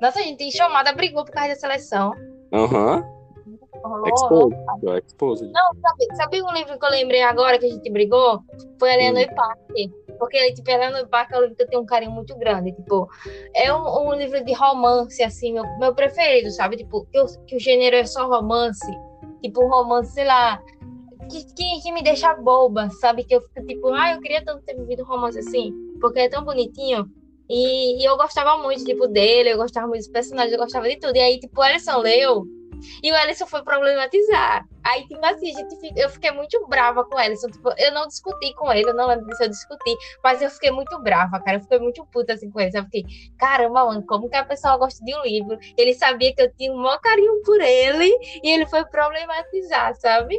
Nossa, 0.00 0.18
a 0.20 0.22
gente 0.22 0.38
tem 0.38 0.50
chamada, 0.50 0.92
brigou 0.92 1.24
por 1.24 1.32
causa 1.32 1.50
da 1.50 1.56
seleção. 1.56 2.12
Aham. 2.52 2.96
Uhum. 2.98 3.14
Exposed. 4.06 4.58
Exposed. 5.04 5.52
Não, 5.52 5.74
sabe, 5.80 6.16
sabe 6.16 6.42
um 6.42 6.52
livro 6.52 6.78
que 6.78 6.86
eu 6.86 6.90
lembrei 6.90 7.22
agora 7.22 7.58
que 7.58 7.66
a 7.66 7.68
gente 7.68 7.90
brigou? 7.90 8.40
Foi 8.78 8.92
a 8.92 8.96
Leonor 8.96 9.26
hum. 9.30 9.34
Parque. 9.34 9.92
Porque, 10.18 10.52
tipo, 10.52 10.70
Helena 10.70 11.06
Parker 11.06 11.36
é 11.36 11.38
um 11.38 11.42
livro 11.42 11.56
que 11.56 11.62
eu 11.62 11.68
tenho 11.68 11.82
um 11.82 11.86
carinho 11.86 12.12
muito 12.12 12.36
grande. 12.36 12.72
Tipo, 12.72 13.08
é 13.54 13.72
um, 13.72 14.08
um 14.08 14.14
livro 14.14 14.44
de 14.44 14.52
romance, 14.52 15.22
assim, 15.22 15.52
meu, 15.52 15.64
meu 15.78 15.94
preferido, 15.94 16.50
sabe? 16.50 16.76
Tipo, 16.76 17.06
que, 17.06 17.18
eu, 17.18 17.26
que 17.46 17.56
o 17.56 17.60
gênero 17.60 17.96
é 17.96 18.04
só 18.04 18.28
romance. 18.28 18.90
Tipo, 19.42 19.64
um 19.64 19.68
romance, 19.68 20.12
sei 20.12 20.24
lá, 20.24 20.62
que, 21.30 21.44
que, 21.54 21.82
que, 21.82 21.92
me 21.92 22.02
deixa 22.02 22.34
boba, 22.34 22.90
sabe? 22.90 23.24
Que 23.24 23.34
eu 23.34 23.42
fico 23.42 23.66
tipo, 23.66 23.88
ah, 23.92 24.12
eu 24.12 24.20
queria 24.20 24.44
tanto 24.44 24.62
ter 24.62 24.76
vivido 24.76 25.02
um 25.02 25.06
romance 25.06 25.38
assim, 25.38 25.72
porque 26.00 26.20
é 26.20 26.28
tão 26.28 26.44
bonitinho. 26.44 27.08
E, 27.48 28.02
e, 28.02 28.04
eu 28.04 28.16
gostava 28.16 28.62
muito, 28.62 28.84
tipo, 28.84 29.06
dele, 29.06 29.52
eu 29.52 29.58
gostava 29.58 29.86
muito 29.86 30.00
dos 30.00 30.08
personagens, 30.08 30.52
eu 30.52 30.58
gostava 30.58 30.88
de 30.88 30.96
tudo. 30.96 31.16
E 31.16 31.20
aí, 31.20 31.38
tipo, 31.38 31.60
o 31.60 31.62
Alisson 31.62 31.98
leu, 31.98 32.44
e 33.02 33.12
o 33.12 33.16
Ellison 33.16 33.46
foi 33.46 33.62
problematizar. 33.62 34.66
Aí, 34.84 35.06
tipo 35.06 35.24
assim, 35.24 35.52
gente, 35.54 35.92
eu 35.96 36.10
fiquei 36.10 36.30
muito 36.30 36.66
brava 36.66 37.04
com 37.04 37.16
o 37.16 37.20
Ellison. 37.20 37.48
Tipo, 37.48 37.72
eu 37.78 37.92
não 37.92 38.06
discuti 38.06 38.54
com 38.54 38.72
ele, 38.72 38.88
eu 38.88 38.94
não 38.94 39.08
lembro 39.08 39.34
se 39.34 39.44
eu 39.44 39.48
discuti, 39.48 39.96
mas 40.22 40.42
eu 40.42 40.50
fiquei 40.50 40.70
muito 40.70 40.98
brava, 41.00 41.40
cara. 41.40 41.56
Eu 41.56 41.62
fiquei 41.62 41.78
muito 41.78 42.04
puta 42.06 42.34
assim 42.34 42.50
com 42.50 42.60
ele. 42.60 42.76
Eu 42.76 42.84
fiquei, 42.84 43.04
caramba, 43.38 43.86
mano, 43.86 44.04
como 44.06 44.28
que 44.28 44.36
a 44.36 44.44
pessoa 44.44 44.76
gosta 44.76 45.04
de 45.04 45.14
um 45.14 45.22
livro? 45.22 45.58
Ele 45.76 45.94
sabia 45.94 46.34
que 46.34 46.42
eu 46.42 46.52
tinha 46.54 46.72
um 46.72 46.76
maior 46.76 47.00
carinho 47.00 47.42
por 47.42 47.60
ele 47.60 48.10
e 48.42 48.50
ele 48.50 48.66
foi 48.66 48.84
problematizar, 48.84 49.94
sabe? 49.96 50.36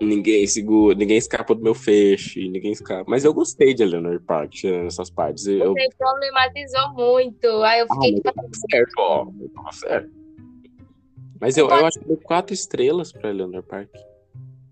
Ninguém 0.00 0.46
segura, 0.46 0.94
ninguém 0.94 1.16
escapa 1.16 1.54
do 1.54 1.62
meu 1.62 1.74
feixe, 1.74 2.48
ninguém 2.48 2.72
escapa. 2.72 3.04
Mas 3.08 3.24
eu 3.24 3.32
gostei 3.32 3.72
de 3.72 3.82
Eleanor 3.82 4.20
Park, 4.20 4.64
nessas 4.64 5.08
partes. 5.08 5.46
Eu... 5.46 5.72
Você 5.72 5.88
problematizou 5.96 6.92
muito. 6.92 7.46
Aí 7.62 7.80
eu 7.80 7.86
fiquei. 7.86 8.20
Ah, 8.26 8.30
tipo, 8.30 8.56
certo, 8.70 8.92
ó. 8.98 9.26
certo. 9.72 10.25
Mas 11.40 11.56
eu, 11.56 11.68
eu 11.68 11.86
acho 11.86 11.98
que 11.98 12.06
deu 12.06 12.16
quatro 12.16 12.54
estrelas 12.54 13.12
pra 13.12 13.30
Eleanor 13.30 13.62
Park. 13.62 13.90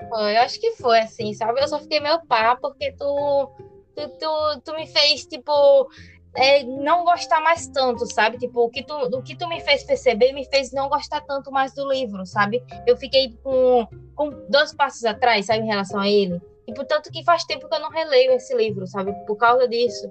Foi, 0.08 0.36
eu 0.36 0.40
acho 0.40 0.60
que 0.60 0.72
foi, 0.72 1.00
assim, 1.00 1.32
sabe? 1.34 1.60
Eu 1.60 1.68
só 1.68 1.78
fiquei 1.78 2.00
meio 2.00 2.20
pá, 2.26 2.56
porque 2.56 2.92
tu, 2.92 3.50
tu, 3.94 4.08
tu, 4.18 4.60
tu 4.64 4.74
me 4.74 4.86
fez, 4.86 5.26
tipo, 5.26 5.88
é, 6.34 6.62
não 6.64 7.04
gostar 7.04 7.40
mais 7.40 7.66
tanto, 7.68 8.06
sabe? 8.12 8.38
Tipo, 8.38 8.64
o 8.64 8.70
que, 8.70 8.82
tu, 8.82 8.94
o 8.94 9.22
que 9.22 9.36
tu 9.36 9.48
me 9.48 9.60
fez 9.60 9.84
perceber 9.84 10.32
me 10.32 10.44
fez 10.44 10.72
não 10.72 10.88
gostar 10.88 11.20
tanto 11.22 11.50
mais 11.50 11.74
do 11.74 11.90
livro, 11.90 12.26
sabe? 12.26 12.62
Eu 12.86 12.96
fiquei 12.96 13.36
com, 13.42 13.86
com 14.14 14.30
dois 14.48 14.74
passos 14.74 15.04
atrás, 15.04 15.46
sabe, 15.46 15.60
em 15.60 15.66
relação 15.66 16.00
a 16.00 16.08
ele. 16.08 16.40
E 16.66 16.72
portanto 16.72 17.10
que 17.10 17.22
faz 17.24 17.44
tempo 17.44 17.68
que 17.68 17.74
eu 17.74 17.80
não 17.80 17.90
releio 17.90 18.32
esse 18.32 18.54
livro, 18.54 18.86
sabe? 18.86 19.12
Por 19.26 19.36
causa 19.36 19.68
disso. 19.68 20.10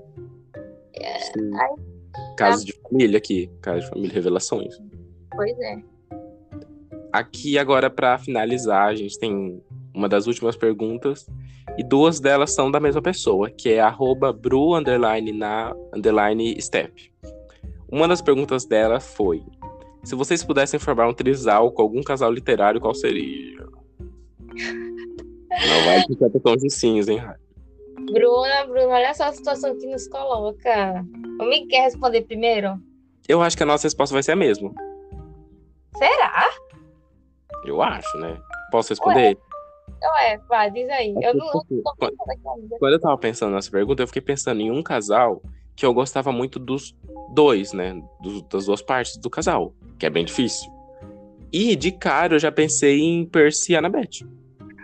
É, 0.93 1.15
aí, 1.15 1.93
Caso 2.35 2.65
tá... 2.65 2.71
de 2.71 2.73
família 2.81 3.17
aqui, 3.17 3.51
caso 3.61 3.81
de 3.81 3.89
família, 3.89 4.13
revelações. 4.13 4.77
Pois 5.35 5.57
é. 5.59 5.92
Aqui 7.13 7.59
agora 7.59 7.91
para 7.91 8.17
finalizar, 8.17 8.87
a 8.87 8.95
gente 8.95 9.19
tem 9.19 9.61
uma 9.93 10.09
das 10.09 10.25
últimas 10.25 10.57
perguntas 10.57 11.27
e 11.77 11.83
duas 11.83 12.19
delas 12.19 12.55
são 12.55 12.71
da 12.71 12.79
mesma 12.79 13.03
pessoa, 13.03 13.51
que 13.51 13.69
é 13.69 13.79
arroba 13.79 14.33
bru 14.33 14.75
underline 14.75 15.31
na 15.31 15.75
underline 15.95 16.59
step. 16.59 17.13
Uma 17.87 18.07
das 18.07 18.19
perguntas 18.19 18.65
dela 18.65 18.99
foi: 18.99 19.43
se 20.03 20.15
vocês 20.15 20.43
pudessem 20.43 20.79
formar 20.79 21.07
um 21.07 21.13
trisal 21.13 21.71
com 21.71 21.83
algum 21.83 22.01
casal 22.01 22.31
literário, 22.31 22.81
qual 22.81 22.95
seria? 22.95 23.59
Não 25.53 25.85
vai 25.85 26.01
ficar 26.07 26.31
tons 26.43 26.63
de 26.63 26.69
cinza, 26.71 27.13
hein, 27.13 27.21
Bruna, 28.11 28.65
Bruna, 28.65 28.95
olha 28.95 29.13
só 29.13 29.25
a 29.25 29.33
situação 29.33 29.77
que 29.77 29.85
nos 29.85 30.07
coloca. 30.07 31.05
O 31.39 31.45
Miguel 31.45 31.67
quer 31.67 31.83
responder 31.83 32.23
primeiro? 32.23 32.81
Eu 33.27 33.41
acho 33.41 33.55
que 33.55 33.63
a 33.63 33.65
nossa 33.65 33.85
resposta 33.85 34.13
vai 34.13 34.23
ser 34.23 34.31
a 34.31 34.35
mesma. 34.35 34.73
Será? 35.95 36.49
Eu 37.65 37.81
acho, 37.81 38.17
né? 38.17 38.37
Posso 38.71 38.89
responder? 38.89 39.37
Ué, 40.01 40.39
vai, 40.49 40.71
diz 40.71 40.89
aí. 40.89 41.13
Eu 41.21 41.33
não, 41.33 41.47
assim, 41.49 41.81
quando, 41.97 42.15
quando 42.79 42.93
eu 42.93 42.99
tava 42.99 43.17
pensando 43.17 43.53
nessa 43.53 43.71
pergunta, 43.71 44.03
eu 44.03 44.07
fiquei 44.07 44.21
pensando 44.21 44.61
em 44.61 44.71
um 44.71 44.83
casal 44.83 45.41
que 45.75 45.85
eu 45.85 45.93
gostava 45.93 46.31
muito 46.31 46.59
dos 46.59 46.95
dois, 47.33 47.73
né? 47.73 48.01
Das 48.51 48.65
duas 48.65 48.81
partes 48.81 49.17
do 49.17 49.29
casal, 49.29 49.73
que 49.97 50.05
é 50.05 50.09
bem 50.09 50.25
difícil. 50.25 50.71
E 51.51 51.75
de 51.75 51.91
cara 51.91 52.35
eu 52.35 52.39
já 52.39 52.51
pensei 52.51 52.99
em 52.99 53.25
Percy 53.25 53.73
e 53.73 53.75
Annabeth. 53.75 54.25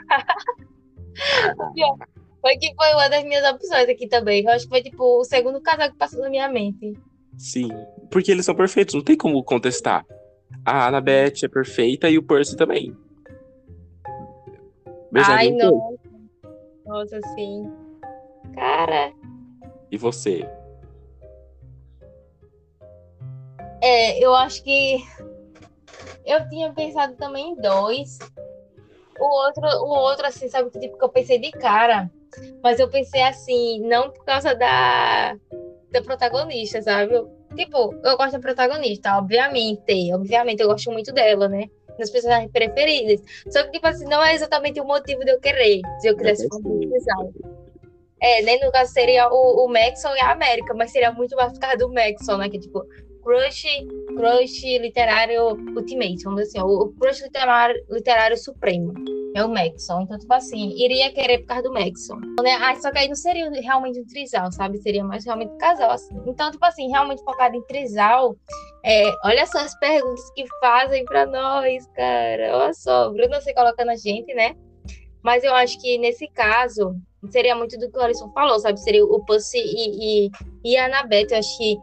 foi 2.42 2.58
que 2.58 2.74
foi 2.76 2.94
uma 2.94 3.10
das 3.10 3.24
minhas 3.24 3.52
opções 3.52 3.90
aqui 3.90 4.08
também. 4.08 4.44
Eu 4.44 4.52
acho 4.52 4.66
que 4.66 4.70
foi 4.70 4.82
tipo 4.82 5.20
o 5.20 5.24
segundo 5.24 5.62
casal 5.62 5.92
que 5.92 5.98
passou 5.98 6.22
na 6.22 6.30
minha 6.30 6.48
mente. 6.48 6.94
Sim, 7.38 7.70
porque 8.12 8.32
eles 8.32 8.46
são 8.46 8.56
perfeitos, 8.56 8.96
não 8.96 9.04
tem 9.04 9.18
como 9.18 9.44
contestar. 9.44 10.06
A 10.70 10.86
Annabeth 10.86 11.44
é 11.44 11.48
perfeita 11.48 12.08
e 12.12 12.20
o 12.20 12.22
Percy 12.22 12.56
também. 12.56 12.96
Ai, 15.16 15.50
não. 15.50 15.98
Nossa, 16.86 17.20
sim. 17.34 17.74
Cara. 18.54 19.12
E 19.92 19.98
você? 19.98 20.48
É, 23.82 24.24
eu 24.24 24.36
acho 24.36 24.64
que 24.64 25.04
eu 26.24 26.48
tinha 26.50 26.72
pensado 26.72 27.16
também 27.16 27.54
em 27.54 27.56
dois. 27.56 28.20
O 29.20 29.26
outro, 29.26 29.64
o 29.64 29.90
outro 29.90 30.28
assim, 30.28 30.48
sabe 30.50 30.70
que 30.70 30.80
tipo 30.80 31.00
que 31.00 31.04
eu 31.04 31.10
pensei 31.10 31.40
de 31.40 31.50
cara, 31.50 32.12
mas 32.62 32.80
eu 32.80 32.88
pensei 32.88 33.24
assim, 33.24 33.82
não 33.82 34.12
por 34.12 34.24
causa 34.24 34.54
da 34.54 35.36
da 35.92 36.02
protagonista, 36.02 36.82
sabe? 36.82 37.14
Eu, 37.14 37.30
tipo, 37.56 37.94
eu 38.04 38.18
gosto 38.18 38.34
da 38.34 38.40
protagonista, 38.40 39.18
obviamente, 39.18 40.14
obviamente 40.14 40.62
eu 40.62 40.68
gosto 40.68 40.92
muito 40.92 41.12
dela, 41.12 41.48
né? 41.48 41.66
das 42.00 42.10
personagens 42.10 42.52
preferidas. 42.52 43.22
Só 43.50 43.64
que, 43.64 43.72
tipo 43.72 43.86
assim, 43.86 44.06
não 44.06 44.24
é 44.24 44.34
exatamente 44.34 44.80
o 44.80 44.86
motivo 44.86 45.24
de 45.24 45.32
eu 45.32 45.40
querer, 45.40 45.82
se 46.00 46.08
eu 46.08 46.16
quisesse 46.16 46.48
concretizar. 46.48 47.18
É, 48.22 48.42
né? 48.42 48.58
No 48.64 48.72
caso 48.72 48.92
seria 48.92 49.30
o, 49.30 49.66
o 49.66 49.68
Maxon 49.68 50.16
e 50.16 50.20
a 50.20 50.32
América, 50.32 50.74
mas 50.74 50.92
seria 50.92 51.12
muito 51.12 51.36
mais 51.36 51.54
por 51.54 51.60
causa 51.60 51.78
do 51.78 51.94
Maxon, 51.94 52.38
né? 52.38 52.50
Que 52.50 52.60
tipo, 52.60 52.84
crush, 53.24 53.66
crush 54.16 54.64
literário 54.80 55.50
ultimate, 55.76 56.24
vamos 56.24 56.44
dizer 56.44 56.60
assim, 56.60 56.62
o 56.62 56.94
crush 57.00 57.22
literário, 57.22 57.84
literário 57.90 58.38
supremo 58.38 58.94
é 59.36 59.44
o 59.44 59.50
Maxon. 59.50 60.02
Então, 60.02 60.18
tipo 60.18 60.34
assim, 60.34 60.72
iria 60.76 61.12
querer 61.12 61.40
por 61.40 61.48
causa 61.48 61.64
do 61.64 61.74
Maxon. 61.74 62.20
Né? 62.42 62.54
Ah, 62.60 62.76
só 62.76 62.92
que 62.92 63.00
aí 63.00 63.08
não 63.08 63.16
seria 63.16 63.50
realmente 63.50 64.00
um 64.00 64.06
trisal, 64.06 64.52
sabe? 64.52 64.78
Seria 64.80 65.04
mais 65.04 65.26
realmente 65.26 65.52
um 65.52 65.58
casal, 65.58 65.92
assim. 65.92 66.16
Então, 66.26 66.52
tipo 66.52 66.66
assim, 66.66 66.90
realmente 66.90 67.24
focado 67.24 67.56
em 67.56 67.62
trisal, 67.64 68.36
é, 68.84 69.12
olha 69.24 69.46
só 69.46 69.60
as 69.60 69.78
perguntas 69.80 70.30
que 70.32 70.46
fazem 70.60 71.06
para 71.06 71.26
nós, 71.26 71.86
cara. 71.96 72.58
Olha 72.58 72.74
só, 72.74 73.12
Bruno 73.12 73.36
você 73.36 73.54
colocando 73.54 73.90
a 73.90 73.96
gente, 73.96 74.34
né? 74.34 74.56
Mas 75.22 75.44
eu 75.44 75.54
acho 75.54 75.80
que 75.82 75.98
nesse 75.98 76.28
caso, 76.30 76.96
seria 77.30 77.56
muito 77.56 77.78
do 77.78 77.92
que 77.92 77.98
o 77.98 78.02
Alisson 78.02 78.32
falou, 78.32 78.58
sabe? 78.60 78.80
Seria 78.80 79.04
o 79.04 79.24
Pussy 79.26 79.58
e, 79.58 80.28
e, 80.28 80.32
e 80.64 80.78
a 80.78 80.86
Anabeth. 80.86 81.28
Eu 81.32 81.40
acho 81.40 81.58
que, 81.58 81.78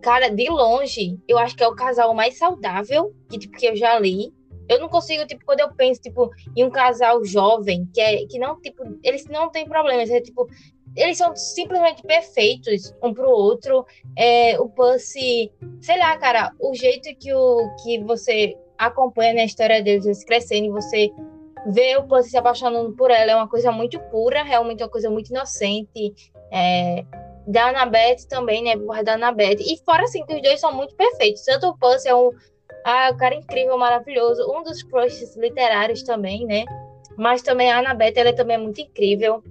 cara, 0.00 0.28
de 0.28 0.48
longe, 0.48 1.18
eu 1.28 1.38
acho 1.38 1.56
que 1.56 1.62
é 1.62 1.68
o 1.68 1.74
casal 1.74 2.12
mais 2.14 2.38
saudável 2.38 3.14
que, 3.28 3.38
tipo, 3.38 3.56
que 3.56 3.66
eu 3.66 3.76
já 3.76 3.98
li. 3.98 4.32
Eu 4.68 4.78
não 4.78 4.88
consigo, 4.88 5.26
tipo, 5.26 5.44
quando 5.44 5.60
eu 5.60 5.72
penso, 5.74 6.00
tipo, 6.00 6.30
em 6.56 6.64
um 6.64 6.70
casal 6.70 7.24
jovem, 7.24 7.88
que 7.92 8.00
é 8.00 8.24
que 8.26 8.38
não, 8.38 8.60
tipo, 8.60 8.84
eles 9.02 9.26
não 9.26 9.50
têm 9.50 9.68
problemas, 9.68 10.10
é 10.10 10.20
tipo, 10.20 10.48
eles 10.96 11.18
são 11.18 11.34
simplesmente 11.34 12.02
perfeitos 12.02 12.94
um 13.02 13.12
pro 13.12 13.28
outro. 13.28 13.84
É, 14.16 14.58
o 14.60 14.68
Pussy, 14.68 15.52
sei 15.80 15.98
lá, 15.98 16.16
cara, 16.18 16.52
o 16.60 16.74
jeito 16.74 17.08
que, 17.18 17.32
o, 17.32 17.74
que 17.82 17.98
você 18.04 18.56
acompanha 18.78 19.34
na 19.34 19.44
história 19.44 19.82
deles, 19.82 20.06
eles 20.06 20.24
crescendo, 20.24 20.66
e 20.66 20.70
você 20.70 21.10
vê 21.66 21.96
o 21.96 22.04
Pussy 22.04 22.30
se 22.30 22.36
apaixonando 22.36 22.92
por 22.92 23.10
ela, 23.10 23.32
é 23.32 23.36
uma 23.36 23.48
coisa 23.48 23.70
muito 23.70 23.98
pura, 24.10 24.42
realmente 24.42 24.82
é 24.82 24.86
uma 24.86 24.90
coisa 24.90 25.10
muito 25.10 25.30
inocente. 25.30 26.14
É, 26.52 27.04
da 27.50 27.68
Annabeth 27.68 28.26
também, 28.28 28.62
né? 28.62 28.76
Por 28.76 29.02
da 29.02 29.14
Annabeth. 29.14 29.58
E 29.60 29.76
fora 29.84 30.04
assim, 30.04 30.24
que 30.24 30.34
os 30.34 30.42
dois 30.42 30.60
são 30.60 30.72
muito 30.74 30.94
perfeitos. 30.94 31.42
Tanto 31.44 31.68
o 31.68 31.76
Pussy 31.76 32.08
é 32.08 32.14
um, 32.14 32.30
ah, 32.84 33.10
o 33.12 33.16
cara 33.16 33.34
incrível, 33.34 33.76
maravilhoso. 33.76 34.42
Um 34.50 34.62
dos 34.62 34.82
crushes 34.82 35.36
literários 35.36 36.02
também, 36.02 36.46
né? 36.46 36.64
Mas 37.16 37.42
também 37.42 37.70
a 37.70 37.78
Annabeth, 37.78 38.14
ela 38.16 38.32
também 38.32 38.56
é 38.56 38.58
muito 38.58 38.80
incrível, 38.80 39.42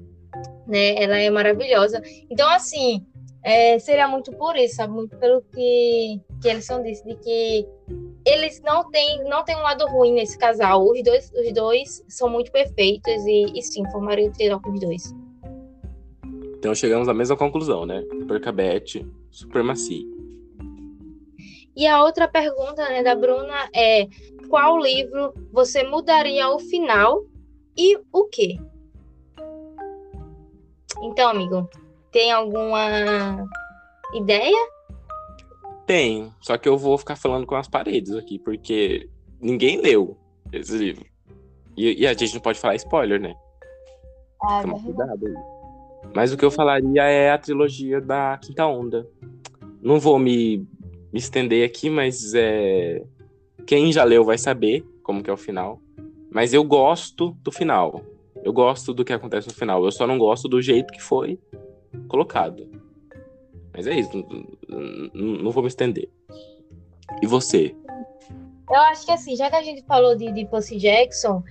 né? 0.66 0.96
Ela 1.02 1.18
é 1.18 1.30
maravilhosa. 1.30 2.02
Então, 2.30 2.50
assim, 2.50 3.06
é, 3.44 3.78
seria 3.80 4.08
muito 4.08 4.32
por 4.32 4.56
isso, 4.56 4.76
sabe? 4.76 4.94
Muito 4.94 5.18
pelo 5.18 5.42
que, 5.42 6.20
que 6.42 6.48
Elison 6.48 6.82
disse, 6.82 7.06
de 7.06 7.16
que 7.16 7.68
eles 8.26 8.62
não 8.62 8.90
têm, 8.90 9.24
não 9.26 9.44
tem 9.44 9.56
um 9.56 9.62
lado 9.62 9.86
ruim 9.88 10.14
nesse 10.14 10.38
casal. 10.38 10.84
Os 10.84 11.04
dois, 11.04 11.32
os 11.32 11.54
dois 11.54 12.04
são 12.08 12.30
muito 12.30 12.52
perfeitos 12.52 13.26
e, 13.26 13.46
e 13.56 13.62
sim, 13.62 13.84
formaram 13.92 14.24
um 14.24 14.32
trio 14.32 14.60
com 14.62 14.72
os 14.72 14.80
dois. 14.80 15.14
Então 16.60 16.76
chegamos 16.76 17.08
à 17.08 17.14
mesma 17.14 17.38
conclusão, 17.38 17.86
né? 17.86 18.04
Percabete, 18.28 19.08
supremacia. 19.32 20.06
E 21.74 21.88
a 21.88 22.04
outra 22.04 22.28
pergunta 22.28 22.84
né, 22.90 23.02
da 23.02 23.16
Bruna 23.16 23.70
é: 23.74 24.06
qual 24.50 24.78
livro 24.78 25.34
você 25.54 25.84
mudaria 25.84 26.50
o 26.50 26.60
final 26.60 27.24
e 27.78 27.98
o 28.12 28.26
quê? 28.26 28.60
Então, 31.02 31.30
amigo, 31.30 31.70
tem 32.12 32.30
alguma 32.30 33.48
ideia? 34.14 34.68
Tem, 35.86 36.30
só 36.42 36.58
que 36.58 36.68
eu 36.68 36.78
vou 36.78 36.98
ficar 36.98 37.16
falando 37.16 37.48
com 37.48 37.56
as 37.56 37.70
paredes 37.70 38.14
aqui, 38.14 38.38
porque 38.38 39.10
ninguém 39.40 39.80
leu 39.80 40.18
esse 40.52 40.78
livro. 40.78 41.06
E, 41.78 42.02
e 42.02 42.06
a 42.06 42.14
gente 42.14 42.34
não 42.34 42.42
pode 42.42 42.60
falar 42.60 42.76
spoiler, 42.76 43.22
né? 43.22 43.34
Ah, 44.44 44.62
Toma 44.62 44.84
cuidado 44.84 45.26
aí. 45.26 45.59
Mas 46.16 46.34
o 46.34 46.38
que 46.38 46.44
eu 46.46 46.52
falaria 46.52 47.04
é 47.04 47.32
a 47.32 47.38
trilogia 47.38 48.02
da 48.02 48.38
Quinta 48.38 48.66
Onda. 48.66 49.08
Não 49.82 50.00
vou 50.00 50.20
me 50.20 50.68
me 51.12 51.20
estender 51.20 51.66
aqui, 51.66 51.90
mas 51.90 52.34
é... 52.34 53.04
quem 53.66 53.92
já 53.92 54.04
leu 54.04 54.24
vai 54.24 54.38
saber 54.38 54.86
como 55.04 55.24
que 55.24 55.30
é 55.30 55.34
o 55.34 55.38
final. 55.38 55.82
Mas 56.32 56.54
eu 56.54 56.64
gosto 56.64 57.36
do 57.42 57.52
final. 57.52 58.04
Eu 58.44 58.54
gosto 58.54 58.94
do 58.94 59.04
que 59.04 59.12
acontece 59.12 59.48
no 59.48 59.54
final. 59.54 59.84
Eu 59.84 59.92
só 59.92 60.06
não 60.06 60.18
gosto 60.18 60.48
do 60.48 60.62
jeito 60.62 60.94
que 60.94 61.02
foi 61.02 61.40
colocado. 62.08 62.70
Mas 63.74 63.88
é 63.88 64.00
isso. 64.00 64.12
Não, 65.14 65.52
vou 65.52 65.64
me 65.64 65.70
estender. 65.70 66.08
E 67.22 67.26
você? 67.26 67.76
Eu 68.70 68.82
acho 68.82 69.06
que 69.06 69.12
assim, 69.12 69.36
já 69.36 69.50
que 69.50 69.56
a 69.56 69.64
gente 69.64 69.84
falou 69.84 70.16
de, 70.16 70.32
de 70.32 70.46
Percy 70.46 70.78
Jackson, 70.78 71.44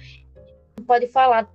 pode 0.87 1.09
falar 1.09 1.53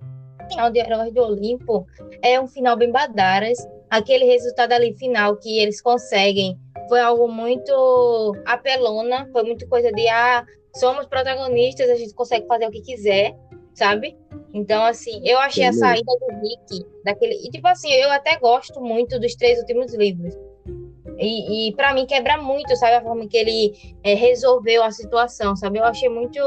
final 0.48 0.70
de 0.70 0.78
Heróis 0.78 1.12
do 1.12 1.22
Olimpo 1.22 1.86
é 2.22 2.40
um 2.40 2.46
final 2.46 2.76
bem 2.76 2.90
badaras. 2.90 3.58
Aquele 3.90 4.24
resultado 4.24 4.72
ali 4.72 4.94
final 4.94 5.36
que 5.36 5.58
eles 5.58 5.80
conseguem 5.80 6.58
foi 6.88 7.00
algo 7.00 7.28
muito 7.28 8.34
apelona, 8.44 9.28
foi 9.32 9.42
muito 9.44 9.68
coisa 9.68 9.90
de 9.92 10.08
ah, 10.08 10.44
somos 10.74 11.06
protagonistas, 11.06 11.88
a 11.88 11.94
gente 11.94 12.14
consegue 12.14 12.46
fazer 12.46 12.66
o 12.66 12.70
que 12.70 12.82
quiser, 12.82 13.34
sabe? 13.74 14.16
Então, 14.52 14.84
assim, 14.84 15.20
eu 15.24 15.38
achei 15.38 15.64
a 15.64 15.72
saída 15.72 16.12
do 16.20 16.40
Rick 16.40 16.86
daquele. 17.04 17.34
E, 17.44 17.50
tipo 17.50 17.66
assim, 17.66 17.90
eu 17.92 18.10
até 18.10 18.38
gosto 18.38 18.80
muito 18.80 19.18
dos 19.18 19.34
três 19.34 19.58
últimos 19.58 19.92
livros. 19.94 20.34
E, 21.18 21.68
e 21.68 21.74
para 21.74 21.92
mim 21.94 22.06
quebra 22.06 22.40
muito, 22.40 22.74
sabe? 22.76 22.94
A 22.94 23.02
forma 23.02 23.26
que 23.26 23.36
ele 23.36 23.96
é, 24.02 24.14
resolveu 24.14 24.82
a 24.82 24.90
situação, 24.90 25.56
sabe? 25.56 25.78
Eu 25.78 25.84
achei 25.84 26.08
muito. 26.08 26.38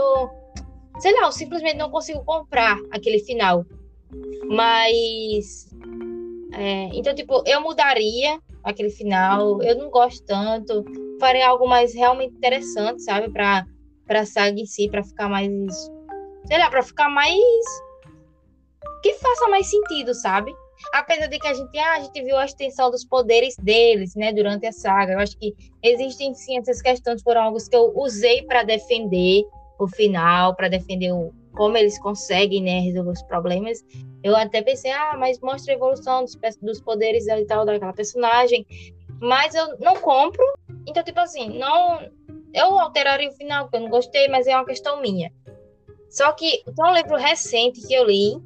Sei 0.99 1.13
lá, 1.13 1.27
eu 1.27 1.31
simplesmente 1.31 1.77
não 1.77 1.91
consigo 1.91 2.23
comprar 2.23 2.77
aquele 2.91 3.19
final. 3.19 3.65
Mas. 4.47 5.67
É, 6.53 6.89
então, 6.93 7.13
tipo, 7.13 7.43
eu 7.45 7.61
mudaria 7.61 8.39
aquele 8.63 8.89
final. 8.89 9.61
Eu 9.61 9.77
não 9.77 9.89
gosto 9.89 10.25
tanto. 10.25 10.83
Farei 11.19 11.41
algo 11.41 11.67
mais 11.67 11.93
realmente 11.93 12.35
interessante, 12.35 13.03
sabe? 13.03 13.29
Pra, 13.31 13.65
pra 14.05 14.25
saga 14.25 14.59
em 14.59 14.65
si, 14.65 14.89
pra 14.89 15.03
ficar 15.03 15.29
mais. 15.29 15.73
Sei 16.45 16.57
lá, 16.57 16.69
pra 16.69 16.83
ficar 16.83 17.09
mais. 17.09 17.65
Que 19.03 19.13
faça 19.13 19.47
mais 19.49 19.67
sentido, 19.69 20.13
sabe? 20.13 20.53
Apesar 20.93 21.27
de 21.27 21.39
que 21.39 21.47
a 21.47 21.53
gente, 21.53 21.77
ah, 21.77 21.93
a 21.93 21.99
gente 22.01 22.23
viu 22.23 22.37
a 22.37 22.45
extensão 22.45 22.91
dos 22.91 23.03
poderes 23.03 23.55
deles, 23.57 24.15
né, 24.15 24.31
durante 24.31 24.65
a 24.67 24.71
saga. 24.71 25.13
Eu 25.13 25.19
acho 25.19 25.37
que 25.37 25.55
existem 25.83 26.33
sim 26.33 26.57
essas 26.57 26.81
questões, 26.81 27.21
foram 27.21 27.41
algo 27.41 27.57
que 27.57 27.75
eu 27.75 27.91
usei 27.95 28.43
para 28.43 28.63
defender 28.63 29.43
o 29.79 29.87
final, 29.87 30.55
para 30.55 30.67
defender 30.67 31.11
o, 31.11 31.33
como 31.57 31.75
eles 31.75 31.99
conseguem 31.99 32.61
né, 32.61 32.79
resolver 32.79 33.09
os 33.09 33.23
problemas. 33.23 33.83
Eu 34.23 34.35
até 34.35 34.61
pensei, 34.61 34.91
ah, 34.91 35.17
mas 35.17 35.39
mostra 35.41 35.73
a 35.73 35.75
evolução 35.75 36.23
dos, 36.23 36.37
dos 36.61 36.79
poderes 36.79 37.27
e 37.27 37.45
tal 37.45 37.65
daquela 37.65 37.91
personagem. 37.91 38.65
Mas 39.19 39.55
eu 39.55 39.77
não 39.79 39.95
compro 39.95 40.45
Então, 40.87 41.03
tipo 41.03 41.19
assim, 41.19 41.57
não. 41.57 41.99
Eu 42.53 42.79
alteraria 42.79 43.29
o 43.29 43.33
final, 43.33 43.65
porque 43.65 43.77
eu 43.77 43.81
não 43.81 43.89
gostei, 43.89 44.27
mas 44.29 44.47
é 44.47 44.55
uma 44.55 44.65
questão 44.65 45.01
minha. 45.01 45.33
Só 46.09 46.31
que 46.31 46.63
tem 46.63 46.85
um 46.85 46.93
livro 46.93 47.17
recente 47.17 47.85
que 47.85 47.93
eu 47.93 48.05
li, 48.05 48.37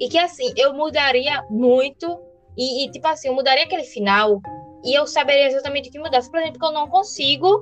e 0.00 0.08
que 0.08 0.18
assim, 0.18 0.52
eu 0.56 0.72
mudaria 0.72 1.44
muito, 1.50 2.18
e, 2.56 2.84
e 2.84 2.90
tipo 2.90 3.06
assim, 3.06 3.28
eu 3.28 3.34
mudaria 3.34 3.64
aquele 3.64 3.84
final, 3.84 4.40
e 4.82 4.94
eu 4.98 5.06
saberia 5.06 5.46
exatamente 5.46 5.90
o 5.90 5.92
que 5.92 5.98
mudar. 5.98 6.22
Por 6.28 6.40
exemplo, 6.40 6.58
que 6.58 6.64
eu 6.64 6.72
não 6.72 6.88
consigo 6.88 7.60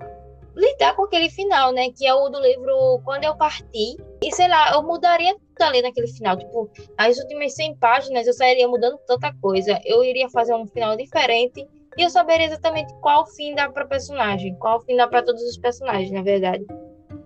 lidar 0.57 0.95
com 0.95 1.05
aquele 1.05 1.31
final, 1.31 1.73
né? 1.73 1.91
Que 1.91 2.07
é 2.07 2.15
o 2.15 2.29
do 2.29 2.41
livro 2.41 3.01
Quando 3.05 3.25
Eu 3.25 3.37
Parti. 3.37 3.97
E 4.23 4.33
sei 4.33 4.49
lá, 4.49 4.73
eu 4.73 4.83
mudaria 4.83 5.35
tudo 5.35 5.63
ali 5.63 5.83
naquele 5.83 6.09
final. 6.09 6.37
Tipo, 6.37 6.71
as 6.97 7.19
últimas 7.19 7.55
100 7.55 7.77
páginas 7.77 8.27
eu 8.27 8.33
sairia 8.33 8.69
mudando 8.69 8.99
tanta 9.07 9.33
coisa. 9.41 9.81
Eu 9.85 10.03
iria 10.05 10.29
fazer 10.29 10.55
um 10.55 10.67
final 10.67 10.97
diferente 10.97 11.67
e 11.97 12.03
eu 12.03 12.11
saberia 12.11 12.47
exatamente 12.47 12.93
qual 13.01 13.27
fim 13.27 13.55
dá 13.55 13.69
para 13.69 13.85
personagem, 13.85 14.55
qual 14.57 14.81
fim 14.81 14.97
dá 14.97 15.09
para 15.09 15.23
todos 15.23 15.43
os 15.43 15.57
personagens, 15.57 16.11
na 16.11 16.23
verdade. 16.23 16.65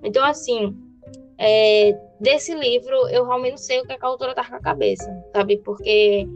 Então, 0.03 0.25
assim, 0.25 0.77
é, 1.39 1.93
desse 2.21 2.55
livro 2.55 3.09
eu 3.09 3.25
realmente 3.25 3.53
não 3.53 3.59
sei 3.59 3.81
o 3.81 3.87
que 3.87 3.93
a 3.93 4.07
autora 4.07 4.35
tá 4.35 4.45
com 4.49 4.57
a 4.57 4.61
cabeça, 4.61 5.11
sabe? 5.35 5.59
Porque 5.59 6.27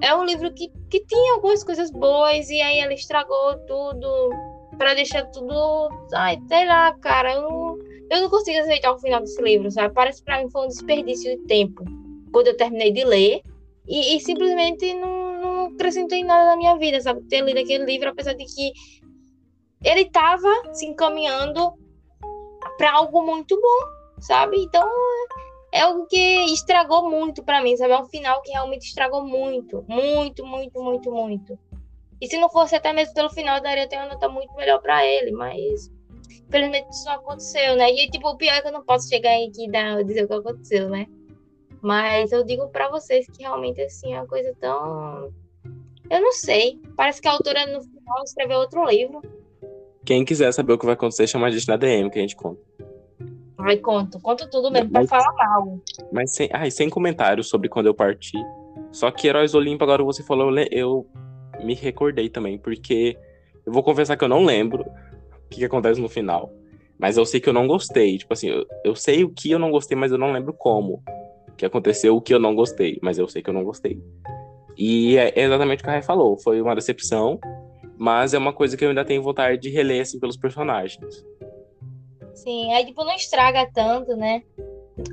é 0.00 0.14
um 0.14 0.24
livro 0.24 0.52
que, 0.52 0.70
que 0.90 1.04
tinha 1.04 1.34
algumas 1.34 1.62
coisas 1.62 1.90
boas 1.90 2.48
e 2.48 2.60
aí 2.60 2.78
ela 2.78 2.94
estragou 2.94 3.58
tudo 3.66 4.30
para 4.80 4.94
deixar 4.94 5.26
tudo. 5.26 5.90
Ai, 6.14 6.38
sei 6.48 6.64
lá, 6.64 6.94
cara, 6.94 7.34
eu 7.34 7.42
não, 7.42 7.78
eu 8.10 8.20
não 8.22 8.30
consigo 8.30 8.58
aceitar 8.60 8.90
o 8.90 8.98
final 8.98 9.20
desse 9.20 9.40
livro, 9.42 9.70
sabe? 9.70 9.92
Parece 9.92 10.24
para 10.24 10.42
mim 10.42 10.48
foi 10.48 10.64
um 10.64 10.68
desperdício 10.68 11.36
de 11.36 11.44
tempo 11.44 11.84
quando 12.32 12.46
eu 12.46 12.56
terminei 12.56 12.90
de 12.90 13.04
ler 13.04 13.42
e, 13.86 14.16
e 14.16 14.20
simplesmente 14.20 14.94
não, 14.94 15.38
não 15.38 15.66
acrescentou 15.66 16.16
em 16.16 16.24
nada 16.24 16.46
na 16.46 16.56
minha 16.56 16.78
vida, 16.78 16.98
sabe? 16.98 17.20
Ter 17.28 17.42
lido 17.42 17.60
aquele 17.60 17.84
livro, 17.84 18.08
apesar 18.08 18.32
de 18.32 18.46
que 18.46 18.72
ele 19.84 20.00
estava 20.00 20.48
se 20.72 20.86
encaminhando 20.86 21.74
para 22.78 22.92
algo 22.94 23.22
muito 23.22 23.60
bom, 23.60 24.22
sabe? 24.22 24.62
Então 24.62 24.88
é 25.74 25.82
algo 25.82 26.06
que 26.06 26.46
estragou 26.54 27.10
muito 27.10 27.44
para 27.44 27.62
mim, 27.62 27.76
sabe? 27.76 27.92
É 27.92 27.98
um 28.00 28.08
final 28.08 28.40
que 28.40 28.50
realmente 28.50 28.86
estragou 28.86 29.22
muito, 29.22 29.84
muito, 29.86 30.46
muito, 30.46 30.82
muito, 30.82 31.12
muito. 31.12 31.58
E 32.20 32.26
se 32.26 32.38
não 32.38 32.50
fosse 32.50 32.76
até 32.76 32.92
mesmo 32.92 33.14
pelo 33.14 33.30
final, 33.30 33.56
eu 33.56 33.62
daria 33.62 33.84
até 33.84 33.96
uma 33.96 34.08
nota 34.08 34.28
muito 34.28 34.54
melhor 34.54 34.80
para 34.80 35.04
ele, 35.06 35.32
mas 35.32 35.90
infelizmente 36.48 36.90
isso 36.90 37.04
não 37.06 37.14
aconteceu, 37.14 37.76
né? 37.76 37.90
E 37.90 38.10
tipo, 38.10 38.28
o 38.28 38.36
pior 38.36 38.54
é 38.54 38.60
que 38.60 38.68
eu 38.68 38.72
não 38.72 38.84
posso 38.84 39.08
chegar 39.08 39.30
aqui 39.30 39.66
e 39.66 39.70
dar, 39.70 40.04
dizer 40.04 40.24
o 40.24 40.28
que 40.28 40.34
aconteceu, 40.34 40.88
né? 40.88 41.06
Mas 41.80 42.30
eu 42.32 42.44
digo 42.44 42.68
para 42.68 42.90
vocês 42.90 43.26
que 43.26 43.42
realmente 43.42 43.80
assim 43.80 44.12
é 44.12 44.18
uma 44.18 44.26
coisa 44.26 44.54
tão 44.60 45.32
eu 46.10 46.20
não 46.20 46.32
sei. 46.32 46.80
Parece 46.96 47.22
que 47.22 47.28
a 47.28 47.30
autora 47.30 47.64
no 47.66 47.80
final 47.80 48.24
escreveu 48.24 48.58
outro 48.58 48.84
livro. 48.84 49.22
Quem 50.04 50.24
quiser 50.24 50.52
saber 50.52 50.72
o 50.72 50.78
que 50.78 50.84
vai 50.84 50.94
acontecer, 50.94 51.28
chama 51.28 51.46
a 51.46 51.50
gente 51.50 51.68
na 51.68 51.76
DM 51.76 52.10
que 52.10 52.18
a 52.18 52.22
gente 52.22 52.34
conta. 52.34 52.60
Ai, 53.58 53.76
conto, 53.76 54.18
conto 54.20 54.50
tudo 54.50 54.70
mesmo 54.70 54.90
mas, 54.90 55.08
pra 55.08 55.20
falar 55.20 55.36
mal. 55.36 55.78
Mas 56.10 56.34
sem, 56.34 56.48
ai, 56.52 56.70
sem 56.70 56.90
comentários 56.90 57.48
sobre 57.48 57.68
quando 57.68 57.86
eu 57.86 57.94
parti. 57.94 58.36
Só 58.90 59.10
que 59.10 59.28
Heróis 59.28 59.54
Olimpo, 59.54 59.84
agora 59.84 60.02
você 60.02 60.22
falou, 60.22 60.50
eu 60.70 61.06
me 61.64 61.74
recordei 61.74 62.28
também, 62.28 62.58
porque 62.58 63.16
eu 63.64 63.72
vou 63.72 63.82
confessar 63.82 64.16
que 64.16 64.24
eu 64.24 64.28
não 64.28 64.44
lembro 64.44 64.82
o 64.82 65.48
que, 65.50 65.58
que 65.58 65.64
acontece 65.64 66.00
no 66.00 66.08
final. 66.08 66.52
Mas 66.98 67.16
eu 67.16 67.24
sei 67.24 67.40
que 67.40 67.48
eu 67.48 67.52
não 67.52 67.66
gostei. 67.66 68.18
Tipo 68.18 68.32
assim, 68.34 68.48
eu, 68.48 68.66
eu 68.84 68.94
sei 68.94 69.24
o 69.24 69.30
que 69.30 69.50
eu 69.50 69.58
não 69.58 69.70
gostei, 69.70 69.96
mas 69.96 70.12
eu 70.12 70.18
não 70.18 70.32
lembro 70.32 70.52
como. 70.52 71.02
Que 71.56 71.64
aconteceu 71.64 72.16
o 72.16 72.20
que 72.20 72.32
eu 72.32 72.38
não 72.38 72.54
gostei, 72.54 72.98
mas 73.02 73.18
eu 73.18 73.26
sei 73.26 73.42
que 73.42 73.48
eu 73.48 73.54
não 73.54 73.64
gostei. 73.64 74.02
E 74.76 75.16
é 75.16 75.32
exatamente 75.40 75.80
o 75.80 75.84
que 75.84 75.90
a 75.90 75.92
Rai 75.94 76.02
falou. 76.02 76.38
Foi 76.38 76.60
uma 76.60 76.74
decepção, 76.74 77.38
mas 77.98 78.34
é 78.34 78.38
uma 78.38 78.52
coisa 78.52 78.76
que 78.76 78.84
eu 78.84 78.90
ainda 78.90 79.04
tenho 79.04 79.22
vontade 79.22 79.60
de 79.60 79.70
reler 79.70 80.02
assim, 80.02 80.18
pelos 80.18 80.36
personagens. 80.36 81.24
Sim, 82.34 82.72
aí 82.72 82.86
tipo 82.86 83.04
não 83.04 83.14
estraga 83.14 83.68
tanto, 83.74 84.16
né? 84.16 84.42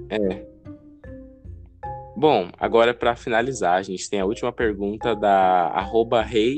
É. 0.09 0.45
Bom, 2.19 2.49
agora 2.57 2.95
para 2.95 3.15
finalizar, 3.15 3.75
a 3.75 3.83
gente 3.83 4.09
tem 4.09 4.19
a 4.19 4.25
última 4.25 4.51
pergunta 4.51 5.15
da 5.15 5.71
rei.rei, 6.25 6.57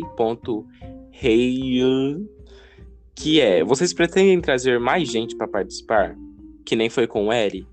que 3.14 3.42
é: 3.42 3.62
vocês 3.62 3.94
pretendem 3.94 4.40
trazer 4.40 4.80
mais 4.80 5.12
gente 5.12 5.36
para 5.36 5.50
participar? 5.50 6.16
Que 6.66 6.78
nem 6.78 6.90
foi 6.90 7.08
com 7.08 7.28
o 7.28 7.34
Eri? 7.34 7.68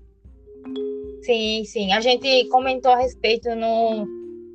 Sim, 1.21 1.63
sim. 1.63 1.93
A 1.93 2.01
gente 2.01 2.49
comentou 2.49 2.91
a 2.91 2.97
respeito 2.97 3.55
no 3.55 4.05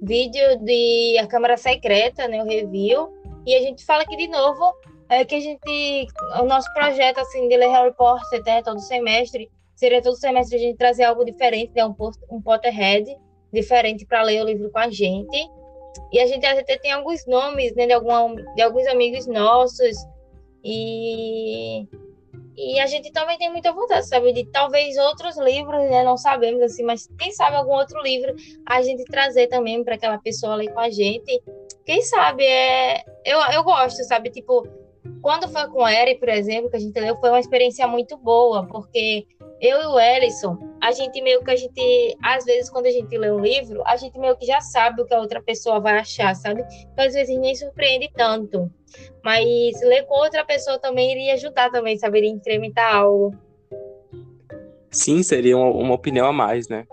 vídeo 0.03 0.59
de 0.63 1.17
A 1.19 1.27
Câmara 1.27 1.57
Secreta, 1.57 2.29
né, 2.29 2.43
o 2.43 2.47
review, 2.47 3.09
e 3.47 3.55
a 3.55 3.63
gente 3.63 3.83
fala 3.87 4.03
aqui 4.03 4.15
de 4.15 4.29
novo 4.29 4.75
é 5.09 5.25
que 5.25 5.37
a 5.37 5.41
gente, 5.41 6.07
o 6.39 6.45
nosso 6.45 6.71
projeto 6.75 7.19
assim 7.21 7.49
de 7.49 7.57
ler 7.57 7.69
Harry 7.69 7.95
Potter, 7.95 8.43
né, 8.45 8.63
todo 8.63 8.79
semestre, 8.81 9.51
seria 9.83 10.01
todo 10.01 10.15
semestre 10.15 10.57
a 10.57 10.61
gente 10.61 10.77
trazer 10.77 11.03
algo 11.03 11.25
diferente, 11.25 11.73
né? 11.75 11.85
um, 11.85 11.93
um 12.31 12.41
Potterhead 12.41 13.19
diferente 13.53 14.07
para 14.07 14.23
ler 14.23 14.41
o 14.41 14.47
livro 14.47 14.71
com 14.71 14.79
a 14.79 14.89
gente. 14.89 15.37
E 16.13 16.21
a 16.21 16.27
gente 16.27 16.47
até 16.47 16.79
tem 16.79 16.93
alguns 16.93 17.27
nomes 17.27 17.75
né, 17.75 17.87
de, 17.89 17.93
algum, 17.93 18.37
de 18.55 18.63
alguns 18.63 18.87
amigos 18.87 19.27
nossos. 19.27 19.97
E, 20.63 21.85
e 22.57 22.79
a 22.79 22.87
gente 22.87 23.11
também 23.11 23.37
tem 23.37 23.51
muita 23.51 23.73
vontade, 23.73 24.07
sabe? 24.07 24.33
De 24.33 24.47
talvez 24.53 24.97
outros 24.99 25.37
livros, 25.37 25.83
né? 25.91 26.05
Não 26.05 26.17
sabemos 26.17 26.63
assim, 26.63 26.85
mas 26.85 27.09
quem 27.19 27.33
sabe 27.33 27.57
algum 27.57 27.73
outro 27.73 28.01
livro 28.03 28.33
a 28.65 28.81
gente 28.83 29.05
trazer 29.07 29.49
também 29.49 29.83
para 29.83 29.97
aquela 29.97 30.19
pessoa 30.19 30.55
ler 30.55 30.73
com 30.73 30.79
a 30.79 30.91
gente. 30.91 31.43
Quem 31.85 32.03
sabe? 32.03 32.45
É, 32.45 33.03
eu, 33.25 33.41
eu 33.53 33.65
gosto, 33.65 34.05
sabe? 34.05 34.31
Tipo, 34.31 34.63
quando 35.21 35.49
foi 35.49 35.67
com 35.69 35.85
a 35.85 35.93
Eri, 35.93 36.17
por 36.19 36.29
exemplo, 36.29 36.71
que 36.71 36.77
a 36.77 36.81
gente 36.81 36.99
leu, 36.99 37.17
foi 37.17 37.31
uma 37.31 37.41
experiência 37.41 37.87
muito 37.89 38.17
boa, 38.17 38.67
porque 38.67 39.27
eu 39.61 39.81
e 39.81 39.87
o 39.87 40.01
Ellison, 40.01 40.59
a 40.81 40.91
gente 40.93 41.21
meio 41.23 41.43
que 41.43 41.51
a 41.51 41.57
gente, 41.57 42.17
às 42.23 42.45
vezes, 42.45 42.69
quando 42.69 42.87
a 42.87 42.91
gente 42.91 43.17
lê 43.17 43.31
um 43.31 43.41
livro, 43.41 43.83
a 43.87 43.97
gente 43.97 44.19
meio 44.19 44.37
que 44.37 44.45
já 44.45 44.61
sabe 44.61 45.03
o 45.03 45.07
que 45.07 45.15
a 45.15 45.21
outra 45.21 45.41
pessoa 45.41 45.81
vai 45.81 45.99
achar, 45.99 46.35
sabe? 46.35 46.65
Então, 46.93 47.05
às 47.05 47.15
vezes, 47.15 47.39
nem 47.39 47.55
surpreende 47.55 48.11
tanto. 48.15 48.71
Mas 49.25 49.81
ler 49.83 50.05
com 50.07 50.15
outra 50.15 50.45
pessoa 50.45 50.79
também 50.79 51.13
iria 51.13 51.35
ajudar 51.35 51.71
também, 51.71 51.97
saber 51.97 52.25
incrementar 52.25 52.95
algo. 52.95 53.35
Sim, 54.91 55.23
seria 55.23 55.57
uma, 55.57 55.71
uma 55.71 55.95
opinião 55.95 56.27
a 56.27 56.33
mais, 56.33 56.69
né? 56.69 56.87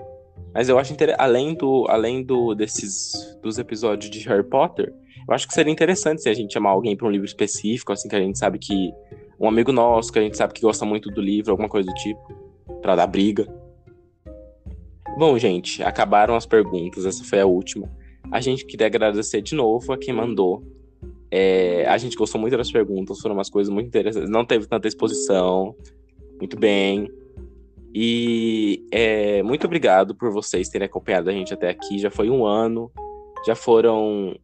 Mas 0.53 0.69
eu 0.69 0.79
acho 0.79 0.93
interessante, 0.93 1.21
além 1.21 1.53
do 1.53 1.85
além 1.89 2.23
do 2.23 2.55
desses 2.55 3.37
dos 3.41 3.59
episódios 3.59 4.09
de 4.09 4.19
Harry 4.27 4.43
Potter, 4.43 4.93
eu 5.29 5.35
acho 5.35 5.47
que 5.47 5.53
seria 5.53 5.71
interessante 5.71 6.23
se 6.23 6.29
a 6.29 6.33
gente 6.33 6.51
chamar 6.51 6.71
alguém 6.71 6.97
para 6.97 7.07
um 7.07 7.11
livro 7.11 7.25
específico, 7.25 7.93
assim 7.93 8.09
que 8.09 8.15
a 8.15 8.19
gente 8.19 8.39
sabe 8.39 8.57
que 8.57 8.91
um 9.39 9.47
amigo 9.47 9.71
nosso 9.71 10.11
que 10.11 10.17
a 10.17 10.21
gente 10.23 10.35
sabe 10.35 10.53
que 10.53 10.61
gosta 10.61 10.85
muito 10.85 11.11
do 11.11 11.21
livro, 11.21 11.51
alguma 11.51 11.69
coisa 11.69 11.87
do 11.87 11.93
tipo 11.93 12.19
para 12.81 12.95
dar 12.95 13.05
briga. 13.05 13.47
Bom, 15.17 15.37
gente, 15.37 15.83
acabaram 15.83 16.35
as 16.35 16.47
perguntas, 16.47 17.05
essa 17.05 17.23
foi 17.23 17.39
a 17.39 17.45
última. 17.45 17.87
A 18.31 18.41
gente 18.41 18.65
queria 18.65 18.87
agradecer 18.87 19.41
de 19.41 19.53
novo 19.53 19.93
a 19.93 19.97
quem 19.97 20.13
mandou. 20.13 20.63
É, 21.29 21.85
a 21.87 21.97
gente 21.99 22.17
gostou 22.17 22.41
muito 22.41 22.57
das 22.57 22.71
perguntas, 22.71 23.19
foram 23.19 23.35
umas 23.35 23.51
coisas 23.51 23.71
muito 23.71 23.87
interessantes. 23.87 24.29
Não 24.29 24.43
teve 24.43 24.65
tanta 24.65 24.87
exposição. 24.87 25.75
Muito 26.39 26.57
bem. 26.57 27.07
E 27.93 28.83
é, 28.91 29.43
muito 29.43 29.65
obrigado 29.65 30.15
por 30.15 30.31
vocês 30.31 30.69
terem 30.69 30.87
acompanhado 30.87 31.29
a 31.29 31.33
gente 31.33 31.53
até 31.53 31.69
aqui. 31.69 31.99
Já 31.99 32.09
foi 32.09 32.29
um 32.29 32.45
ano, 32.45 32.91
já 33.45 33.55
foram 33.55 34.35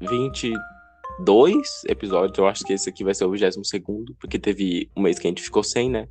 22 0.00 1.84
episódios. 1.88 2.38
Eu 2.38 2.46
acho 2.46 2.64
que 2.64 2.72
esse 2.72 2.88
aqui 2.88 3.04
vai 3.04 3.14
ser 3.14 3.24
o 3.24 3.30
22, 3.30 4.16
porque 4.20 4.38
teve 4.38 4.90
um 4.96 5.02
mês 5.02 5.18
que 5.18 5.26
a 5.26 5.30
gente 5.30 5.42
ficou 5.42 5.62
sem, 5.62 5.90
né? 5.90 6.08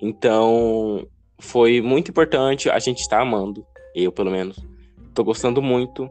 Então, 0.00 1.06
foi 1.38 1.80
muito 1.80 2.10
importante. 2.10 2.70
A 2.70 2.78
gente 2.78 3.00
está 3.00 3.20
amando, 3.20 3.66
eu 3.94 4.10
pelo 4.12 4.30
menos. 4.30 4.56
Tô 5.14 5.22
gostando 5.22 5.60
muito 5.60 6.10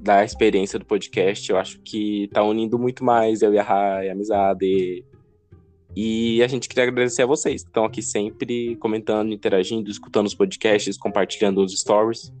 da 0.00 0.24
experiência 0.24 0.78
do 0.78 0.84
podcast. 0.84 1.50
Eu 1.50 1.58
acho 1.58 1.80
que 1.80 2.28
tá 2.32 2.42
unindo 2.42 2.78
muito 2.78 3.04
mais 3.04 3.42
eu 3.42 3.52
e 3.52 3.58
a 3.58 3.62
Rai, 3.62 4.08
a 4.08 4.12
amizade. 4.12 5.04
E 5.94 6.42
a 6.42 6.46
gente 6.46 6.68
queria 6.68 6.84
agradecer 6.84 7.22
a 7.22 7.26
vocês 7.26 7.62
que 7.62 7.68
estão 7.68 7.84
aqui 7.84 8.02
sempre 8.02 8.76
comentando, 8.76 9.32
interagindo, 9.32 9.90
escutando 9.90 10.26
os 10.26 10.34
podcasts, 10.34 10.96
compartilhando 10.96 11.62
os 11.62 11.78
stories. 11.78 12.32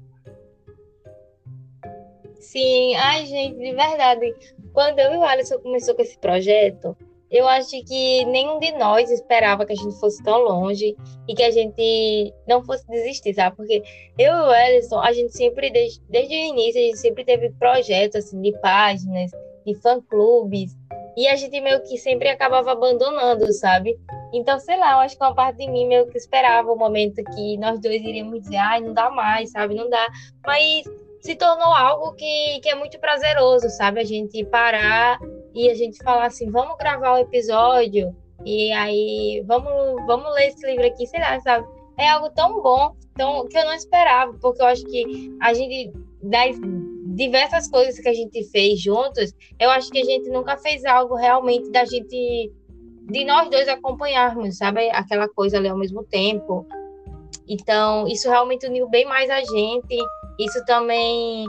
Sim, 2.48 2.94
ai, 2.96 3.26
gente, 3.26 3.58
de 3.58 3.74
verdade. 3.74 4.34
Quando 4.72 4.98
eu 4.98 5.12
e 5.12 5.16
o 5.18 5.22
Alisson 5.22 5.58
começou 5.58 5.94
com 5.94 6.00
esse 6.00 6.18
projeto, 6.18 6.96
eu 7.30 7.46
acho 7.46 7.72
que 7.84 8.24
nenhum 8.24 8.58
de 8.58 8.72
nós 8.72 9.10
esperava 9.10 9.66
que 9.66 9.74
a 9.74 9.76
gente 9.76 10.00
fosse 10.00 10.22
tão 10.22 10.38
longe 10.38 10.96
e 11.28 11.34
que 11.34 11.42
a 11.42 11.50
gente 11.50 12.32
não 12.46 12.64
fosse 12.64 12.86
desistir, 12.88 13.34
sabe? 13.34 13.54
Porque 13.54 13.82
eu 14.18 14.32
e 14.32 14.40
o 14.40 14.54
Ellison, 14.54 14.98
a 14.98 15.12
gente 15.12 15.36
sempre, 15.36 15.68
desde, 15.68 16.00
desde 16.08 16.34
o 16.34 16.38
início, 16.38 16.80
a 16.80 16.84
gente 16.84 16.98
sempre 16.98 17.22
teve 17.22 17.50
projetos, 17.50 18.24
assim, 18.24 18.40
de 18.40 18.58
páginas, 18.60 19.30
de 19.66 19.74
fã-clubes, 19.74 20.74
e 21.18 21.28
a 21.28 21.36
gente 21.36 21.60
meio 21.60 21.82
que 21.82 21.98
sempre 21.98 22.30
acabava 22.30 22.72
abandonando, 22.72 23.52
sabe? 23.52 23.94
Então, 24.32 24.58
sei 24.58 24.78
lá, 24.78 24.92
eu 24.92 24.98
acho 25.00 25.18
que 25.18 25.22
uma 25.22 25.34
parte 25.34 25.58
de 25.58 25.70
mim 25.70 25.86
meio 25.86 26.06
que 26.06 26.16
esperava 26.16 26.72
o 26.72 26.78
momento 26.78 27.22
que 27.34 27.58
nós 27.58 27.78
dois 27.78 28.00
iríamos 28.00 28.40
dizer, 28.40 28.56
ai, 28.56 28.80
não 28.80 28.94
dá 28.94 29.10
mais, 29.10 29.50
sabe? 29.50 29.74
Não 29.74 29.90
dá. 29.90 30.06
Mas 30.46 30.86
se 31.20 31.34
tornou 31.36 31.74
algo 31.74 32.14
que, 32.14 32.60
que 32.62 32.68
é 32.68 32.74
muito 32.74 32.98
prazeroso, 32.98 33.68
sabe? 33.70 34.00
A 34.00 34.04
gente 34.04 34.44
parar 34.44 35.18
e 35.54 35.70
a 35.70 35.74
gente 35.74 36.02
falar 36.02 36.26
assim, 36.26 36.50
vamos 36.50 36.76
gravar 36.76 37.14
um 37.14 37.18
episódio 37.18 38.14
e 38.44 38.72
aí 38.72 39.42
vamos, 39.46 40.06
vamos 40.06 40.32
ler 40.34 40.48
esse 40.48 40.64
livro 40.66 40.86
aqui, 40.86 41.06
sei 41.06 41.20
lá, 41.20 41.40
sabe? 41.40 41.66
É 41.98 42.08
algo 42.08 42.30
tão 42.30 42.62
bom, 42.62 42.94
tão, 43.16 43.46
que 43.48 43.58
eu 43.58 43.64
não 43.64 43.74
esperava, 43.74 44.32
porque 44.40 44.62
eu 44.62 44.66
acho 44.66 44.84
que 44.84 45.36
a 45.40 45.52
gente, 45.52 45.92
das 46.22 46.56
diversas 47.16 47.68
coisas 47.68 47.98
que 47.98 48.08
a 48.08 48.14
gente 48.14 48.44
fez 48.50 48.80
juntos, 48.80 49.34
eu 49.58 49.68
acho 49.70 49.90
que 49.90 49.98
a 49.98 50.04
gente 50.04 50.30
nunca 50.30 50.56
fez 50.56 50.84
algo 50.84 51.16
realmente 51.16 51.70
da 51.72 51.84
gente, 51.84 52.52
de 53.10 53.24
nós 53.24 53.50
dois 53.50 53.66
acompanharmos, 53.66 54.56
sabe? 54.56 54.88
Aquela 54.90 55.28
coisa 55.28 55.56
ali 55.56 55.68
ao 55.68 55.76
mesmo 55.76 56.04
tempo. 56.04 56.64
Então, 57.48 58.06
isso 58.06 58.28
realmente 58.28 58.66
uniu 58.66 58.88
bem 58.88 59.04
mais 59.04 59.28
a 59.30 59.40
gente. 59.40 59.96
Isso 60.38 60.64
também, 60.64 61.46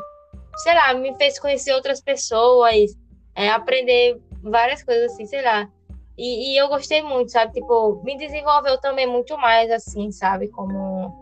sei 0.58 0.74
lá, 0.74 0.94
me 0.94 1.16
fez 1.16 1.40
conhecer 1.40 1.74
outras 1.74 2.02
pessoas, 2.02 2.92
é, 3.36 3.50
aprender 3.50 4.20
várias 4.42 4.84
coisas 4.84 5.12
assim, 5.12 5.26
sei 5.26 5.42
lá. 5.42 5.70
E, 6.18 6.52
e, 6.52 6.58
eu 6.58 6.68
gostei 6.68 7.02
muito, 7.02 7.32
sabe? 7.32 7.54
Tipo, 7.54 8.02
me 8.04 8.18
desenvolveu 8.18 8.78
também 8.80 9.08
muito 9.08 9.38
mais, 9.38 9.72
assim, 9.72 10.12
sabe? 10.12 10.50
Como 10.50 11.14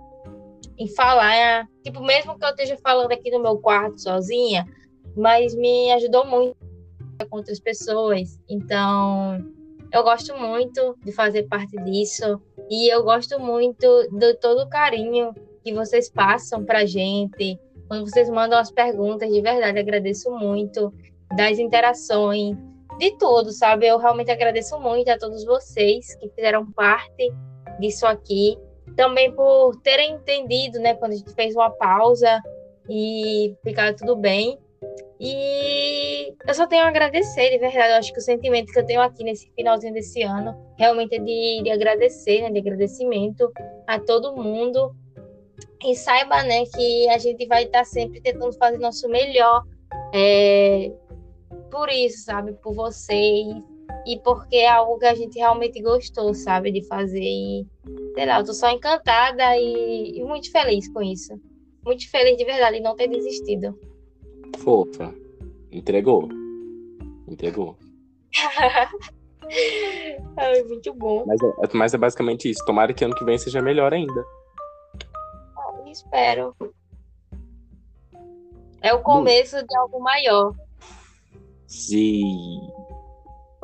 em 0.78 0.88
falar. 0.96 1.68
Tipo, 1.84 2.02
mesmo 2.02 2.38
que 2.38 2.46
eu 2.46 2.50
esteja 2.50 2.78
falando 2.78 3.12
aqui 3.12 3.30
no 3.30 3.40
meu 3.40 3.58
quarto 3.58 4.02
sozinha, 4.02 4.66
mas 5.16 5.54
me 5.54 5.92
ajudou 5.92 6.26
muito 6.26 6.58
com 7.30 7.38
outras 7.38 7.60
pessoas. 7.60 8.40
Então, 8.50 9.44
eu 9.92 10.04
gosto 10.04 10.36
muito 10.36 10.98
de 11.04 11.12
fazer 11.12 11.44
parte 11.44 11.76
disso. 11.84 12.42
E 12.70 12.92
eu 12.92 13.04
gosto 13.04 13.40
muito 13.40 14.08
de 14.12 14.34
todo 14.36 14.62
o 14.62 14.70
carinho 14.70 15.34
que 15.68 15.74
vocês 15.74 16.10
passam 16.10 16.64
pra 16.64 16.86
gente. 16.86 17.60
Quando 17.90 18.10
vocês 18.10 18.30
mandam 18.30 18.58
as 18.58 18.72
perguntas, 18.72 19.30
de 19.30 19.42
verdade, 19.42 19.78
agradeço 19.78 20.32
muito 20.32 20.94
das 21.36 21.60
interações, 21.60 22.56
de 22.98 23.18
tudo, 23.18 23.52
sabe? 23.52 23.86
Eu 23.86 23.98
realmente 23.98 24.32
agradeço 24.32 24.80
muito 24.80 25.10
a 25.10 25.18
todos 25.18 25.44
vocês 25.44 26.16
que 26.16 26.30
fizeram 26.30 26.72
parte 26.72 27.34
disso 27.80 28.08
aqui. 28.08 28.58
Também 28.96 29.32
por 29.34 29.76
terem 29.82 30.14
entendido, 30.14 30.80
né, 30.80 30.96
quando 30.96 31.12
a 31.12 31.16
gente 31.16 31.34
fez 31.34 31.54
uma 31.54 31.70
pausa 31.70 32.42
e 32.90 33.54
ficar 33.62 33.94
tudo 33.94 34.16
bem. 34.16 34.58
E 35.20 36.34
eu 36.48 36.54
só 36.54 36.66
tenho 36.66 36.84
a 36.84 36.88
agradecer, 36.88 37.50
de 37.50 37.58
verdade. 37.58 37.92
Eu 37.92 37.98
acho 37.98 38.14
que 38.14 38.20
o 38.20 38.24
sentimento 38.24 38.72
que 38.72 38.80
eu 38.80 38.86
tenho 38.86 39.02
aqui 39.02 39.24
nesse 39.24 39.52
finalzinho 39.54 39.94
desse 39.94 40.22
ano 40.24 40.56
realmente 40.78 41.16
é 41.16 41.20
de, 41.20 41.62
de 41.64 41.70
agradecer, 41.70 42.42
né, 42.42 42.52
de 42.52 42.60
agradecimento 42.60 43.52
a 43.86 44.00
todo 44.00 44.36
mundo. 44.36 44.96
E 45.84 45.96
saiba, 45.96 46.44
né, 46.44 46.66
que 46.66 47.10
a 47.10 47.18
gente 47.18 47.46
vai 47.48 47.64
estar 47.64 47.86
sempre 47.86 48.22
tentando 48.22 48.54
fazer 48.54 48.78
nosso 48.78 49.08
melhor. 49.10 49.64
É, 50.14 50.92
por 51.72 51.90
isso, 51.90 52.24
sabe? 52.24 52.54
Por 52.54 52.74
vocês. 52.74 53.48
E 54.06 54.20
porque 54.24 54.58
é 54.58 54.70
algo 54.70 54.98
que 54.98 55.06
a 55.06 55.16
gente 55.16 55.38
realmente 55.38 55.82
gostou, 55.82 56.34
sabe? 56.34 56.72
De 56.72 56.86
fazer. 56.88 57.22
E, 57.22 57.66
sei 58.16 58.26
lá, 58.26 58.40
eu 58.40 58.46
tô 58.46 58.54
só 58.54 58.70
encantada 58.72 59.58
e, 59.58 60.20
e 60.20 60.24
muito 60.24 60.52
feliz 60.52 60.88
com 60.92 61.02
isso. 61.02 61.34
Muito 61.86 62.10
feliz 62.10 62.38
de 62.38 62.46
verdade 62.46 62.80
não 62.80 62.96
ter 62.96 63.08
desistido. 63.08 63.78
Fofa. 64.58 65.14
Entregou. 65.72 66.28
Entregou. 67.28 67.78
Ai, 70.38 70.64
muito 70.64 70.94
bom. 70.94 71.24
Mas 71.26 71.42
é, 71.42 71.54
mas 71.74 71.94
é 71.94 71.98
basicamente 71.98 72.50
isso. 72.50 72.66
Tomara 72.66 72.94
que 72.94 73.04
ano 73.04 73.16
que 73.16 73.24
vem 73.24 73.38
seja 73.38 73.62
melhor 73.62 73.94
ainda. 73.94 74.26
Espero. 75.98 76.56
É 78.82 78.94
o 78.94 79.02
começo 79.02 79.66
de 79.66 79.78
algo 79.78 80.00
maior. 80.00 80.54
Sim. 81.66 82.62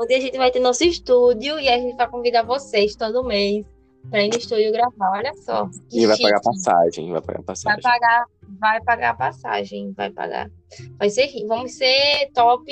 Dia 0.08 0.18
a 0.18 0.22
gente 0.22 0.38
vai 0.38 0.52
ter 0.52 0.60
nosso 0.60 0.84
estúdio 0.84 1.60
e 1.60 1.70
a 1.70 1.78
gente 1.78 1.96
vai 1.96 2.10
convidar 2.10 2.44
vocês 2.44 2.96
todo 2.96 3.24
mês 3.24 3.66
para 4.10 4.24
ir 4.24 4.30
no 4.30 4.38
estúdio 4.38 4.72
gravar. 4.72 5.12
Olha 5.12 5.34
só. 5.36 5.70
E 5.92 6.06
vai 6.06 6.18
pagar 6.18 6.42
passagem, 6.42 7.12
vai 7.12 7.22
pagar 7.22 7.44
passagem. 7.44 7.82
Vai 7.82 8.00
pagar, 8.00 8.26
vai 8.60 8.82
pagar 8.82 9.18
passagem, 9.18 9.94
vai 9.94 10.10
pagar. 10.10 10.50
Vai 10.98 11.10
ser, 11.10 11.30
vamos 11.48 11.74
ser 11.74 12.30
top, 12.34 12.66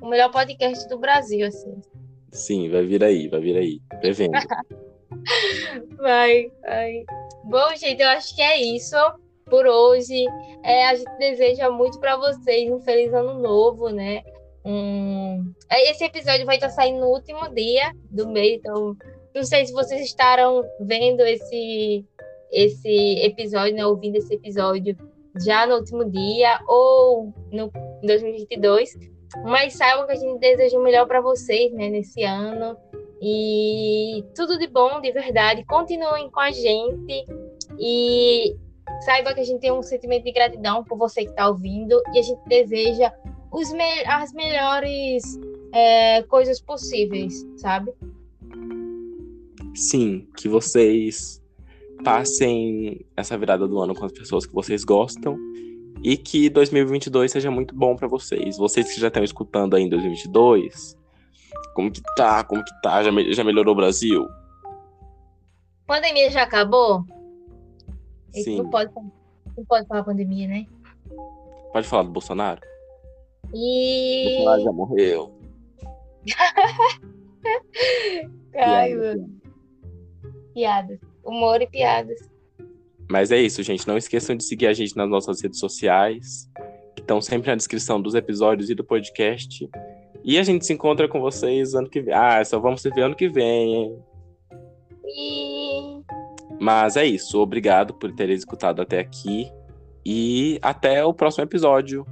o 0.00 0.08
melhor 0.08 0.30
podcast 0.30 0.88
do 0.88 0.98
Brasil, 0.98 1.46
assim. 1.46 1.80
Sim, 2.32 2.70
vai 2.70 2.86
vir 2.86 3.02
aí, 3.02 3.28
vai 3.28 3.40
vir 3.40 3.56
aí. 3.56 3.80
Prevendo. 4.00 4.38
vai, 5.98 6.50
vai. 6.62 7.04
Bom, 7.44 7.74
gente, 7.76 8.00
eu 8.00 8.08
acho 8.08 8.34
que 8.34 8.42
é 8.42 8.60
isso 8.60 8.96
por 9.46 9.66
hoje. 9.66 10.24
É, 10.64 10.86
a 10.86 10.94
gente 10.94 11.18
deseja 11.18 11.70
muito 11.70 11.98
para 11.98 12.16
vocês 12.16 12.70
um 12.70 12.80
feliz 12.80 13.12
ano 13.12 13.34
novo, 13.40 13.88
né? 13.88 14.22
Um... 14.64 15.52
Esse 15.70 16.04
episódio 16.04 16.46
vai 16.46 16.56
estar 16.56 16.68
saindo 16.68 17.00
no 17.00 17.08
último 17.08 17.48
dia 17.54 17.92
do 18.10 18.28
mês, 18.28 18.58
então 18.58 18.96
não 19.34 19.44
sei 19.44 19.64
se 19.64 19.72
vocês 19.72 20.02
estarão 20.02 20.62
vendo 20.80 21.20
esse, 21.20 22.04
esse 22.52 23.24
episódio, 23.24 23.74
né, 23.74 23.86
ouvindo 23.86 24.16
esse 24.16 24.34
episódio 24.34 24.96
já 25.44 25.66
no 25.66 25.76
último 25.76 26.04
dia 26.10 26.60
ou 26.68 27.32
no 27.50 27.70
2022, 28.02 28.90
mas 29.44 29.74
saibam 29.74 30.06
que 30.06 30.12
a 30.12 30.16
gente 30.16 30.38
deseja 30.40 30.78
o 30.78 30.82
melhor 30.82 31.06
para 31.06 31.20
vocês 31.20 31.72
né, 31.72 31.88
nesse 31.88 32.22
ano 32.22 32.76
e 33.20 34.24
tudo 34.34 34.58
de 34.58 34.66
bom, 34.66 35.00
de 35.00 35.12
verdade. 35.12 35.64
Continuem 35.64 36.30
com 36.30 36.40
a 36.40 36.50
gente 36.50 37.24
e 37.78 38.56
saiba 39.04 39.34
que 39.34 39.40
a 39.40 39.44
gente 39.44 39.60
tem 39.60 39.72
um 39.72 39.82
sentimento 39.82 40.24
de 40.24 40.32
gratidão 40.32 40.82
por 40.84 40.96
você 40.96 41.24
que 41.24 41.30
está 41.30 41.48
ouvindo 41.48 42.00
e 42.14 42.18
a 42.18 42.22
gente 42.22 42.40
deseja 42.48 43.12
os 43.52 43.72
me 43.72 44.04
as 44.06 44.32
melhores 44.32 45.22
é, 45.72 46.22
coisas 46.22 46.60
possíveis, 46.60 47.46
sabe? 47.56 47.92
Sim, 49.74 50.26
que 50.36 50.48
vocês 50.48 51.40
passem 52.02 53.04
essa 53.16 53.36
virada 53.36 53.68
do 53.68 53.78
ano 53.78 53.94
com 53.94 54.04
as 54.04 54.12
pessoas 54.12 54.46
que 54.46 54.54
vocês 54.54 54.84
gostam 54.84 55.36
e 56.02 56.16
que 56.16 56.48
2022 56.48 57.30
seja 57.30 57.50
muito 57.50 57.74
bom 57.74 57.94
para 57.94 58.08
vocês. 58.08 58.56
Vocês 58.56 58.92
que 58.92 59.00
já 59.00 59.08
estão 59.08 59.22
escutando 59.22 59.76
aí 59.76 59.82
em 59.82 59.88
2022, 59.88 60.96
como 61.74 61.90
que 61.90 62.02
tá? 62.16 62.44
Como 62.44 62.64
que 62.64 62.82
tá? 62.82 63.02
Já, 63.02 63.12
me 63.12 63.32
já 63.32 63.44
melhorou 63.44 63.72
o 63.72 63.76
Brasil? 63.76 64.28
A 65.84 65.94
pandemia 65.94 66.30
já 66.30 66.42
acabou? 66.42 67.04
Sim. 68.32 68.58
Não 68.58 68.70
pode, 68.70 68.92
não 68.94 69.64
pode 69.66 69.86
falar 69.86 70.04
pandemia, 70.04 70.46
né? 70.46 70.66
Pode 71.72 71.86
falar 71.86 72.04
do 72.04 72.10
Bolsonaro? 72.10 72.60
E. 73.54 74.36
Bolsonaro 74.36 74.62
já 74.62 74.72
morreu. 74.72 75.32
Ai. 78.54 78.92
Piadas. 80.54 81.00
Humor 81.24 81.62
e 81.62 81.66
piadas. 81.66 82.30
Mas 83.10 83.32
é 83.32 83.40
isso, 83.40 83.62
gente. 83.62 83.86
Não 83.88 83.96
esqueçam 83.96 84.36
de 84.36 84.44
seguir 84.44 84.66
a 84.66 84.72
gente 84.72 84.96
nas 84.96 85.08
nossas 85.08 85.40
redes 85.40 85.58
sociais, 85.58 86.48
que 86.94 87.02
estão 87.02 87.20
sempre 87.20 87.50
na 87.50 87.56
descrição 87.56 88.00
dos 88.00 88.14
episódios 88.14 88.70
e 88.70 88.74
do 88.74 88.84
podcast. 88.84 89.68
E 90.22 90.38
a 90.38 90.42
gente 90.42 90.66
se 90.66 90.72
encontra 90.72 91.08
com 91.08 91.20
vocês 91.20 91.74
ano 91.74 91.88
que 91.88 92.00
vem. 92.00 92.14
Ah, 92.14 92.44
só 92.44 92.58
vamos 92.58 92.82
se 92.82 92.90
ver 92.90 93.02
ano 93.02 93.16
que 93.16 93.28
vem, 93.28 93.74
hein? 93.74 93.98
E... 95.06 96.00
Mas 96.60 96.96
é 96.96 97.04
isso. 97.04 97.40
Obrigado 97.40 97.94
por 97.94 98.12
terem 98.12 98.34
escutado 98.34 98.82
até 98.82 98.98
aqui. 98.98 99.50
E 100.04 100.58
até 100.62 101.04
o 101.04 101.14
próximo 101.14 101.44
episódio. 101.44 102.06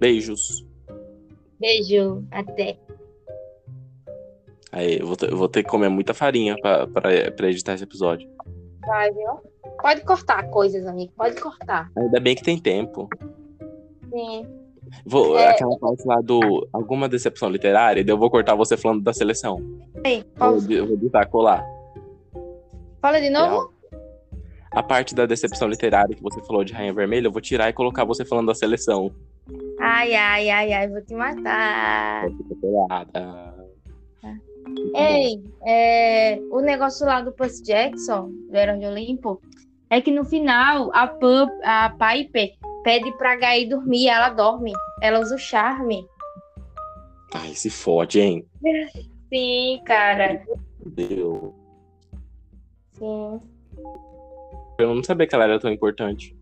Beijos. 0.00 0.66
Beijo. 1.60 2.24
Até. 2.30 2.78
Aí, 4.72 4.98
eu 4.98 5.06
vou, 5.06 5.16
ter, 5.16 5.30
eu 5.30 5.36
vou 5.36 5.48
ter 5.48 5.62
que 5.62 5.68
comer 5.68 5.88
muita 5.88 6.12
farinha 6.12 6.56
pra 6.60 7.48
editar 7.48 7.74
esse 7.74 7.84
episódio. 7.84 8.28
Vai, 8.86 9.12
viu? 9.12 9.40
Pode 9.80 10.00
cortar 10.02 10.48
coisas, 10.50 10.86
amigo. 10.86 11.12
Pode 11.16 11.40
cortar. 11.40 11.90
Ainda 11.96 12.18
bem 12.18 12.34
que 12.34 12.42
tem 12.42 12.58
tempo. 12.58 13.08
Sim. 14.10 14.63
Vou, 15.04 15.38
É. 15.38 15.50
Aquela 15.50 15.76
parte 15.78 16.06
lá 16.06 16.20
do 16.20 16.66
alguma 16.72 17.08
decepção 17.08 17.48
literária, 17.48 18.04
daí 18.04 18.12
eu 18.12 18.18
vou 18.18 18.30
cortar 18.30 18.54
você 18.54 18.76
falando 18.76 19.02
da 19.02 19.12
seleção. 19.12 19.60
Ei, 20.04 20.24
Vou, 20.36 20.58
eu 20.70 20.86
vou 20.86 20.96
editar, 20.96 21.26
colar. 21.26 21.64
Fala 23.00 23.20
de 23.20 23.30
novo? 23.30 23.72
A 24.70 24.82
parte 24.82 25.14
da 25.14 25.26
decepção 25.26 25.68
literária 25.68 26.16
que 26.16 26.22
você 26.22 26.42
falou 26.42 26.64
de 26.64 26.72
Rainha 26.72 26.92
Vermelha, 26.92 27.28
eu 27.28 27.32
vou 27.32 27.40
tirar 27.40 27.68
e 27.68 27.72
colocar 27.72 28.04
você 28.04 28.24
falando 28.24 28.46
da 28.46 28.54
seleção. 28.54 29.10
Ai, 29.80 30.14
ai, 30.14 30.50
ai, 30.50 30.72
ai, 30.72 30.88
vou 30.88 31.00
te 31.02 31.14
matar. 31.14 32.26
Pelada. 32.60 33.54
Ei, 34.96 35.42
é, 35.66 36.40
o 36.50 36.60
negócio 36.60 37.06
lá 37.06 37.20
do 37.20 37.30
Percy 37.32 37.62
Jackson, 37.62 38.30
do 38.50 38.56
Herói 38.56 38.78
de 38.78 38.86
Olimpo, 38.86 39.40
é 39.90 40.00
que 40.00 40.10
no 40.10 40.24
final 40.24 40.90
a, 40.94 41.06
Pup, 41.06 41.50
a 41.62 41.90
Piper 41.90 42.50
pede 42.84 43.10
pra 43.16 43.34
Gaia 43.34 43.68
dormir, 43.68 44.08
ela 44.08 44.28
dorme. 44.28 44.72
Ela 45.00 45.18
usa 45.18 45.34
o 45.34 45.38
charme. 45.38 46.06
Ai, 47.34 47.54
se 47.54 47.70
fode, 47.70 48.20
hein? 48.20 48.46
Sim, 49.28 49.80
cara. 49.84 50.44
Meu 50.46 50.92
Deus. 50.92 51.52
Sim. 52.92 53.40
Eu 54.78 54.94
não 54.94 55.02
sabia 55.02 55.26
que 55.26 55.34
ela 55.34 55.44
era 55.44 55.58
tão 55.58 55.72
importante. 55.72 56.36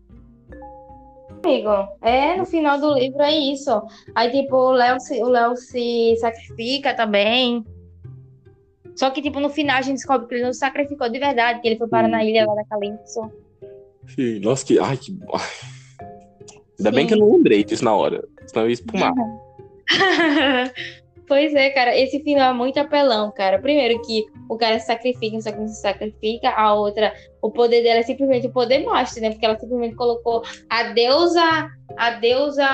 amigo. 1.43 1.69
É, 2.01 2.35
no 2.37 2.45
final 2.45 2.79
do 2.79 2.93
livro 2.93 3.21
é 3.21 3.35
isso. 3.35 3.81
Aí, 4.13 4.29
tipo, 4.29 4.55
o 4.55 4.71
Léo 4.71 4.99
se, 4.99 5.21
o 5.23 5.27
Léo 5.27 5.55
se 5.55 6.15
sacrifica 6.17 6.93
também. 6.93 7.65
Só 8.95 9.09
que, 9.09 9.21
tipo, 9.21 9.39
no 9.39 9.49
final 9.49 9.77
a 9.77 9.81
gente 9.81 9.95
descobre 9.95 10.27
que 10.27 10.35
ele 10.35 10.43
não 10.43 10.53
se 10.53 10.59
sacrificou 10.59 11.09
de 11.09 11.17
verdade, 11.17 11.61
que 11.61 11.67
ele 11.67 11.77
foi 11.77 11.87
para 11.87 12.07
na 12.07 12.23
ilha 12.23 12.45
lá 12.45 12.53
da 12.53 12.65
Calypso. 12.65 13.31
Sim, 14.07 14.39
nossa, 14.39 14.65
que. 14.65 14.77
Ai, 14.77 14.97
que. 14.97 15.17
Ainda 16.79 16.91
bem 16.91 17.07
que 17.07 17.13
eu 17.13 17.19
não 17.19 17.31
lembrei 17.31 17.63
disso 17.63 17.85
na 17.85 17.95
hora. 17.95 18.23
Senão 18.45 18.63
eu 18.63 18.69
ia 18.69 18.73
espumar. 18.73 19.13
Pois 21.27 21.55
é, 21.55 21.69
cara, 21.69 21.97
esse 21.97 22.19
final 22.21 22.51
é 22.51 22.53
muito 22.53 22.77
apelão, 22.79 23.31
cara. 23.31 23.59
Primeiro 23.59 24.01
que 24.01 24.25
o 24.49 24.57
cara 24.57 24.77
se 24.79 24.87
sacrifica, 24.87 25.39
só 25.41 25.51
que 25.51 25.59
não 25.59 25.67
se 25.67 25.81
sacrifica. 25.81 26.49
A 26.49 26.73
outra, 26.73 27.13
o 27.41 27.49
poder 27.49 27.81
dela 27.81 27.99
é 27.99 28.03
simplesmente 28.03 28.47
o 28.47 28.51
poder 28.51 28.83
master, 28.83 29.23
né? 29.23 29.31
Porque 29.31 29.45
ela 29.45 29.57
simplesmente 29.57 29.95
colocou 29.95 30.43
a 30.69 30.83
deusa, 30.91 31.69
a 31.97 32.11
deusa, 32.11 32.65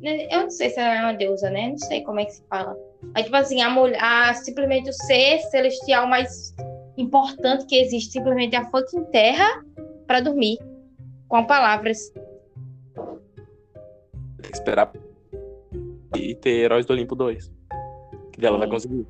né? 0.00 0.28
eu 0.30 0.42
não 0.42 0.50
sei 0.50 0.70
se 0.70 0.78
ela 0.78 0.94
é 0.94 1.00
uma 1.02 1.12
deusa, 1.14 1.50
né? 1.50 1.68
Não 1.68 1.78
sei 1.78 2.02
como 2.02 2.20
é 2.20 2.24
que 2.24 2.32
se 2.32 2.42
fala. 2.48 2.76
Mas 3.14 3.24
tipo 3.24 3.36
assim, 3.36 3.60
a 3.62 3.70
mulher, 3.70 3.98
a, 4.02 4.32
simplesmente 4.34 4.90
o 4.90 4.92
ser 4.92 5.40
celestial 5.50 6.06
mais 6.06 6.54
importante 6.96 7.66
que 7.66 7.76
existe, 7.76 8.12
simplesmente 8.12 8.56
a 8.56 8.64
fucking 8.70 9.04
terra 9.10 9.46
para 10.06 10.20
dormir 10.20 10.56
com 11.28 11.44
palavras. 11.44 11.98
Tem 14.48 14.52
que 14.52 14.56
esperar 14.58 14.90
e 16.16 16.34
ter 16.34 16.50
Heróis 16.64 16.86
do 16.86 16.94
Olimpo 16.94 17.14
2. 17.14 17.52
Que 18.32 18.46
ela 18.46 18.56
vai 18.56 18.66
conseguir. 18.66 19.06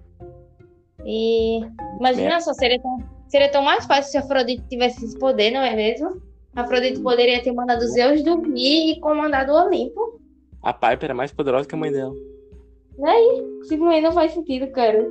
E 1.04 1.60
imagina 2.00 2.34
É. 2.34 2.40
só, 2.40 2.52
seria 2.52 2.80
tão, 2.80 2.98
seria 3.28 3.48
tão 3.48 3.62
mais 3.62 3.86
fácil 3.86 4.10
se 4.10 4.16
a 4.18 4.20
Afrodite 4.20 4.64
tivesse 4.68 5.04
esse 5.04 5.16
poder, 5.16 5.52
não 5.52 5.60
é 5.60 5.76
mesmo? 5.76 6.20
A 6.56 6.62
Afrodite 6.62 7.00
poderia 7.00 7.40
ter 7.40 7.52
mandado 7.52 7.86
Zeus 7.86 8.22
dormir 8.24 8.90
e 8.94 9.00
comandado 9.00 9.52
o 9.52 9.66
Olimpo. 9.66 10.20
A 10.60 10.72
Piper 10.72 11.12
é 11.12 11.14
mais 11.14 11.30
poderosa 11.30 11.68
que 11.68 11.74
a 11.76 11.78
mãe 11.78 11.92
dela. 11.92 12.12
Simplesmente 13.62 14.02
não 14.02 14.12
faz 14.12 14.32
sentido, 14.32 14.66
cara. 14.72 15.06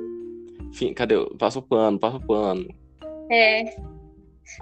Enfim, 0.68 0.92
cadê? 0.92 1.14
Passa 1.38 1.58
o 1.58 1.62
pano, 1.62 1.98
passa 1.98 2.18
o 2.18 2.26
pano. 2.26 2.68
É. 3.30 3.64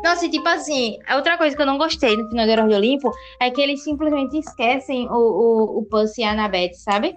Nossa, 0.02 0.26
e 0.26 0.30
tipo 0.30 0.48
assim, 0.48 0.98
outra 1.14 1.38
coisa 1.38 1.54
que 1.56 1.62
eu 1.62 1.66
não 1.66 1.78
gostei 1.78 2.16
no 2.16 2.28
final 2.28 2.44
do 2.44 2.52
Herói 2.52 2.68
do 2.68 2.74
Olimpo 2.74 3.10
é 3.40 3.50
que 3.50 3.60
eles 3.60 3.82
simplesmente 3.82 4.38
esquecem 4.38 5.08
o, 5.08 5.14
o, 5.14 5.78
o 5.78 5.84
Pussy 5.84 6.20
e 6.20 6.24
a 6.24 6.32
Annabeth, 6.32 6.74
sabe? 6.74 7.16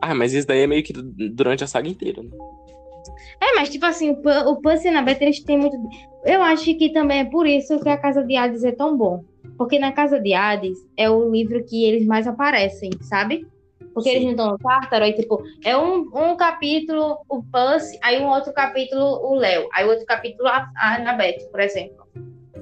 Ah, 0.00 0.14
mas 0.14 0.32
isso 0.32 0.46
daí 0.46 0.60
é 0.62 0.66
meio 0.66 0.82
que 0.82 0.92
du- 0.92 1.02
durante 1.30 1.64
a 1.64 1.66
saga 1.66 1.88
inteira, 1.88 2.22
né? 2.22 2.30
É, 3.40 3.54
mas 3.54 3.68
tipo 3.70 3.86
assim, 3.86 4.10
o, 4.10 4.50
o 4.50 4.60
Pussy 4.60 4.86
e 4.86 4.88
a 4.88 4.90
Annabeth, 4.92 5.18
eles 5.20 5.42
têm 5.42 5.58
muito... 5.58 5.76
Eu 6.24 6.42
acho 6.42 6.64
que 6.76 6.92
também 6.92 7.20
é 7.20 7.24
por 7.24 7.46
isso 7.46 7.80
que 7.80 7.88
a 7.88 7.96
Casa 7.96 8.22
de 8.24 8.36
Hades 8.36 8.64
é 8.64 8.72
tão 8.72 8.96
bom. 8.96 9.24
Porque 9.56 9.78
na 9.78 9.92
Casa 9.92 10.20
de 10.20 10.34
Hades 10.34 10.76
é 10.96 11.08
o 11.08 11.30
livro 11.30 11.64
que 11.64 11.84
eles 11.84 12.04
mais 12.04 12.26
aparecem, 12.26 12.90
sabe? 13.00 13.46
Porque 13.96 14.10
eles 14.10 14.20
Sim. 14.20 14.24
não 14.26 14.32
estão 14.32 14.50
no 14.50 14.58
Tártaro, 14.58 15.04
aí 15.06 15.14
tipo, 15.14 15.42
é 15.64 15.74
um, 15.74 16.00
um 16.14 16.36
capítulo 16.36 17.16
o 17.30 17.42
Pussy, 17.42 17.98
aí 18.02 18.20
um 18.20 18.28
outro 18.28 18.52
capítulo 18.52 19.02
o 19.26 19.34
Léo, 19.34 19.66
aí 19.72 19.86
outro 19.86 20.04
capítulo 20.04 20.46
a, 20.50 20.70
a 20.76 20.96
Annabeth, 20.96 21.48
por 21.50 21.60
exemplo. 21.60 22.06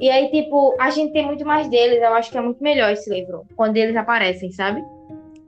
E 0.00 0.08
aí, 0.08 0.30
tipo, 0.30 0.76
a 0.78 0.90
gente 0.90 1.12
tem 1.12 1.26
muito 1.26 1.44
mais 1.44 1.68
deles, 1.68 2.00
eu 2.00 2.14
acho 2.14 2.30
que 2.30 2.38
é 2.38 2.40
muito 2.40 2.62
melhor 2.62 2.92
esse 2.92 3.10
livro, 3.10 3.42
quando 3.56 3.76
eles 3.76 3.96
aparecem, 3.96 4.52
sabe? 4.52 4.80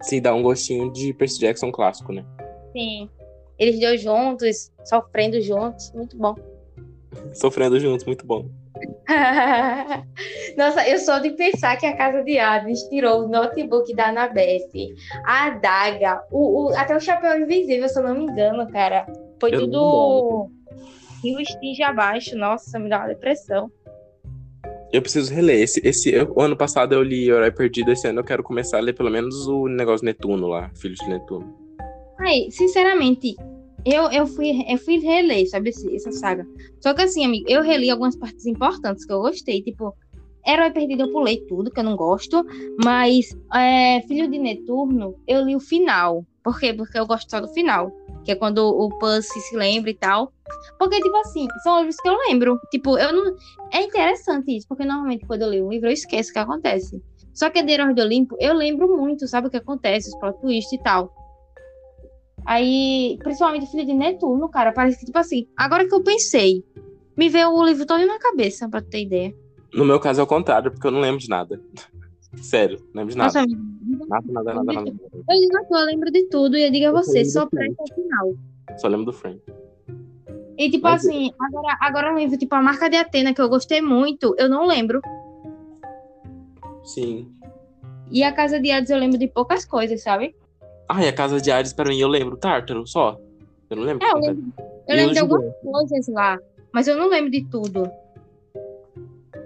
Sim, 0.02 0.20
dá 0.20 0.34
um 0.34 0.42
gostinho 0.42 0.92
de 0.92 1.14
Percy 1.14 1.38
Jackson 1.38 1.70
clássico, 1.70 2.12
né? 2.12 2.24
Sim. 2.72 3.08
Eles 3.56 3.78
dois 3.78 4.00
juntos, 4.00 4.72
sofrendo 4.84 5.40
juntos, 5.40 5.92
muito 5.92 6.16
bom. 6.16 6.34
Sofrendo 7.32 7.78
juntos, 7.78 8.04
muito 8.04 8.26
bom. 8.26 8.50
Nossa, 10.56 10.88
eu 10.88 10.98
sou 10.98 11.20
de 11.20 11.30
pensar 11.30 11.76
que 11.76 11.86
a 11.86 11.96
Casa 11.96 12.22
de 12.24 12.38
Hades 12.38 12.82
tirou 12.88 13.24
o 13.24 13.28
notebook 13.28 13.94
da 13.94 14.08
Anabeth, 14.08 14.68
a 15.24 15.46
adaga, 15.46 16.22
o, 16.30 16.64
o- 16.70 16.76
até 16.76 16.96
o 16.96 17.00
chapéu 17.00 17.38
invisível, 17.40 17.88
se 17.88 17.98
eu 17.98 18.02
não 18.02 18.14
me 18.14 18.24
engano, 18.24 18.66
cara. 18.70 19.06
Foi 19.40 19.54
Eu 19.54 19.60
tudo 19.60 20.50
Rio 21.22 21.38
Stinge 21.44 21.82
abaixo. 21.82 22.36
Nossa, 22.36 22.78
me 22.78 22.88
dá 22.88 22.98
uma 22.98 23.08
depressão. 23.08 23.70
Eu 24.92 25.02
preciso 25.02 25.32
reler. 25.34 25.60
Esse, 25.60 25.80
esse 25.86 26.12
eu- 26.12 26.32
o 26.34 26.40
ano 26.40 26.56
passado 26.56 26.94
eu 26.94 27.02
li 27.02 27.28
Herói 27.28 27.50
Perdido, 27.50 27.92
esse 27.92 28.06
ano 28.08 28.20
eu 28.20 28.24
quero 28.24 28.42
começar 28.42 28.78
a 28.78 28.80
ler 28.80 28.94
pelo 28.94 29.10
menos 29.10 29.46
o 29.46 29.66
negócio 29.68 30.04
Netuno 30.04 30.46
lá, 30.46 30.70
Filho 30.74 30.94
de 30.94 31.08
Netuno. 31.08 31.54
Aí, 32.18 32.50
sinceramente, 32.50 33.36
eu, 33.86 34.10
eu, 34.10 34.26
fui, 34.26 34.64
eu 34.68 34.78
fui 34.78 34.98
reler, 34.98 35.48
sabe, 35.48 35.70
essa 35.70 36.10
saga. 36.10 36.44
Só 36.80 36.92
que 36.92 37.02
assim, 37.02 37.24
amigo, 37.24 37.46
eu 37.48 37.62
reli 37.62 37.88
algumas 37.88 38.16
partes 38.16 38.44
importantes 38.44 39.04
que 39.04 39.12
eu 39.12 39.20
gostei, 39.20 39.62
tipo, 39.62 39.94
Herói 40.44 40.70
Perdido 40.70 41.04
eu 41.04 41.12
pulei 41.12 41.38
tudo, 41.46 41.70
que 41.70 41.78
eu 41.78 41.84
não 41.84 41.96
gosto, 41.96 42.44
mas 42.84 43.26
é, 43.54 44.00
Filho 44.02 44.28
de 44.28 44.38
Netuno, 44.38 45.14
eu 45.26 45.44
li 45.44 45.54
o 45.54 45.60
final. 45.60 46.24
Por 46.42 46.58
quê? 46.58 46.72
Porque 46.72 46.98
eu 46.98 47.06
gosto 47.06 47.30
só 47.30 47.40
do 47.40 47.48
final, 47.48 47.90
que 48.24 48.32
é 48.32 48.34
quando 48.36 48.58
o 48.58 48.88
Pussy 48.98 49.40
se 49.40 49.56
lembra 49.56 49.90
e 49.90 49.94
tal. 49.94 50.32
Porque, 50.78 51.00
tipo 51.00 51.16
assim, 51.16 51.46
são 51.64 51.78
livros 51.78 51.96
que 51.96 52.08
eu 52.08 52.16
lembro. 52.28 52.60
Tipo, 52.70 52.96
eu 52.96 53.12
não... 53.12 53.36
É 53.72 53.82
interessante 53.82 54.56
isso, 54.56 54.66
porque 54.68 54.84
normalmente 54.84 55.26
quando 55.26 55.42
eu 55.42 55.48
leio 55.48 55.66
um 55.66 55.70
livro, 55.70 55.88
eu 55.88 55.92
esqueço 55.92 56.30
o 56.30 56.32
que 56.32 56.38
acontece. 56.38 57.02
Só 57.34 57.50
que 57.50 57.62
de 57.62 57.72
Herói 57.72 57.92
do 57.92 58.02
Olimpo, 58.02 58.36
eu 58.40 58.54
lembro 58.54 58.96
muito, 58.96 59.26
sabe 59.28 59.48
o 59.48 59.50
que 59.50 59.56
acontece, 59.56 60.08
os 60.08 60.18
plot 60.18 60.40
twists 60.40 60.72
e 60.72 60.82
tal. 60.82 61.12
Aí, 62.46 63.18
principalmente 63.22 63.70
Filho 63.70 63.84
de 63.84 63.92
Netuno, 63.92 64.48
cara, 64.48 64.72
parece 64.72 65.00
que, 65.00 65.06
tipo 65.06 65.18
assim, 65.18 65.46
agora 65.56 65.86
que 65.86 65.94
eu 65.94 66.02
pensei, 66.02 66.64
me 67.16 67.28
veio 67.28 67.50
o 67.50 67.64
livro 67.64 67.84
todo 67.84 68.06
na 68.06 68.18
cabeça, 68.18 68.68
pra 68.68 68.80
ter 68.80 69.02
ideia. 69.02 69.34
No 69.74 69.84
meu 69.84 69.98
caso 69.98 70.20
é 70.20 70.24
o 70.24 70.26
contrário, 70.26 70.70
porque 70.70 70.86
eu 70.86 70.90
não 70.92 71.00
lembro 71.00 71.18
de 71.20 71.28
nada. 71.28 71.60
Sério, 72.40 72.78
não 72.94 73.02
lembro 73.02 73.12
de 73.12 73.18
nada. 73.18 73.40
Nossa, 73.40 73.46
Nada, 74.08 74.26
nada, 74.32 74.54
nada, 74.54 74.72
nada. 74.72 74.88
eu 74.90 75.40
digo 75.40 75.56
a 75.58 75.64
tu, 75.64 75.74
eu 75.74 75.86
lembro 75.86 76.10
de 76.12 76.24
tudo, 76.28 76.56
e 76.56 76.64
eu 76.66 76.70
digo 76.70 76.86
a 76.88 76.92
você, 76.92 77.24
só 77.24 77.46
presta 77.46 77.82
ao 77.82 77.94
final. 77.94 78.34
Só 78.78 78.88
lembro 78.88 79.06
do 79.06 79.12
Frank. 79.12 79.40
E, 80.58 80.70
tipo 80.70 80.84
Mas- 80.84 81.04
assim, 81.04 81.30
agora, 81.40 81.76
agora 81.80 82.12
um 82.12 82.18
livro, 82.18 82.36
tipo, 82.38 82.54
A 82.54 82.62
Marca 82.62 82.88
de 82.90 82.96
Atena, 82.96 83.32
que 83.34 83.40
eu 83.40 83.48
gostei 83.48 83.80
muito, 83.80 84.34
eu 84.38 84.48
não 84.48 84.66
lembro. 84.66 85.00
Sim. 86.84 87.28
E 88.10 88.22
A 88.22 88.32
Casa 88.32 88.60
de 88.60 88.70
Hades 88.70 88.90
eu 88.90 88.98
lembro 88.98 89.18
de 89.18 89.26
poucas 89.28 89.64
coisas, 89.64 90.02
sabe? 90.02 90.34
Ah, 90.88 91.04
e 91.04 91.08
a 91.08 91.12
Casa 91.12 91.40
de 91.40 91.50
Ares, 91.50 91.72
pra 91.72 91.88
mim, 91.88 91.98
eu 91.98 92.08
lembro. 92.08 92.36
Tártaro, 92.36 92.86
só. 92.86 93.18
Eu 93.68 93.76
não 93.76 93.84
lembro. 93.84 94.06
É, 94.06 94.10
eu 94.12 94.18
lembro, 94.18 94.52
eu 94.88 94.96
lembro 94.96 95.12
de 95.14 95.18
algumas 95.18 95.52
coisas 95.88 96.08
lá, 96.08 96.38
mas 96.72 96.86
eu 96.86 96.96
não 96.96 97.08
lembro 97.08 97.30
de 97.30 97.44
tudo. 97.44 97.90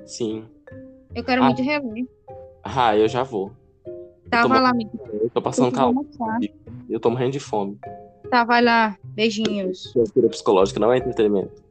Sim. 0.05 0.45
Eu 1.15 1.25
quero 1.25 1.43
Ah. 1.43 1.47
muito 1.47 1.63
reler. 1.63 2.07
Ah, 2.63 2.97
eu 2.97 3.09
já 3.09 3.23
vou. 3.23 3.53
Tá, 4.31 4.47
vai 4.47 4.59
mo- 4.59 4.65
lá, 4.65 4.71
amigo. 4.71 4.91
Eu 5.13 5.31
tô 5.31 5.43
passando 5.43 5.69
Eu 5.69 5.73
calor. 5.73 6.05
Eu 6.89 7.01
tô 7.01 7.11
morrendo 7.11 7.33
de 7.33 7.41
fome. 7.41 7.79
Tá, 8.31 8.45
vai 8.45 8.63
lá. 8.63 8.97
Beijinhos. 9.05 9.93
Tortura 9.93 10.29
psicológica 10.29 10.79
não 10.79 10.93
é 10.93 10.99
entretenimento. 10.99 11.63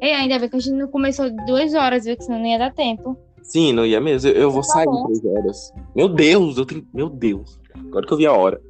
E 0.00 0.06
ainda 0.12 0.38
bem 0.38 0.48
que 0.48 0.56
a 0.56 0.60
gente 0.60 0.74
não 0.76 0.88
começou 0.88 1.30
duas 1.46 1.74
horas, 1.74 2.04
viu? 2.04 2.16
Que 2.16 2.24
senão 2.24 2.38
não 2.38 2.46
ia 2.46 2.58
dar 2.58 2.72
tempo. 2.72 3.16
Sim, 3.42 3.72
não 3.72 3.84
ia 3.84 4.00
mesmo. 4.00 4.30
Eu, 4.30 4.42
eu 4.42 4.50
vou 4.50 4.62
Tá 4.62 4.68
sair 4.68 4.84
bom. 4.86 5.04
três 5.06 5.24
horas. 5.24 5.72
Meu 5.94 6.08
Deus, 6.08 6.56
eu 6.56 6.64
tenho. 6.66 6.86
Meu 6.94 7.08
Deus. 7.08 7.58
Agora 7.90 8.06
que 8.06 8.12
eu 8.12 8.16
vi 8.16 8.26
a 8.26 8.32
hora. 8.32 8.60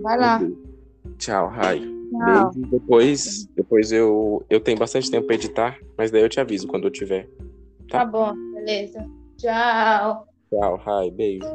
Vai 0.00 0.18
lá. 0.18 0.40
Tchau, 1.16 1.48
Rai. 1.48 1.78
Beijo. 1.78 2.68
Depois, 2.70 3.46
depois 3.56 3.92
eu, 3.92 4.44
eu 4.50 4.60
tenho 4.60 4.78
bastante 4.78 5.10
tempo 5.10 5.26
pra 5.26 5.36
editar, 5.36 5.78
mas 5.96 6.10
daí 6.10 6.22
eu 6.22 6.28
te 6.28 6.40
aviso 6.40 6.66
quando 6.66 6.84
eu 6.84 6.90
tiver. 6.90 7.28
Tá 7.88 8.04
bom, 8.04 8.34
beleza. 8.54 9.08
Tchau. 9.38 10.26
Tchau, 10.50 10.76
Rai. 10.76 11.10
Beijos. 11.10 11.48